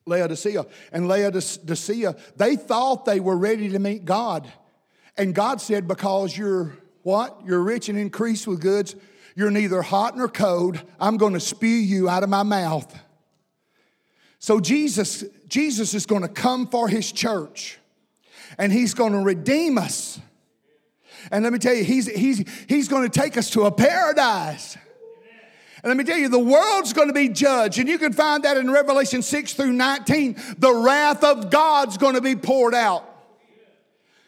Laodicea. 0.06 0.66
And 0.92 1.08
Laodicea, 1.08 2.16
they 2.36 2.56
thought 2.56 3.06
they 3.06 3.20
were 3.20 3.38
ready 3.38 3.70
to 3.70 3.80
meet 3.80 4.06
God. 4.06 4.52
And 5.18 5.36
God 5.36 5.61
said, 5.61 5.88
Because 5.88 6.38
you're 6.38 6.78
what? 7.03 7.41
You're 7.45 7.61
rich 7.61 7.89
and 7.89 7.97
increased 7.99 8.47
with 8.47 8.61
goods. 8.61 8.95
You're 9.36 9.51
neither 9.51 9.82
hot 9.82 10.18
nor 10.18 10.28
cold. 10.28 10.82
I'm 10.99 11.18
going 11.18 11.34
to 11.34 11.39
spew 11.39 11.68
you 11.68 12.07
out 12.09 12.24
of 12.24 12.30
my 12.30 12.43
mouth. 12.43 12.93
So 14.39 14.59
Jesus, 14.59 15.24
Jesus 15.47 15.93
is 15.93 16.05
going 16.05 16.22
to 16.22 16.28
come 16.28 16.68
for 16.68 16.88
his 16.88 17.11
church 17.11 17.80
and 18.57 18.72
he's 18.72 18.93
going 18.93 19.14
to 19.14 19.20
redeem 19.20 19.78
us. 19.78 20.20
And 21.32 21.43
let 21.43 21.53
me 21.53 21.59
tell 21.59 21.74
you, 21.74 21.84
he's, 21.84 22.07
he's, 22.07 22.43
he's 22.68 22.88
going 22.88 23.09
to 23.09 23.20
take 23.20 23.38
us 23.38 23.49
to 23.51 23.64
a 23.64 23.72
paradise. 23.72 24.78
And 25.82 25.89
let 25.89 25.97
me 25.97 26.03
tell 26.03 26.18
you, 26.18 26.30
the 26.30 26.39
world's 26.39 26.93
going 26.93 27.07
to 27.07 27.14
be 27.14 27.30
judged. 27.30 27.80
And 27.80 27.89
you 27.89 27.97
can 27.97 28.14
find 28.14 28.43
that 28.43 28.57
in 28.57 28.70
Revelation 28.70 29.22
6 29.22 29.53
through 29.53 29.74
19. 29.74 30.36
The 30.57 30.74
wrath 30.74 31.24
of 31.24 31.49
God's 31.49 31.97
going 31.97 32.16
to 32.16 32.22
be 32.22 32.36
poured 32.36 32.74
out. 32.74 33.12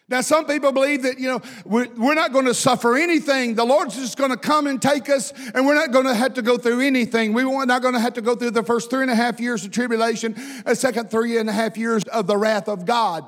Now, 0.07 0.21
some 0.21 0.45
people 0.45 0.71
believe 0.71 1.01
that, 1.01 1.19
you 1.19 1.27
know, 1.27 1.41
we're, 1.65 2.13
not 2.13 2.31
going 2.31 2.45
to 2.45 2.53
suffer 2.53 2.95
anything. 2.95 3.55
The 3.55 3.65
Lord's 3.65 3.95
just 3.95 4.17
going 4.17 4.29
to 4.29 4.37
come 4.37 4.67
and 4.67 4.79
take 4.79 5.09
us, 5.09 5.33
and 5.55 5.65
we're 5.65 5.73
not 5.73 5.91
going 5.91 6.05
to 6.05 6.13
have 6.13 6.35
to 6.35 6.43
go 6.43 6.57
through 6.57 6.81
anything. 6.81 7.33
We're 7.33 7.65
not 7.65 7.81
going 7.81 7.95
to 7.95 7.99
have 7.99 8.13
to 8.13 8.21
go 8.21 8.35
through 8.35 8.51
the 8.51 8.61
first 8.61 8.91
three 8.91 9.01
and 9.01 9.09
a 9.09 9.15
half 9.15 9.39
years 9.39 9.65
of 9.65 9.71
tribulation, 9.71 10.35
a 10.67 10.75
second 10.75 11.09
three 11.09 11.37
and 11.39 11.49
a 11.49 11.53
half 11.53 11.75
years 11.75 12.03
of 12.03 12.27
the 12.27 12.37
wrath 12.37 12.69
of 12.69 12.85
God. 12.85 13.25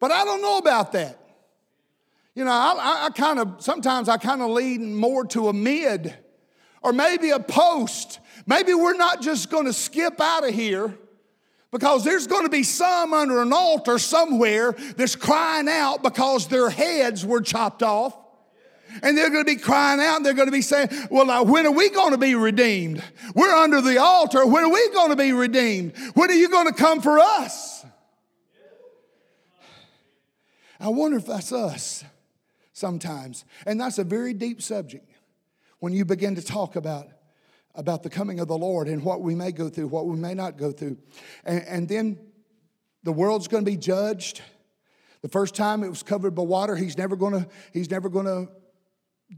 But 0.00 0.10
I 0.10 0.24
don't 0.24 0.40
know 0.40 0.56
about 0.56 0.92
that. 0.92 1.18
You 2.34 2.46
know, 2.46 2.50
I, 2.50 2.74
I, 2.78 3.06
I 3.06 3.10
kind 3.10 3.38
of, 3.38 3.56
sometimes 3.58 4.08
I 4.08 4.16
kind 4.16 4.40
of 4.40 4.50
lean 4.50 4.94
more 4.94 5.26
to 5.26 5.48
a 5.48 5.52
mid 5.52 6.16
or 6.82 6.94
maybe 6.94 7.28
a 7.30 7.38
post. 7.38 8.20
Maybe 8.46 8.72
we're 8.72 8.96
not 8.96 9.20
just 9.20 9.50
going 9.50 9.66
to 9.66 9.72
skip 9.72 10.18
out 10.18 10.48
of 10.48 10.54
here 10.54 10.96
because 11.74 12.04
there's 12.04 12.28
going 12.28 12.44
to 12.44 12.48
be 12.48 12.62
some 12.62 13.12
under 13.12 13.42
an 13.42 13.52
altar 13.52 13.98
somewhere 13.98 14.76
that's 14.96 15.16
crying 15.16 15.68
out 15.68 16.04
because 16.04 16.46
their 16.46 16.70
heads 16.70 17.26
were 17.26 17.40
chopped 17.40 17.82
off. 17.82 18.16
And 19.02 19.18
they're 19.18 19.28
going 19.28 19.44
to 19.44 19.56
be 19.56 19.60
crying 19.60 19.98
out 19.98 20.18
and 20.18 20.24
they're 20.24 20.34
going 20.34 20.46
to 20.46 20.52
be 20.52 20.62
saying, 20.62 20.88
Well, 21.10 21.26
now, 21.26 21.42
when 21.42 21.66
are 21.66 21.72
we 21.72 21.90
going 21.90 22.12
to 22.12 22.18
be 22.18 22.36
redeemed? 22.36 23.02
We're 23.34 23.52
under 23.52 23.80
the 23.80 23.98
altar. 23.98 24.46
When 24.46 24.62
are 24.62 24.72
we 24.72 24.88
going 24.90 25.10
to 25.10 25.16
be 25.16 25.32
redeemed? 25.32 25.96
When 26.14 26.30
are 26.30 26.34
you 26.34 26.48
going 26.48 26.68
to 26.68 26.72
come 26.72 27.02
for 27.02 27.18
us? 27.18 27.84
I 30.78 30.90
wonder 30.90 31.16
if 31.16 31.26
that's 31.26 31.50
us 31.50 32.04
sometimes. 32.72 33.44
And 33.66 33.80
that's 33.80 33.98
a 33.98 34.04
very 34.04 34.32
deep 34.32 34.62
subject 34.62 35.10
when 35.80 35.92
you 35.92 36.04
begin 36.04 36.36
to 36.36 36.42
talk 36.42 36.76
about 36.76 37.08
about 37.74 38.02
the 38.02 38.10
coming 38.10 38.40
of 38.40 38.48
the 38.48 38.56
Lord 38.56 38.88
and 38.88 39.02
what 39.02 39.20
we 39.20 39.34
may 39.34 39.52
go 39.52 39.68
through, 39.68 39.88
what 39.88 40.06
we 40.06 40.16
may 40.16 40.34
not 40.34 40.56
go 40.56 40.70
through. 40.70 40.96
And, 41.44 41.64
and 41.66 41.88
then 41.88 42.18
the 43.02 43.12
world's 43.12 43.48
going 43.48 43.64
to 43.64 43.70
be 43.70 43.76
judged. 43.76 44.40
The 45.22 45.28
first 45.28 45.54
time 45.54 45.82
it 45.82 45.88
was 45.88 46.02
covered 46.02 46.34
by 46.34 46.42
water, 46.42 46.76
he's 46.76 46.96
never 46.96 47.16
going 47.16 47.32
to, 47.32 47.48
he's 47.72 47.90
never 47.90 48.08
going 48.08 48.26
to 48.26 48.48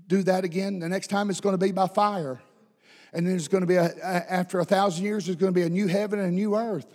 do 0.07 0.23
that 0.25 0.45
again. 0.45 0.81
The 0.81 0.89
next 0.89 1.09
time 1.09 1.31
it's 1.31 1.41
going 1.41 1.55
to 1.55 1.65
be 1.65 1.73
by 1.73 1.87
fire. 1.87 2.41
And 3.13 3.27
then 3.27 3.37
it's 3.37 3.49
going 3.49 3.63
to 3.63 3.67
be, 3.67 3.77
a, 3.77 3.95
after 4.05 4.61
a 4.61 4.65
thousand 4.65 5.05
years, 5.05 5.27
there's 5.27 5.37
going 5.37 5.53
to 5.53 5.59
be 5.59 5.65
a 5.65 5.71
new 5.71 5.87
heaven 5.87 6.19
and 6.19 6.29
a 6.29 6.35
new 6.35 6.57
earth. 6.57 6.93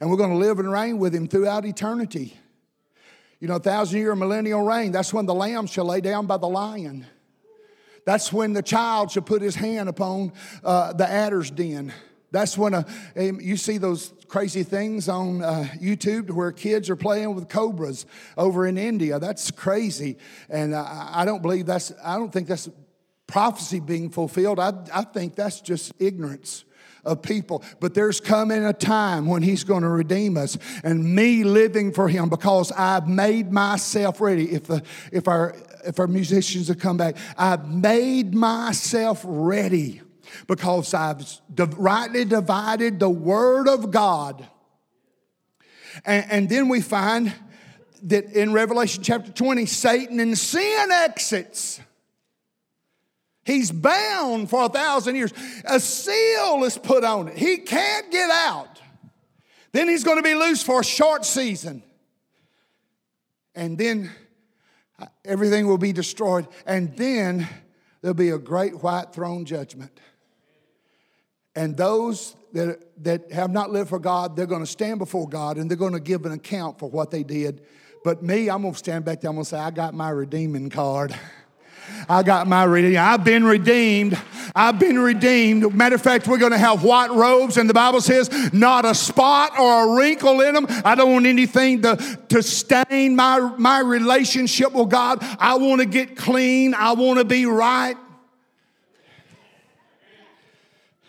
And 0.00 0.10
we're 0.10 0.16
going 0.16 0.30
to 0.30 0.36
live 0.36 0.58
and 0.58 0.70
reign 0.70 0.98
with 0.98 1.14
him 1.14 1.28
throughout 1.28 1.64
eternity. 1.64 2.36
You 3.38 3.48
know, 3.48 3.56
a 3.56 3.60
thousand 3.60 4.00
year 4.00 4.14
millennial 4.14 4.62
reign, 4.62 4.92
that's 4.92 5.14
when 5.14 5.24
the 5.24 5.34
lamb 5.34 5.66
shall 5.66 5.86
lay 5.86 6.00
down 6.00 6.26
by 6.26 6.36
the 6.36 6.48
lion. 6.48 7.06
That's 8.04 8.32
when 8.32 8.52
the 8.52 8.62
child 8.62 9.10
shall 9.10 9.22
put 9.22 9.42
his 9.42 9.54
hand 9.54 9.88
upon 9.88 10.32
uh, 10.64 10.92
the 10.92 11.08
adder's 11.08 11.50
den. 11.50 11.92
That's 12.32 12.56
when 12.56 12.74
a, 12.74 12.86
you 13.16 13.56
see 13.56 13.78
those 13.78 14.12
crazy 14.28 14.62
things 14.62 15.08
on 15.08 15.42
uh, 15.42 15.66
YouTube 15.80 16.30
where 16.30 16.52
kids 16.52 16.88
are 16.88 16.96
playing 16.96 17.34
with 17.34 17.48
cobras 17.48 18.06
over 18.36 18.66
in 18.66 18.78
India. 18.78 19.18
That's 19.18 19.50
crazy, 19.50 20.16
and 20.48 20.74
I, 20.74 21.10
I 21.12 21.24
don't 21.24 21.42
believe 21.42 21.66
that's. 21.66 21.92
I 22.04 22.16
don't 22.16 22.32
think 22.32 22.46
that's 22.46 22.68
prophecy 23.26 23.80
being 23.80 24.10
fulfilled. 24.10 24.58
I, 24.58 24.72
I 24.92 25.04
think 25.04 25.34
that's 25.34 25.60
just 25.60 25.92
ignorance 25.98 26.64
of 27.04 27.22
people. 27.22 27.64
But 27.80 27.94
there's 27.94 28.20
coming 28.20 28.64
a 28.64 28.72
time 28.72 29.26
when 29.26 29.42
He's 29.42 29.64
going 29.64 29.82
to 29.82 29.88
redeem 29.88 30.36
us, 30.36 30.56
and 30.84 31.14
me 31.14 31.42
living 31.42 31.92
for 31.92 32.08
Him 32.08 32.28
because 32.28 32.70
I've 32.72 33.08
made 33.08 33.50
myself 33.50 34.20
ready. 34.20 34.52
If 34.52 34.64
the 34.64 34.82
if 35.10 35.26
our 35.26 35.56
if 35.84 35.98
our 35.98 36.06
musicians 36.06 36.68
have 36.68 36.78
come 36.78 36.96
back, 36.96 37.16
I've 37.36 37.68
made 37.68 38.34
myself 38.34 39.22
ready 39.24 40.02
because 40.46 40.94
I've 40.94 41.24
rightly 41.76 42.24
divided 42.24 43.00
the 43.00 43.10
Word 43.10 43.68
of 43.68 43.90
God. 43.90 44.46
And, 46.04 46.26
and 46.30 46.48
then 46.48 46.68
we 46.68 46.80
find 46.80 47.34
that 48.04 48.24
in 48.32 48.52
Revelation 48.52 49.02
chapter 49.02 49.30
20, 49.30 49.66
Satan 49.66 50.20
and 50.20 50.36
sin 50.36 50.88
exits. 50.90 51.80
He's 53.44 53.70
bound 53.70 54.48
for 54.48 54.64
a 54.64 54.68
thousand 54.68 55.16
years. 55.16 55.32
A 55.64 55.80
seal 55.80 56.62
is 56.64 56.78
put 56.78 57.04
on 57.04 57.28
it. 57.28 57.36
He 57.36 57.58
can't 57.58 58.10
get 58.10 58.30
out. 58.30 58.80
Then 59.72 59.88
he's 59.88 60.04
going 60.04 60.18
to 60.18 60.22
be 60.22 60.34
loose 60.34 60.62
for 60.62 60.80
a 60.80 60.84
short 60.84 61.24
season. 61.24 61.82
And 63.54 63.76
then 63.76 64.10
everything 65.24 65.66
will 65.66 65.78
be 65.78 65.92
destroyed. 65.92 66.46
And 66.66 66.96
then 66.96 67.48
there'll 68.02 68.14
be 68.14 68.30
a 68.30 68.38
great 68.38 68.82
white 68.82 69.12
throne 69.12 69.44
judgment. 69.44 70.00
And 71.54 71.76
those 71.76 72.36
that, 72.52 72.80
that 73.04 73.32
have 73.32 73.50
not 73.50 73.70
lived 73.70 73.90
for 73.90 73.98
God, 73.98 74.36
they're 74.36 74.46
going 74.46 74.64
to 74.64 74.70
stand 74.70 74.98
before 74.98 75.28
God 75.28 75.56
and 75.56 75.70
they're 75.70 75.76
going 75.76 75.92
to 75.92 76.00
give 76.00 76.24
an 76.24 76.32
account 76.32 76.78
for 76.78 76.88
what 76.88 77.10
they 77.10 77.22
did. 77.22 77.62
But 78.04 78.22
me, 78.22 78.48
I'm 78.48 78.62
going 78.62 78.72
to 78.72 78.78
stand 78.78 79.04
back 79.04 79.20
there. 79.20 79.28
I'm 79.28 79.36
going 79.36 79.44
to 79.44 79.50
say, 79.50 79.58
I 79.58 79.70
got 79.70 79.92
my 79.94 80.10
redeeming 80.10 80.70
card. 80.70 81.14
I 82.08 82.22
got 82.22 82.46
my 82.46 82.64
redeemed. 82.64 82.96
I've 82.96 83.24
been 83.24 83.44
redeemed. 83.44 84.18
I've 84.60 84.78
been 84.78 84.98
redeemed. 84.98 85.74
Matter 85.74 85.94
of 85.94 86.02
fact, 86.02 86.28
we're 86.28 86.36
going 86.36 86.52
to 86.52 86.58
have 86.58 86.84
white 86.84 87.10
robes, 87.10 87.56
and 87.56 87.66
the 87.66 87.72
Bible 87.72 88.02
says, 88.02 88.52
not 88.52 88.84
a 88.84 88.94
spot 88.94 89.58
or 89.58 89.84
a 89.84 89.96
wrinkle 89.96 90.42
in 90.42 90.52
them. 90.52 90.66
I 90.84 90.94
don't 90.94 91.10
want 91.10 91.24
anything 91.24 91.80
to, 91.80 91.96
to 92.28 92.42
stain 92.42 93.16
my, 93.16 93.38
my 93.56 93.78
relationship 93.80 94.72
with 94.72 94.90
God. 94.90 95.20
I 95.40 95.54
want 95.54 95.80
to 95.80 95.86
get 95.86 96.14
clean. 96.14 96.74
I 96.74 96.92
want 96.92 97.18
to 97.18 97.24
be 97.24 97.46
right. 97.46 97.96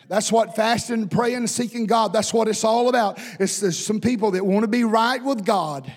That's 0.08 0.32
what 0.32 0.56
fasting, 0.56 1.10
praying, 1.10 1.46
seeking 1.48 1.84
God, 1.84 2.14
that's 2.14 2.32
what 2.32 2.48
it's 2.48 2.64
all 2.64 2.88
about. 2.88 3.18
It's 3.38 3.60
there's 3.60 3.78
some 3.78 4.00
people 4.00 4.30
that 4.30 4.46
want 4.46 4.62
to 4.62 4.68
be 4.68 4.84
right 4.84 5.22
with 5.22 5.44
God. 5.44 5.92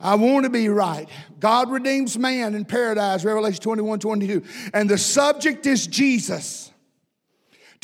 I 0.00 0.14
want 0.14 0.44
to 0.44 0.50
be 0.50 0.68
right. 0.68 1.08
God 1.40 1.68
redeems 1.68 2.16
man 2.16 2.54
in 2.54 2.64
paradise, 2.64 3.24
Revelation 3.24 3.60
21 3.60 3.98
22. 3.98 4.44
And 4.72 4.88
the 4.88 4.98
subject 4.98 5.66
is 5.66 5.88
Jesus. 5.88 6.70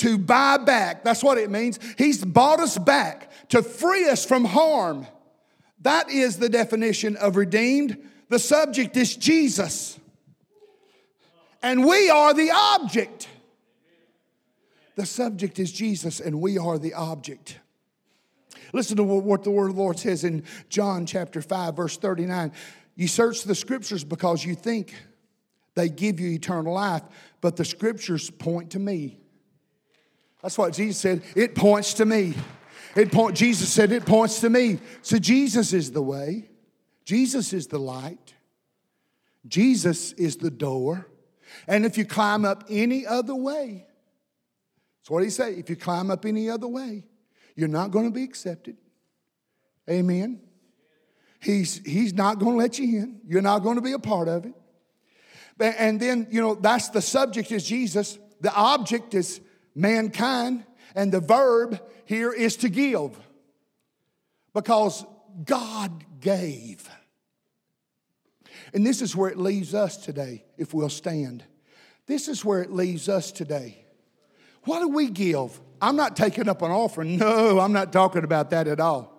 To 0.02 0.18
buy 0.18 0.56
back, 0.56 1.04
that's 1.04 1.22
what 1.22 1.38
it 1.38 1.48
means. 1.48 1.78
He's 1.96 2.24
bought 2.24 2.58
us 2.58 2.76
back 2.76 3.30
to 3.50 3.62
free 3.62 4.08
us 4.08 4.26
from 4.26 4.44
harm. 4.44 5.06
That 5.82 6.10
is 6.10 6.38
the 6.38 6.48
definition 6.48 7.14
of 7.14 7.36
redeemed. 7.36 7.96
The 8.28 8.40
subject 8.40 8.96
is 8.96 9.14
Jesus. 9.14 10.00
And 11.62 11.86
we 11.86 12.10
are 12.10 12.34
the 12.34 12.50
object. 12.50 13.28
The 14.96 15.06
subject 15.06 15.60
is 15.60 15.70
Jesus, 15.70 16.18
and 16.18 16.40
we 16.40 16.58
are 16.58 16.80
the 16.80 16.94
object. 16.94 17.60
Listen 18.72 18.96
to 18.96 19.04
what 19.04 19.44
the 19.44 19.52
word 19.52 19.68
of 19.68 19.76
the 19.76 19.82
Lord 19.82 20.00
says 20.00 20.24
in 20.24 20.42
John 20.68 21.06
chapter 21.06 21.40
5, 21.40 21.76
verse 21.76 21.96
39. 21.96 22.50
You 22.96 23.06
search 23.06 23.44
the 23.44 23.54
scriptures 23.54 24.02
because 24.02 24.44
you 24.44 24.56
think 24.56 24.96
they 25.76 25.88
give 25.88 26.18
you 26.18 26.32
eternal 26.32 26.74
life, 26.74 27.04
but 27.40 27.54
the 27.54 27.64
scriptures 27.64 28.30
point 28.30 28.72
to 28.72 28.80
me. 28.80 29.20
That's 30.42 30.58
what 30.58 30.72
Jesus 30.72 30.98
said. 30.98 31.22
It 31.36 31.54
points 31.54 31.94
to 31.94 32.04
me. 32.04 32.34
It 32.96 33.10
point, 33.10 33.36
Jesus 33.36 33.72
said 33.72 33.92
it 33.92 34.04
points 34.04 34.40
to 34.40 34.50
me. 34.50 34.78
So 35.00 35.18
Jesus 35.18 35.72
is 35.72 35.92
the 35.92 36.02
way. 36.02 36.50
Jesus 37.04 37.52
is 37.52 37.68
the 37.68 37.78
light. 37.78 38.34
Jesus 39.46 40.12
is 40.12 40.36
the 40.36 40.50
door. 40.50 41.08
And 41.66 41.86
if 41.86 41.96
you 41.96 42.04
climb 42.04 42.44
up 42.44 42.64
any 42.68 43.06
other 43.06 43.34
way, 43.34 43.86
that's 45.00 45.10
what 45.10 45.22
he 45.22 45.30
say. 45.30 45.54
If 45.54 45.70
you 45.70 45.76
climb 45.76 46.10
up 46.10 46.26
any 46.26 46.50
other 46.50 46.68
way, 46.68 47.04
you're 47.54 47.68
not 47.68 47.90
going 47.90 48.04
to 48.04 48.10
be 48.10 48.24
accepted. 48.24 48.76
Amen. 49.88 50.40
He's, 51.40 51.84
he's 51.84 52.14
not 52.14 52.38
going 52.38 52.52
to 52.52 52.58
let 52.58 52.78
you 52.78 52.84
in. 52.98 53.20
You're 53.26 53.42
not 53.42 53.60
going 53.60 53.76
to 53.76 53.82
be 53.82 53.92
a 53.92 53.98
part 53.98 54.28
of 54.28 54.44
it. 54.46 54.54
And 55.58 55.98
then, 56.00 56.28
you 56.30 56.40
know, 56.40 56.54
that's 56.54 56.88
the 56.90 57.02
subject 57.02 57.50
is 57.52 57.64
Jesus. 57.64 58.18
The 58.40 58.54
object 58.54 59.14
is 59.14 59.40
mankind. 59.74 60.64
And 60.94 61.12
the 61.12 61.20
verb 61.20 61.80
here 62.04 62.32
is 62.32 62.56
to 62.58 62.68
give. 62.68 63.18
Because 64.54 65.04
God 65.44 66.04
gave. 66.20 66.88
And 68.74 68.86
this 68.86 69.02
is 69.02 69.16
where 69.16 69.30
it 69.30 69.38
leaves 69.38 69.74
us 69.74 69.96
today, 69.96 70.44
if 70.56 70.72
we'll 70.74 70.88
stand. 70.88 71.44
This 72.06 72.28
is 72.28 72.44
where 72.44 72.62
it 72.62 72.72
leaves 72.72 73.08
us 73.08 73.32
today. 73.32 73.84
What 74.64 74.80
do 74.80 74.88
we 74.88 75.08
give? 75.08 75.60
I'm 75.80 75.96
not 75.96 76.16
taking 76.16 76.48
up 76.48 76.62
an 76.62 76.70
offering. 76.70 77.16
No, 77.18 77.58
I'm 77.58 77.72
not 77.72 77.92
talking 77.92 78.24
about 78.24 78.50
that 78.50 78.68
at 78.68 78.80
all. 78.80 79.12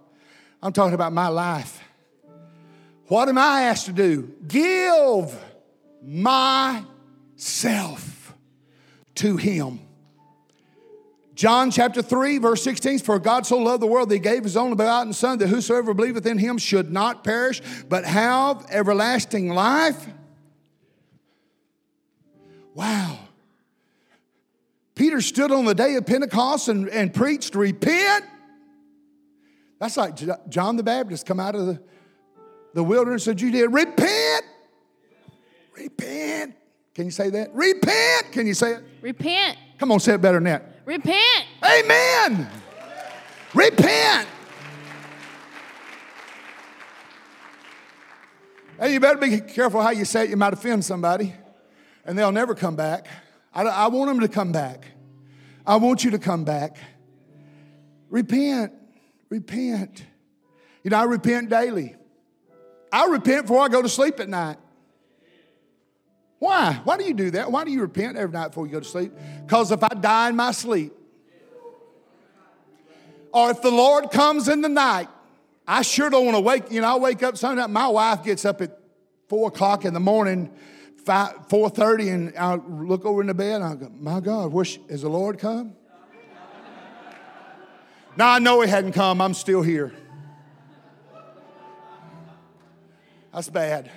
I'm 0.62 0.72
talking 0.72 0.94
about 0.94 1.12
my 1.12 1.28
life. 1.28 1.82
What 3.08 3.28
am 3.28 3.38
I 3.38 3.64
asked 3.64 3.88
to 3.88 3.92
do? 3.92 4.34
Give 4.48 5.38
myself 6.02 6.86
to 9.16 9.38
Him. 9.38 9.80
John 11.44 11.72
chapter 11.72 12.02
3, 12.02 12.38
verse 12.38 12.64
16 12.64 13.00
For 13.00 13.20
God 13.20 13.46
so 13.46 13.58
loved 13.58 13.82
the 13.82 13.86
world 13.86 14.08
that 14.08 14.16
He 14.16 14.20
gave 14.22 14.46
His 14.46 14.56
only 14.56 14.78
begotten 14.78 15.12
Son, 15.12 15.40
that 15.40 15.50
whosoever 15.50 15.94
believeth 15.94 16.26
in 16.26 16.38
Him 16.38 16.58
should 16.58 16.90
not 16.90 17.26
perish, 17.26 17.62
but 17.90 18.06
have 18.06 18.66
everlasting 18.70 19.50
life. 19.50 20.08
Wow. 22.74 23.20
Peter 24.96 25.20
stood 25.20 25.52
on 25.52 25.66
the 25.66 25.76
day 25.76 25.96
of 25.96 26.06
Pentecost 26.06 26.70
and, 26.70 26.88
and 26.88 27.14
preached, 27.14 27.56
Repent. 27.56 28.24
That's 29.80 29.98
like 29.98 30.16
John 30.48 30.78
the 30.78 30.84
Baptist 30.84 31.26
come 31.26 31.42
out 31.42 31.56
of 31.56 31.66
the, 31.66 31.84
the 32.74 32.86
wilderness 32.86 33.28
of 33.28 33.36
Judea. 33.36 33.68
Repent. 33.68 34.46
Repent. 35.76 36.56
Can 36.96 37.04
you 37.04 37.12
say 37.12 37.30
that? 37.32 37.54
Repent. 37.54 38.32
Can 38.32 38.48
you 38.48 38.54
say 38.54 38.76
it? 38.76 38.84
Repent. 39.02 39.58
Come 39.78 39.92
on, 39.92 40.00
say 40.00 40.14
it 40.14 40.22
better 40.22 40.38
than 40.38 40.46
that. 40.46 40.73
Repent. 40.86 41.46
Amen. 41.64 42.50
Repent. 43.54 44.28
Hey, 48.80 48.94
you 48.94 49.00
better 49.00 49.20
be 49.20 49.40
careful 49.40 49.82
how 49.82 49.92
you 49.92 50.04
say 50.04 50.26
it. 50.26 50.30
You 50.30 50.38
might 50.38 50.52
offend 50.52 50.84
somebody, 50.84 51.34
and 52.06 52.18
they'll 52.18 52.32
never 52.32 52.54
come 52.54 52.76
back. 52.76 53.08
I, 53.54 53.64
I 53.64 53.88
want 53.88 54.10
them 54.10 54.20
to 54.22 54.28
come 54.28 54.52
back. 54.52 54.86
I 55.66 55.78
want 55.78 56.04
you 56.04 56.12
to 56.12 56.20
come 56.20 56.44
back. 56.44 56.78
Repent. 58.10 58.74
Repent. 59.30 60.06
You 60.84 60.90
know, 60.90 60.98
I 60.98 61.04
repent 61.04 61.50
daily. 61.50 61.96
I 62.92 63.06
repent 63.06 63.44
before 63.44 63.62
I 63.62 63.70
go 63.70 63.82
to 63.82 63.90
sleep 63.90 64.20
at 64.20 64.28
night. 64.28 64.58
Why? 66.44 66.82
Why 66.84 66.98
do 66.98 67.06
you 67.06 67.14
do 67.14 67.32
that? 67.32 67.50
Why 67.50 67.64
do 67.64 67.72
you 67.72 67.80
repent 67.80 68.18
every 68.18 68.34
night 68.34 68.50
before 68.50 68.66
you 68.66 68.74
go 68.74 68.82
to 68.82 68.86
sleep? 68.86 69.14
Because 69.46 69.72
if 69.72 69.82
I 69.82 69.88
die 69.88 70.28
in 70.28 70.36
my 70.36 70.52
sleep, 70.52 70.92
or 73.32 73.50
if 73.50 73.62
the 73.62 73.72
Lord 73.72 74.12
comes 74.12 74.50
in 74.50 74.60
the 74.60 74.68
night, 74.68 75.08
I 75.66 75.84
sure 75.84 76.10
don't 76.10 76.26
want 76.26 76.36
to 76.36 76.42
wake. 76.42 76.70
You 76.70 76.82
know, 76.82 76.96
I 76.96 77.00
wake 77.00 77.24
up 77.24 77.38
Sunday. 77.38 77.66
My 77.68 77.88
wife 77.88 78.26
gets 78.26 78.44
up 78.44 78.60
at 78.60 78.78
four 79.30 79.48
o'clock 79.48 79.86
in 79.86 79.94
the 79.94 80.02
morning 80.02 80.52
4.30 81.06 82.14
and 82.14 82.38
I 82.38 82.56
look 82.56 83.06
over 83.06 83.22
in 83.22 83.28
the 83.28 83.34
bed 83.34 83.62
and 83.62 83.64
I 83.64 83.76
go, 83.76 83.90
my 83.98 84.20
God, 84.20 84.52
wish, 84.52 84.80
has 84.90 85.04
the 85.04 85.10
Lord 85.10 85.40
come? 85.40 85.78
now 88.18 88.32
I 88.32 88.40
know 88.40 88.60
he 88.60 88.70
hadn't 88.70 88.92
come. 88.92 89.22
I'm 89.22 89.34
still 89.34 89.62
here. 89.62 89.94
That's 93.34 93.50
bad. 93.50 93.90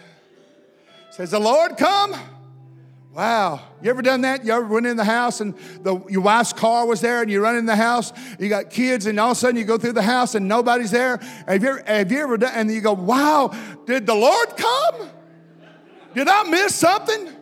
Says 1.11 1.33
the 1.33 1.41
Lord 1.41 1.77
come? 1.77 2.15
Wow. 3.17 3.63
You 3.81 3.89
ever 3.89 4.03
done 4.03 4.21
that? 4.21 4.45
You 4.45 4.53
ever 4.53 4.67
went 4.67 4.85
in 4.85 4.99
the 4.99 5.05
house 5.05 5.41
and 5.41 5.55
the, 5.81 6.05
your 6.07 6.21
wife's 6.21 6.53
car 6.53 6.87
was 6.87 7.01
there 7.01 7.23
and 7.23 7.31
you 7.31 7.43
run 7.43 7.57
in 7.57 7.65
the 7.65 7.75
house, 7.75 8.13
you 8.39 8.51
got 8.51 8.69
kids, 8.69 9.07
and 9.07 9.19
all 9.19 9.31
of 9.31 9.39
a 9.39 9.41
sudden 9.41 9.57
you 9.57 9.65
go 9.65 9.79
through 9.79 9.95
the 9.95 10.03
house 10.03 10.35
and 10.35 10.47
nobody's 10.47 10.91
there? 10.91 11.17
Have 11.49 11.63
you 11.63 11.71
ever, 11.71 11.83
have 11.87 12.13
you 12.13 12.19
ever 12.19 12.37
done, 12.37 12.53
and 12.55 12.71
you 12.71 12.83
go, 12.83 12.93
wow, 12.93 13.57
did 13.87 14.05
the 14.05 14.15
Lord 14.15 14.55
come? 14.59 15.09
Did 16.15 16.29
I 16.29 16.43
miss 16.43 16.75
something? 16.75 17.33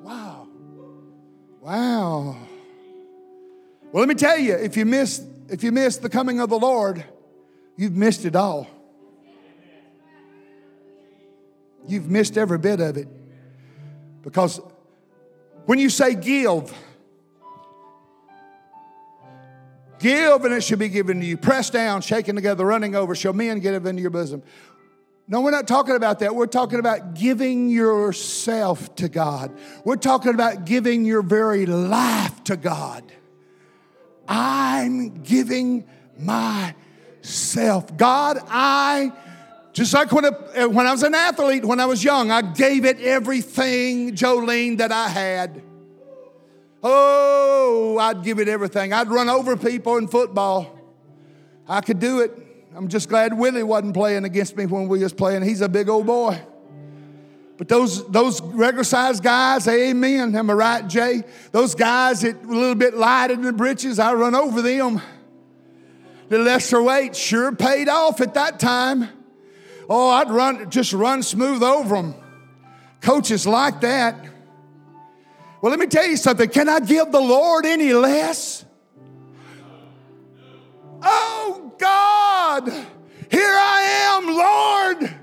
Wow. 0.00 0.48
Wow. 1.60 2.36
Well, 3.92 4.00
let 4.00 4.08
me 4.08 4.14
tell 4.14 4.38
you, 4.38 4.54
if 4.54 4.78
you 4.78 4.86
miss 4.86 5.22
if 5.50 5.62
you 5.62 5.72
miss 5.72 5.98
the 5.98 6.08
coming 6.08 6.40
of 6.40 6.48
the 6.48 6.58
Lord, 6.58 7.04
you've 7.76 7.96
missed 7.96 8.24
it 8.24 8.34
all. 8.34 8.66
You've 11.90 12.08
missed 12.08 12.38
every 12.38 12.58
bit 12.58 12.80
of 12.80 12.96
it. 12.96 13.08
Because 14.22 14.60
when 15.66 15.78
you 15.78 15.90
say 15.90 16.14
give, 16.14 16.72
give 19.98 20.44
and 20.44 20.54
it 20.54 20.62
shall 20.62 20.78
be 20.78 20.88
given 20.88 21.20
to 21.20 21.26
you. 21.26 21.36
Pressed 21.36 21.72
down, 21.72 22.02
shaken 22.02 22.36
together, 22.36 22.64
running 22.64 22.94
over, 22.94 23.14
shall 23.14 23.32
men 23.32 23.58
it 23.58 23.86
into 23.86 24.00
your 24.00 24.10
bosom. 24.10 24.42
No, 25.26 25.42
we're 25.42 25.52
not 25.52 25.68
talking 25.68 25.94
about 25.94 26.18
that. 26.18 26.34
We're 26.34 26.46
talking 26.46 26.80
about 26.80 27.14
giving 27.14 27.70
yourself 27.70 28.96
to 28.96 29.08
God. 29.08 29.56
We're 29.84 29.94
talking 29.94 30.34
about 30.34 30.64
giving 30.64 31.04
your 31.04 31.22
very 31.22 31.66
life 31.66 32.42
to 32.44 32.56
God. 32.56 33.04
I'm 34.26 35.22
giving 35.22 35.86
myself. 36.18 37.96
God, 37.96 38.38
I, 38.48 39.12
just 39.80 39.94
like 39.94 40.12
when, 40.12 40.26
I, 40.26 40.30
eh, 40.52 40.64
when 40.66 40.86
I 40.86 40.92
was 40.92 41.02
an 41.02 41.14
athlete, 41.14 41.64
when 41.64 41.80
I 41.80 41.86
was 41.86 42.04
young, 42.04 42.30
I 42.30 42.42
gave 42.42 42.84
it 42.84 43.00
everything, 43.00 44.14
Jolene, 44.14 44.76
that 44.76 44.92
I 44.92 45.08
had. 45.08 45.62
Oh, 46.82 47.96
I'd 47.98 48.22
give 48.22 48.40
it 48.40 48.46
everything. 48.46 48.92
I'd 48.92 49.08
run 49.08 49.30
over 49.30 49.56
people 49.56 49.96
in 49.96 50.06
football. 50.06 50.78
I 51.66 51.80
could 51.80 51.98
do 51.98 52.20
it. 52.20 52.30
I'm 52.76 52.88
just 52.88 53.08
glad 53.08 53.32
Willie 53.32 53.62
wasn't 53.62 53.94
playing 53.94 54.26
against 54.26 54.54
me 54.54 54.66
when 54.66 54.86
we 54.86 54.98
was 54.98 55.14
playing. 55.14 55.44
He's 55.44 55.62
a 55.62 55.68
big 55.68 55.88
old 55.88 56.04
boy. 56.04 56.38
But 57.56 57.68
those, 57.68 58.06
those 58.10 58.42
regular 58.42 58.84
sized 58.84 59.22
guys, 59.22 59.66
amen. 59.66 60.36
Am 60.36 60.50
I 60.50 60.52
right, 60.52 60.86
Jay? 60.86 61.22
Those 61.52 61.74
guys 61.74 62.20
that 62.20 62.44
a 62.44 62.46
little 62.46 62.74
bit 62.74 62.98
light 62.98 63.30
in 63.30 63.40
the 63.40 63.52
britches, 63.54 63.98
I 63.98 64.12
run 64.12 64.34
over 64.34 64.60
them. 64.60 65.00
The 66.28 66.38
lesser 66.38 66.82
weight 66.82 67.16
sure 67.16 67.50
paid 67.52 67.88
off 67.88 68.20
at 68.20 68.34
that 68.34 68.60
time. 68.60 69.08
Oh, 69.92 70.08
I'd 70.08 70.30
run, 70.30 70.70
just 70.70 70.92
run 70.92 71.24
smooth 71.24 71.64
over 71.64 71.96
them. 71.96 72.14
Coaches 73.00 73.44
like 73.44 73.80
that. 73.80 74.14
Well, 75.60 75.70
let 75.70 75.80
me 75.80 75.86
tell 75.86 76.06
you 76.06 76.16
something. 76.16 76.48
Can 76.48 76.68
I 76.68 76.78
give 76.78 77.10
the 77.10 77.20
Lord 77.20 77.66
any 77.66 77.92
less? 77.92 78.64
Oh, 81.02 81.72
God, 81.76 82.68
here 83.30 83.42
I 83.42 83.82
am, 84.14 84.26
Lord. 84.26 85.16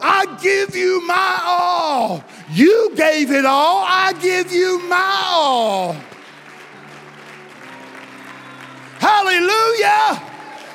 I 0.00 0.38
give 0.40 0.76
you 0.76 1.04
my 1.06 1.40
all. 1.44 2.24
You 2.52 2.92
gave 2.94 3.32
it 3.32 3.44
all. 3.44 3.84
I 3.84 4.12
give 4.12 4.52
you 4.52 4.78
my 4.88 5.22
all. 5.26 5.96
Hallelujah. 9.00 10.29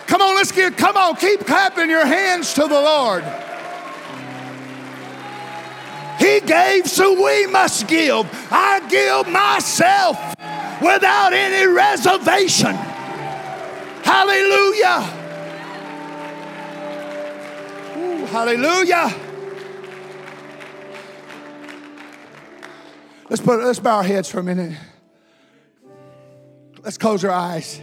Come 0.08 0.22
on, 0.22 0.36
let's 0.36 0.52
get, 0.52 0.78
come 0.78 0.96
on, 0.96 1.16
keep 1.16 1.46
clapping 1.46 1.90
your 1.90 2.06
hands 2.06 2.54
to 2.54 2.62
the 2.62 2.70
Lord. 2.70 3.24
He 6.20 6.40
gave, 6.40 6.88
so 6.88 7.22
we 7.24 7.48
must 7.48 7.88
give. 7.88 8.28
I 8.52 8.80
give 8.88 9.28
myself 9.28 10.18
without 10.82 11.34
any 11.34 11.68
reservation. 11.68 12.76
Hallelujah. 14.04 15.10
Ooh, 17.98 18.26
hallelujah. 18.26 19.14
Let's 23.30 23.42
put 23.42 23.64
let's 23.64 23.80
bow 23.80 23.98
our 23.98 24.04
heads 24.04 24.30
for 24.30 24.40
a 24.40 24.44
minute. 24.44 24.78
Let's 26.84 26.98
close 26.98 27.26
our 27.26 27.32
eyes. 27.32 27.82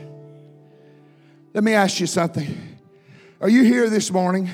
Let 1.55 1.65
me 1.65 1.75
ask 1.75 2.01
you 2.01 2.07
something. 2.07 2.79
Are 3.41 3.49
you 3.49 3.63
here 3.63 3.91
this 3.91 4.11
morning? 4.11 4.49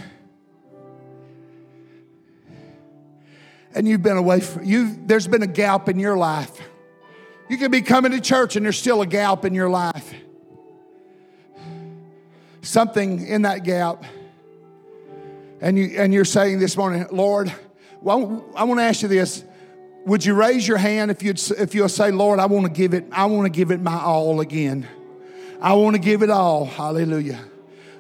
And 3.73 3.87
you've 3.87 4.03
been 4.03 4.17
away 4.17 4.41
from 4.41 4.65
you, 4.65 4.99
there's 5.07 5.29
been 5.29 5.43
a 5.43 5.49
gap 5.49 5.89
in 5.89 6.01
your 6.01 6.17
life. 6.17 6.61
You 7.49 7.57
can 7.57 7.71
be 7.71 7.83
coming 7.83 8.11
to 8.13 8.21
church 8.21 8.57
and 8.57 8.65
there's 8.65 8.79
still 8.79 9.01
a 9.03 9.07
gap 9.07 9.45
in 9.45 9.55
your 9.55 9.71
life. 9.71 10.13
Something 12.63 13.27
in 13.27 13.43
that 13.43 13.63
gap. 13.63 14.05
And 15.61 15.79
you 15.79 15.95
and 15.99 16.13
you're 16.13 16.25
saying 16.25 16.59
this 16.59 16.77
morning, 16.77 17.07
Lord, 17.13 17.53
well, 18.01 18.45
I 18.57 18.65
want 18.65 18.81
to 18.81 18.85
ask 18.85 19.03
you 19.03 19.09
this. 19.09 19.45
Would 20.07 20.25
you 20.25 20.35
raise 20.35 20.67
your 20.67 20.79
hand 20.79 21.11
if 21.11 21.23
you'd 21.23 21.41
if 21.53 21.75
you'll 21.75 21.89
say, 21.89 22.11
Lord, 22.11 22.41
I 22.41 22.47
want 22.47 22.67
to 22.67 22.73
give 22.73 22.93
it, 22.93 23.07
I 23.13 23.27
want 23.27 23.47
to 23.47 23.51
give 23.51 23.71
it 23.71 23.81
my 23.81 24.01
all 24.01 24.41
again. 24.41 24.89
I 25.61 25.73
want 25.75 25.97
to 25.97 26.01
give 26.01 26.23
it 26.23 26.31
all. 26.31 26.65
Hallelujah. 26.65 27.41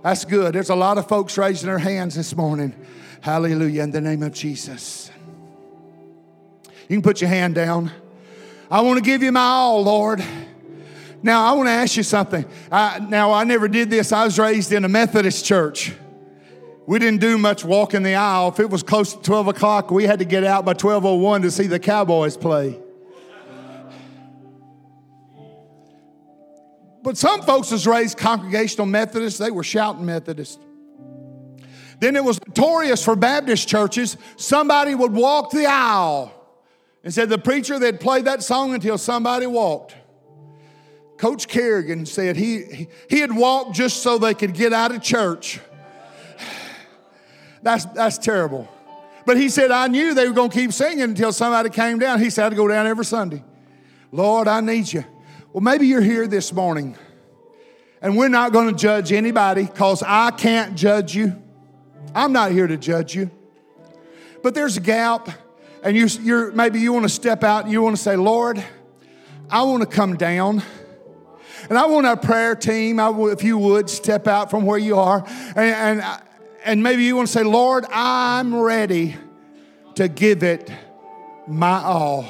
That's 0.03 0.25
good. 0.25 0.55
There's 0.55 0.71
a 0.71 0.77
lot 0.77 0.97
of 0.99 1.09
folks 1.09 1.37
raising 1.37 1.67
their 1.67 1.79
hands 1.79 2.15
this 2.15 2.37
morning. 2.37 2.75
Hallelujah. 3.21 3.83
In 3.83 3.91
the 3.91 4.01
name 4.01 4.23
of 4.23 4.33
Jesus. 4.33 5.11
You 6.89 6.97
can 6.97 7.03
put 7.03 7.21
your 7.21 7.29
hand 7.29 7.55
down. 7.57 7.91
I 8.71 8.81
want 8.83 8.99
to 8.99 9.05
give 9.05 9.23
you 9.23 9.33
my 9.33 9.41
all, 9.41 9.83
Lord. 9.83 10.23
Now, 11.23 11.45
I 11.47 11.53
want 11.55 11.67
to 11.67 11.73
ask 11.73 11.97
you 11.97 12.05
something. 12.05 12.45
I, 12.71 13.01
now, 13.01 13.33
I 13.33 13.43
never 13.45 13.67
did 13.67 13.91
this. 13.91 14.13
I 14.13 14.25
was 14.25 14.39
raised 14.39 14.73
in 14.73 14.85
a 14.85 14.89
Methodist 14.89 15.45
church. 15.45 15.93
We 16.87 16.99
didn't 16.99 17.21
do 17.21 17.37
much 17.37 17.65
walking 17.65 18.03
the 18.03 18.15
aisle. 18.15 18.49
If 18.49 18.61
it 18.61 18.71
was 18.71 18.83
close 18.83 19.15
to 19.15 19.21
12 19.21 19.49
o'clock, 19.49 19.91
we 19.91 20.05
had 20.05 20.21
to 20.21 20.25
get 20.25 20.45
out 20.45 20.65
by 20.65 20.71
1201 20.71 21.43
to 21.43 21.51
see 21.51 21.67
the 21.67 21.79
Cowboys 21.79 22.37
play. 22.37 22.81
But 27.09 27.17
some 27.17 27.41
folks 27.41 27.71
was 27.71 27.87
raised 27.87 28.19
congregational 28.19 28.85
Methodist, 28.85 29.39
they 29.39 29.51
were 29.51 29.65
shouting 29.65 30.05
Methodist. 30.05 30.61
Then 32.01 32.17
it 32.17 32.23
was 32.23 32.39
notorious 32.47 33.03
for 33.03 33.17
Baptist 33.17 33.67
churches. 33.67 34.19
Somebody 34.37 34.95
would 34.95 35.15
walk 35.15 35.51
the 35.51 35.65
aisle 35.65 36.35
and 37.03 37.15
said 37.15 37.31
the 37.31 37.39
preacher 37.39 37.79
they'd 37.79 37.99
play 37.99 38.21
that 38.21 38.43
song 38.43 38.75
until 38.75 38.99
somebody 38.99 39.47
walked. 39.47 39.97
Coach 41.17 41.49
Kerrigan 41.49 42.05
said 42.05 42.37
he, 42.37 42.89
he 43.09 43.21
had 43.21 43.35
walked 43.35 43.75
just 43.75 44.03
so 44.03 44.19
they 44.19 44.35
could 44.35 44.53
get 44.53 44.75
out 44.75 44.95
of 44.95 45.01
church. 45.01 45.61
That's, 47.63 47.87
that's 47.87 48.19
terrible. 48.19 48.69
But 49.25 49.39
he 49.39 49.49
said, 49.49 49.71
I 49.71 49.87
knew 49.87 50.13
they 50.13 50.29
were 50.29 50.35
going 50.35 50.51
to 50.51 50.57
keep 50.57 50.75
singing 50.75 51.05
until 51.05 51.33
somebody 51.33 51.71
came 51.71 51.99
down. 51.99 52.21
He 52.21 52.29
said, 52.29 52.53
I'd 52.53 52.57
go 52.57 52.69
down 52.69 52.87
every 52.87 53.07
Sunday. 53.07 53.43
Lord, 54.13 54.47
I 54.47 54.61
need 54.61 54.93
you. 54.93 55.05
Well, 55.53 55.62
maybe 55.62 55.86
you're 55.86 56.03
here 56.03 56.26
this 56.26 56.53
morning 56.53 56.94
and 58.03 58.18
we're 58.18 58.28
not 58.28 58.53
going 58.53 58.68
to 58.68 58.76
judge 58.78 59.12
anybody 59.12 59.64
because 59.64 60.03
I 60.07 60.30
can't 60.30 60.76
judge 60.76 61.14
you. 61.14 61.42
I'm 62.14 62.32
not 62.32 62.53
here 62.53 62.66
to 62.66 62.76
judge 62.76 63.14
you. 63.14 63.30
But 64.42 64.55
there's 64.55 64.76
a 64.76 64.80
gap, 64.80 65.30
and 65.82 65.96
you, 65.96 66.07
you're, 66.20 66.53
maybe 66.53 66.80
you 66.80 66.92
want 66.92 67.05
to 67.05 67.09
step 67.09 67.42
out 67.42 67.64
and 67.64 67.72
you 67.72 67.80
want 67.80 67.96
to 67.96 68.03
say, 68.03 68.14
Lord, 68.14 68.62
I 69.51 69.62
want 69.62 69.80
to 69.82 69.88
come 69.88 70.16
down. 70.16 70.62
And 71.70 71.78
I 71.78 71.86
want 71.86 72.07
our 72.07 72.16
prayer 72.16 72.55
team, 72.55 73.01
I, 73.01 73.11
if 73.30 73.42
you 73.42 73.57
would, 73.57 73.88
step 73.88 74.28
out 74.28 74.51
from 74.51 74.66
where 74.66 74.78
you 74.78 74.96
are. 74.96 75.24
And, 75.57 76.03
and, 76.03 76.22
and 76.62 76.82
maybe 76.82 77.05
you 77.05 77.16
want 77.16 77.28
to 77.28 77.32
say, 77.32 77.42
Lord, 77.42 77.86
I'm 77.90 78.55
ready 78.55 79.16
to 79.94 80.09
give 80.09 80.42
it 80.42 80.70
my 81.46 81.82
all. 81.82 82.26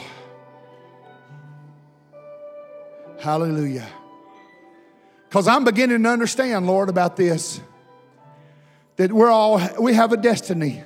Hallelujah. 3.20 3.88
Because 5.28 5.48
I'm 5.48 5.64
beginning 5.64 6.02
to 6.04 6.08
understand, 6.08 6.66
Lord, 6.66 6.88
about 6.88 7.16
this. 7.16 7.60
That 8.96 9.12
we're 9.12 9.30
all, 9.30 9.60
we 9.80 9.94
have 9.94 10.12
a 10.12 10.16
destiny. 10.16 10.82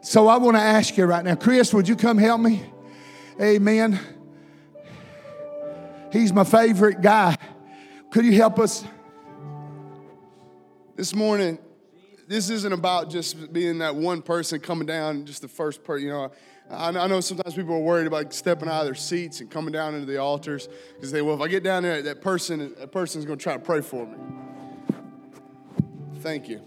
So 0.00 0.28
I 0.28 0.38
want 0.38 0.56
to 0.56 0.62
ask 0.62 0.96
you 0.96 1.04
right 1.04 1.24
now, 1.24 1.34
Chris, 1.34 1.72
would 1.74 1.88
you 1.88 1.96
come 1.96 2.18
help 2.18 2.40
me? 2.40 2.62
Amen. 3.40 3.98
He's 6.12 6.32
my 6.32 6.44
favorite 6.44 7.02
guy. 7.02 7.36
Could 8.10 8.24
you 8.24 8.32
help 8.32 8.58
us? 8.58 8.84
This 10.96 11.14
morning, 11.14 11.58
this 12.26 12.48
isn't 12.48 12.72
about 12.72 13.10
just 13.10 13.52
being 13.52 13.78
that 13.78 13.94
one 13.94 14.22
person 14.22 14.60
coming 14.60 14.86
down, 14.86 15.26
just 15.26 15.42
the 15.42 15.48
first 15.48 15.84
person. 15.84 16.06
You 16.06 16.12
know, 16.12 16.32
I, 16.70 17.06
know 17.06 17.20
sometimes 17.20 17.54
people 17.54 17.74
are 17.74 17.80
worried 17.80 18.06
about 18.06 18.32
stepping 18.32 18.68
out 18.68 18.80
of 18.80 18.86
their 18.86 18.94
seats 18.94 19.40
and 19.40 19.50
coming 19.50 19.72
down 19.72 19.94
into 19.94 20.06
the 20.06 20.18
altars 20.18 20.68
because 20.94 21.12
they, 21.12 21.22
well, 21.22 21.36
if 21.36 21.40
I 21.40 21.48
get 21.48 21.62
down 21.62 21.84
there, 21.84 22.02
that 22.02 22.20
person, 22.20 22.74
that 22.78 22.90
person's 22.90 23.24
going 23.24 23.38
to 23.38 23.42
try 23.42 23.52
to 23.54 23.60
pray 23.60 23.80
for 23.80 24.04
me. 24.04 24.16
Thank 26.20 26.48
you. 26.48 26.60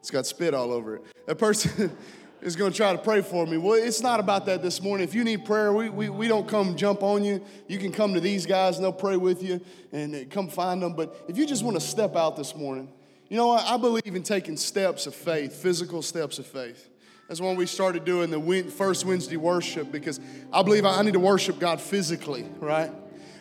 It's 0.00 0.10
got 0.10 0.26
spit 0.26 0.54
all 0.54 0.72
over 0.72 0.96
it. 0.96 1.02
That 1.26 1.36
person 1.36 1.96
is 2.42 2.56
going 2.56 2.72
to 2.72 2.76
try 2.76 2.92
to 2.92 2.98
pray 2.98 3.20
for 3.22 3.46
me. 3.46 3.58
Well, 3.58 3.74
it's 3.74 4.00
not 4.00 4.18
about 4.18 4.46
that 4.46 4.60
this 4.60 4.82
morning. 4.82 5.06
If 5.06 5.14
you 5.14 5.22
need 5.22 5.44
prayer, 5.44 5.72
we, 5.72 5.88
we, 5.88 6.08
we 6.08 6.26
don't 6.26 6.48
come 6.48 6.76
jump 6.76 7.02
on 7.04 7.22
you. 7.22 7.44
You 7.68 7.78
can 7.78 7.92
come 7.92 8.14
to 8.14 8.20
these 8.20 8.44
guys 8.44 8.76
and 8.76 8.84
they'll 8.84 8.92
pray 8.92 9.16
with 9.16 9.42
you 9.42 9.60
and 9.92 10.14
uh, 10.14 10.18
come 10.30 10.48
find 10.48 10.82
them. 10.82 10.94
But 10.94 11.26
if 11.28 11.36
you 11.36 11.46
just 11.46 11.62
want 11.62 11.76
to 11.76 11.80
step 11.80 12.16
out 12.16 12.36
this 12.36 12.56
morning, 12.56 12.90
you 13.28 13.36
know 13.36 13.48
what? 13.48 13.64
I 13.66 13.76
believe 13.76 14.16
in 14.16 14.22
taking 14.22 14.56
steps 14.56 15.06
of 15.06 15.14
faith, 15.14 15.54
physical 15.54 16.02
steps 16.02 16.38
of 16.38 16.46
faith. 16.46 16.88
That's 17.28 17.42
when 17.42 17.56
we 17.56 17.66
started 17.66 18.06
doing 18.06 18.30
the 18.30 18.70
first 18.70 19.04
Wednesday 19.04 19.36
worship 19.36 19.92
because 19.92 20.18
I 20.50 20.62
believe 20.62 20.86
I 20.86 21.02
need 21.02 21.12
to 21.12 21.20
worship 21.20 21.58
God 21.58 21.78
physically, 21.78 22.48
right? 22.58 22.90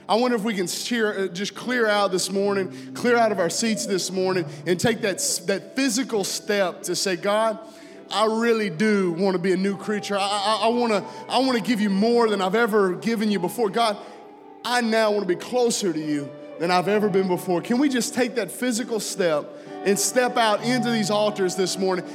I 0.10 0.16
wonder 0.16 0.36
if 0.36 0.44
we 0.44 0.54
can 0.54 0.68
cheer, 0.68 1.18
uh, 1.18 1.28
just 1.28 1.56
clear 1.56 1.88
out 1.88 2.12
this 2.12 2.30
morning, 2.30 2.94
clear 2.94 3.16
out 3.16 3.32
of 3.32 3.40
our 3.40 3.50
seats 3.50 3.86
this 3.86 4.12
morning, 4.12 4.46
and 4.66 4.78
take 4.78 5.02
that, 5.02 5.20
that 5.48 5.78
physical 5.78 6.26
step 6.26 6.84
to 6.84 6.98
say, 6.98 7.16
God, 7.16 7.60
I 8.12 8.26
really 8.26 8.70
do 8.70 9.14
want 9.14 9.36
to 9.36 9.42
be 9.42 9.54
a 9.54 9.58
new 9.58 9.78
creature. 9.78 10.18
I, 10.18 10.22
I, 10.22 10.60
I 10.64 10.68
want 10.68 10.92
to 10.92 11.04
I 11.30 11.40
want 11.40 11.58
to 11.58 11.64
give 11.64 11.80
you 11.80 11.90
more 11.90 12.30
than 12.30 12.42
I've 12.42 12.56
ever 12.56 12.96
given 12.96 13.32
you 13.32 13.40
before. 13.40 13.70
God, 13.70 13.98
I 14.66 14.82
now 14.82 15.12
want 15.12 15.28
to 15.28 15.34
be 15.34 15.40
closer 15.40 15.92
to 15.94 16.00
you 16.00 16.30
than 16.60 16.72
I've 16.72 16.88
ever 16.90 17.10
been 17.10 17.28
before. 17.28 17.62
Can 17.62 17.80
we 17.80 17.88
just 17.88 18.14
take 18.14 18.36
that 18.36 18.52
physical 18.52 19.00
step 19.00 19.46
and 19.86 19.98
step 19.98 20.36
out 20.36 20.62
into 20.64 20.90
these 20.90 21.10
altars 21.10 21.56
this 21.56 21.78
morning? 21.78 22.06